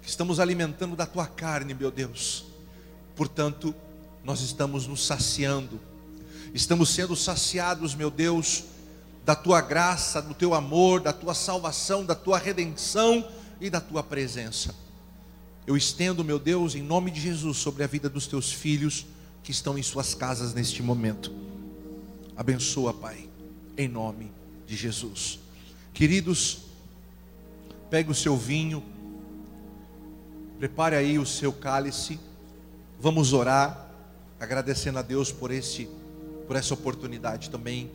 Que 0.00 0.08
estamos 0.08 0.40
alimentando 0.40 0.96
da 0.96 1.04
tua 1.04 1.26
carne, 1.26 1.74
meu 1.74 1.90
Deus 1.90 2.46
Portanto, 3.14 3.74
nós 4.24 4.40
estamos 4.40 4.86
nos 4.86 5.04
saciando, 5.04 5.78
estamos 6.54 6.88
sendo 6.88 7.14
saciados, 7.14 7.94
meu 7.94 8.10
Deus, 8.10 8.64
da 9.26 9.34
tua 9.34 9.60
graça, 9.60 10.22
do 10.22 10.32
teu 10.32 10.54
amor, 10.54 11.02
da 11.02 11.12
tua 11.12 11.34
salvação, 11.34 12.02
da 12.02 12.14
tua 12.14 12.38
redenção 12.38 13.28
e 13.60 13.68
da 13.68 13.78
tua 13.78 14.02
presença. 14.02 14.74
Eu 15.66 15.76
estendo, 15.76 16.24
meu 16.24 16.38
Deus, 16.38 16.74
em 16.74 16.82
nome 16.82 17.10
de 17.10 17.20
Jesus, 17.20 17.58
sobre 17.58 17.84
a 17.84 17.86
vida 17.86 18.08
dos 18.08 18.26
teus 18.26 18.50
filhos 18.50 19.04
que 19.42 19.50
estão 19.50 19.76
em 19.76 19.82
suas 19.82 20.14
casas 20.14 20.54
neste 20.54 20.82
momento. 20.82 21.30
Abençoa, 22.34 22.94
Pai, 22.94 23.28
em 23.76 23.86
nome 23.86 24.32
de 24.66 24.74
Jesus. 24.76 25.40
Queridos, 25.92 26.62
pegue 27.90 28.10
o 28.10 28.14
seu 28.14 28.36
vinho, 28.36 28.82
prepare 30.58 30.96
aí 30.96 31.18
o 31.18 31.26
seu 31.26 31.52
cálice. 31.52 32.18
Vamos 33.00 33.32
orar, 33.32 33.90
agradecendo 34.38 34.98
a 34.98 35.02
Deus 35.02 35.32
por 35.32 35.50
esse 35.50 35.88
por 36.50 36.56
essa 36.56 36.74
oportunidade 36.74 37.48
também 37.48 37.88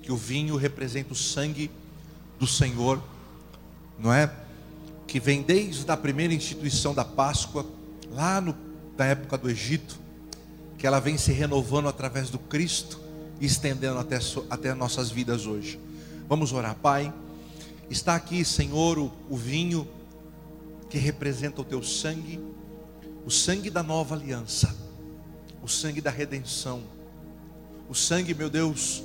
que 0.00 0.12
o 0.12 0.16
vinho 0.16 0.54
representa 0.54 1.12
o 1.12 1.16
sangue 1.16 1.68
do 2.38 2.46
Senhor, 2.46 3.02
não 3.98 4.12
é? 4.12 4.32
Que 5.08 5.18
vem 5.18 5.42
desde 5.42 5.90
a 5.90 5.96
primeira 5.96 6.32
instituição 6.32 6.94
da 6.94 7.04
Páscoa, 7.04 7.66
lá 8.12 8.40
no, 8.40 8.56
da 8.96 9.04
época 9.06 9.36
do 9.36 9.50
Egito, 9.50 9.98
que 10.78 10.86
ela 10.86 11.00
vem 11.00 11.18
se 11.18 11.32
renovando 11.32 11.88
através 11.88 12.30
do 12.30 12.38
Cristo 12.38 13.00
e 13.40 13.46
estendendo 13.46 13.98
até, 13.98 14.20
até 14.48 14.72
nossas 14.72 15.10
vidas 15.10 15.44
hoje. 15.44 15.80
Vamos 16.28 16.52
orar, 16.52 16.76
Pai. 16.76 17.12
Está 17.88 18.14
aqui, 18.14 18.44
Senhor, 18.44 18.98
o, 18.98 19.12
o 19.28 19.36
vinho 19.36 19.86
que 20.90 20.98
representa 20.98 21.60
o 21.60 21.64
teu 21.64 21.82
sangue 21.82 22.40
o 23.26 23.30
sangue 23.30 23.68
da 23.70 23.82
nova 23.82 24.14
aliança, 24.14 24.72
o 25.60 25.66
sangue 25.66 26.00
da 26.00 26.10
redenção, 26.10 26.80
o 27.88 27.94
sangue, 27.94 28.32
meu 28.32 28.48
Deus, 28.48 29.02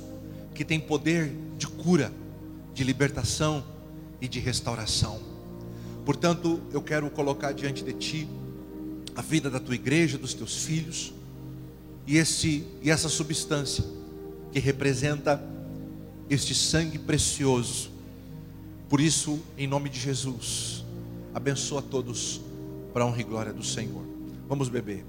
que 0.54 0.64
tem 0.64 0.78
poder 0.78 1.34
de 1.58 1.66
cura, 1.66 2.12
de 2.72 2.84
libertação 2.84 3.64
e 4.20 4.28
de 4.28 4.38
restauração. 4.38 5.20
Portanto, 6.04 6.60
eu 6.72 6.80
quero 6.80 7.10
colocar 7.10 7.50
diante 7.50 7.82
de 7.82 7.92
ti 7.92 8.28
a 9.16 9.22
vida 9.22 9.50
da 9.50 9.58
tua 9.58 9.74
igreja, 9.74 10.16
dos 10.16 10.34
teus 10.34 10.62
filhos, 10.62 11.12
e 12.06 12.16
esse 12.16 12.64
e 12.80 12.92
essa 12.92 13.08
substância 13.08 13.84
que 14.52 14.60
representa 14.60 15.42
este 16.30 16.54
sangue 16.54 16.96
precioso. 16.96 17.90
Por 18.92 19.00
isso, 19.00 19.40
em 19.56 19.66
nome 19.66 19.88
de 19.88 19.98
Jesus, 19.98 20.84
abençoa 21.32 21.80
todos 21.80 22.42
para 22.92 23.02
a 23.02 23.06
honra 23.06 23.22
e 23.22 23.24
glória 23.24 23.50
do 23.50 23.64
Senhor. 23.64 24.04
Vamos 24.46 24.68
beber. 24.68 25.02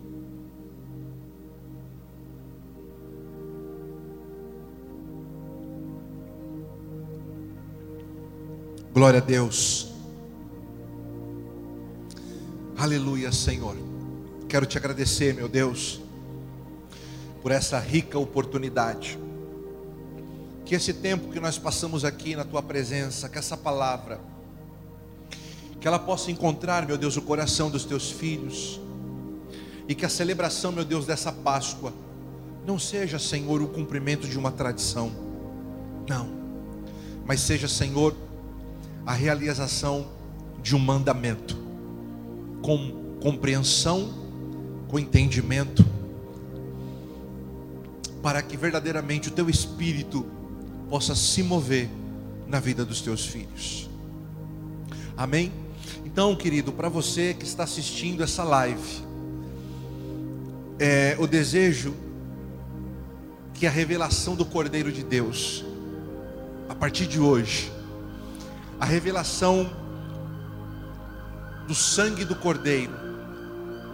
Glória 8.93 9.19
a 9.19 9.21
Deus. 9.21 9.91
Aleluia, 12.77 13.34
Senhor. 13.34 13.75
Quero 14.47 14.65
te 14.65 14.77
agradecer, 14.77 15.34
meu 15.34 15.49
Deus, 15.49 15.99
por 17.41 17.51
essa 17.51 17.79
rica 17.79 18.17
oportunidade. 18.17 19.19
Que 20.66 20.76
esse 20.76 20.93
tempo 20.93 21.32
que 21.32 21.39
nós 21.39 21.57
passamos 21.57 22.05
aqui 22.05 22.36
na 22.36 22.43
tua 22.43 22.61
presença, 22.61 23.28
que 23.28 23.38
essa 23.38 23.57
palavra, 23.57 24.20
que 25.80 25.88
ela 25.88 25.99
possa 25.99 26.32
encontrar, 26.32 26.86
meu 26.86 26.97
Deus, 26.97 27.18
o 27.18 27.22
coração 27.22 27.70
dos 27.70 27.84
teus 27.84 28.09
filhos 28.09 28.80
e 29.88 29.93
que 29.93 30.05
a 30.05 30.09
celebração, 30.09 30.72
meu 30.72 30.86
Deus, 30.86 31.05
dessa 31.05 31.32
Páscoa 31.32 31.93
não 32.66 32.80
seja, 32.80 33.20
Senhor, 33.20 33.61
o 33.61 33.68
cumprimento 33.68 34.28
de 34.28 34.38
uma 34.38 34.51
tradição. 34.51 35.11
Não. 36.07 36.30
Mas 37.26 37.41
seja, 37.41 37.68
Senhor, 37.68 38.16
a 39.05 39.14
realização 39.14 40.07
de 40.61 40.76
um 40.76 40.80
mandamento 40.80 41.57
com 42.61 43.18
compreensão, 43.22 44.14
com 44.88 44.97
entendimento, 44.97 45.86
para 48.22 48.41
que 48.41 48.55
verdadeiramente 48.55 49.28
o 49.28 49.32
teu 49.32 49.49
espírito 49.49 50.26
possa 50.89 51.15
se 51.15 51.41
mover 51.41 51.89
na 52.47 52.59
vida 52.59 52.86
dos 52.86 53.01
teus 53.01 53.25
filhos. 53.25 53.89
Amém? 55.17 55.51
Então, 56.05 56.36
querido, 56.36 56.71
para 56.71 56.89
você 56.89 57.34
que 57.34 57.45
está 57.45 57.63
assistindo 57.63 58.23
essa 58.23 58.43
live, 58.43 59.03
é, 60.79 61.15
o 61.19 61.25
desejo 61.25 61.95
que 63.53 63.65
a 63.65 63.71
revelação 63.71 64.36
do 64.36 64.45
Cordeiro 64.45 64.91
de 64.91 65.03
Deus, 65.03 65.63
a 66.67 66.75
partir 66.75 67.07
de 67.07 67.19
hoje, 67.19 67.71
a 68.79 68.86
revelação 68.86 69.69
do 71.67 71.73
sangue 71.73 72.25
do 72.25 72.36
Cordeiro, 72.36 72.93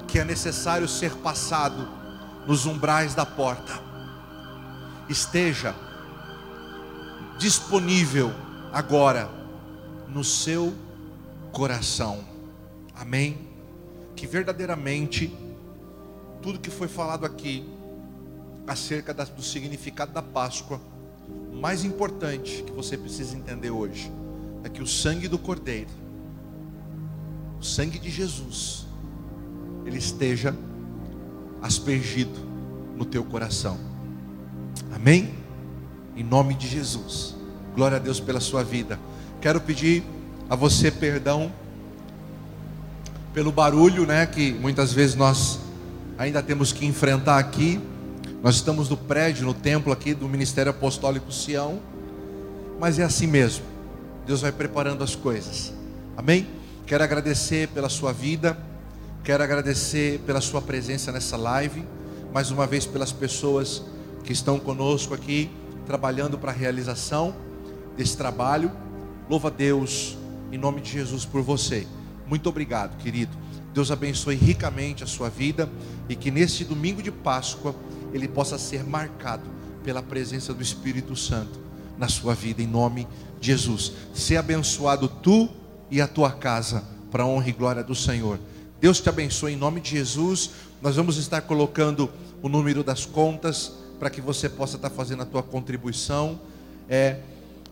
que 0.07 0.19
é 0.19 0.25
necessário 0.25 0.87
ser 0.87 1.13
passado 1.17 1.87
nos 2.47 2.65
umbrais 2.65 3.13
da 3.13 3.25
porta, 3.25 3.79
esteja 5.07 5.75
disponível 7.39 8.31
agora 8.71 9.29
no 10.09 10.23
seu 10.23 10.73
coração. 11.51 12.23
Amém? 12.93 13.47
Que 14.15 14.27
verdadeiramente 14.27 15.33
tudo 16.41 16.59
que 16.59 16.69
foi 16.69 16.87
falado 16.87 17.25
aqui 17.25 17.67
acerca 18.67 19.13
do 19.13 19.41
significado 19.41 20.11
da 20.11 20.21
Páscoa, 20.21 20.79
o 21.51 21.55
mais 21.55 21.83
importante 21.83 22.61
que 22.63 22.71
você 22.71 22.97
precisa 22.97 23.35
entender 23.35 23.71
hoje 23.71 24.11
é 24.63 24.69
que 24.69 24.81
o 24.81 24.87
sangue 24.87 25.27
do 25.27 25.39
Cordeiro, 25.39 25.89
o 27.59 27.63
sangue 27.63 27.97
de 27.97 28.09
Jesus, 28.09 28.85
ele 29.85 29.97
esteja 29.97 30.55
aspergido 31.61 32.39
no 32.95 33.05
teu 33.05 33.23
coração. 33.23 33.79
Amém? 34.93 35.38
Em 36.19 36.23
nome 36.23 36.53
de 36.53 36.67
Jesus. 36.67 37.33
Glória 37.73 37.95
a 37.95 37.99
Deus 37.99 38.19
pela 38.19 38.41
sua 38.41 38.61
vida. 38.61 38.99
Quero 39.39 39.61
pedir 39.61 40.03
a 40.49 40.55
você 40.55 40.91
perdão 40.91 41.49
pelo 43.33 43.53
barulho, 43.53 44.05
né, 44.05 44.25
que 44.25 44.51
muitas 44.51 44.91
vezes 44.91 45.15
nós 45.15 45.59
ainda 46.17 46.43
temos 46.43 46.73
que 46.73 46.85
enfrentar 46.85 47.39
aqui. 47.39 47.79
Nós 48.43 48.55
estamos 48.55 48.89
no 48.89 48.97
prédio, 48.97 49.45
no 49.45 49.53
templo 49.53 49.93
aqui 49.93 50.13
do 50.13 50.27
Ministério 50.27 50.71
Apostólico 50.71 51.31
Sião, 51.31 51.79
mas 52.81 52.99
é 52.99 53.03
assim 53.03 53.25
mesmo. 53.25 53.63
Deus 54.27 54.41
vai 54.41 54.51
preparando 54.51 55.01
as 55.05 55.15
coisas. 55.15 55.71
Amém? 56.17 56.49
Quero 56.85 57.01
agradecer 57.01 57.69
pela 57.69 57.87
sua 57.87 58.11
vida, 58.11 58.57
quero 59.23 59.41
agradecer 59.41 60.19
pela 60.25 60.41
sua 60.41 60.61
presença 60.61 61.13
nessa 61.13 61.37
live, 61.37 61.85
mais 62.33 62.51
uma 62.51 62.67
vez 62.67 62.85
pelas 62.85 63.13
pessoas 63.13 63.83
que 64.25 64.33
estão 64.33 64.59
conosco 64.59 65.13
aqui, 65.13 65.49
trabalhando 65.89 66.37
para 66.37 66.51
a 66.51 66.53
realização 66.53 67.33
desse 67.97 68.15
trabalho. 68.15 68.71
Louva 69.27 69.47
a 69.47 69.51
Deus, 69.51 70.15
em 70.51 70.57
nome 70.57 70.81
de 70.81 70.91
Jesus, 70.91 71.25
por 71.25 71.41
você. 71.41 71.87
Muito 72.27 72.47
obrigado, 72.47 72.95
querido. 72.97 73.35
Deus 73.73 73.89
abençoe 73.89 74.35
ricamente 74.35 75.03
a 75.03 75.07
sua 75.07 75.31
vida 75.31 75.67
e 76.07 76.15
que 76.15 76.29
neste 76.29 76.63
domingo 76.63 77.01
de 77.01 77.09
Páscoa 77.09 77.73
ele 78.13 78.27
possa 78.27 78.59
ser 78.59 78.83
marcado 78.83 79.49
pela 79.83 80.03
presença 80.03 80.53
do 80.53 80.61
Espírito 80.61 81.15
Santo 81.15 81.59
na 81.97 82.07
sua 82.07 82.35
vida, 82.35 82.61
em 82.61 82.67
nome 82.67 83.07
de 83.39 83.47
Jesus. 83.47 83.93
Ser 84.13 84.37
abençoado 84.37 85.07
tu 85.07 85.49
e 85.89 85.99
a 85.99 86.07
tua 86.07 86.31
casa, 86.31 86.83
para 87.09 87.23
a 87.23 87.25
honra 87.25 87.49
e 87.49 87.51
glória 87.51 87.83
do 87.83 87.95
Senhor. 87.95 88.39
Deus 88.79 89.01
te 89.01 89.09
abençoe 89.09 89.53
em 89.53 89.57
nome 89.57 89.81
de 89.81 89.89
Jesus. 89.89 90.51
Nós 90.83 90.97
vamos 90.97 91.17
estar 91.17 91.41
colocando 91.41 92.11
o 92.43 92.47
número 92.47 92.83
das 92.83 93.07
contas 93.07 93.88
para 93.99 94.09
que 94.09 94.21
você 94.21 94.47
possa 94.49 94.77
estar 94.77 94.89
fazendo 94.89 95.21
a 95.23 95.25
tua 95.25 95.43
contribuição. 95.43 96.39
É 96.89 97.19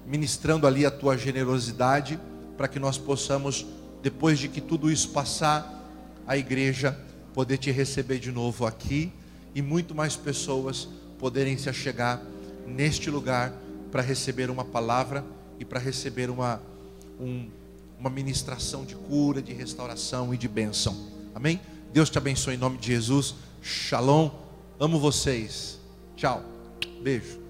ministrando 0.07 0.65
ali 0.65 0.85
a 0.85 0.91
tua 0.91 1.17
generosidade, 1.17 2.17
para 2.55 2.67
que 2.67 2.79
nós 2.79 2.97
possamos, 2.97 3.65
depois 4.01 4.39
de 4.39 4.47
que 4.47 4.61
tudo 4.61 4.89
isso 4.89 5.09
passar, 5.09 5.73
a 6.25 6.37
igreja 6.37 6.97
poder 7.33 7.57
te 7.57 7.69
receber 7.71 8.17
de 8.17 8.31
novo 8.31 8.65
aqui 8.65 9.11
e 9.53 9.61
muito 9.61 9.93
mais 9.93 10.15
pessoas 10.15 10.87
poderem 11.19 11.57
se 11.57 11.69
achegar 11.69 12.21
neste 12.65 13.09
lugar 13.09 13.53
para 13.91 14.01
receber 14.01 14.49
uma 14.49 14.63
palavra 14.65 15.23
e 15.59 15.65
para 15.65 15.79
receber 15.79 16.29
uma, 16.29 16.61
um, 17.19 17.47
uma 17.99 18.09
ministração 18.09 18.85
de 18.85 18.95
cura, 18.95 19.41
de 19.41 19.53
restauração 19.53 20.33
e 20.33 20.37
de 20.37 20.47
bênção. 20.47 20.95
Amém? 21.35 21.59
Deus 21.93 22.09
te 22.09 22.17
abençoe 22.17 22.55
em 22.55 22.57
nome 22.57 22.77
de 22.77 22.87
Jesus. 22.87 23.35
Shalom. 23.61 24.29
Amo 24.79 24.99
vocês. 24.99 25.76
Tchau. 26.17 26.41
Beijo. 27.03 27.46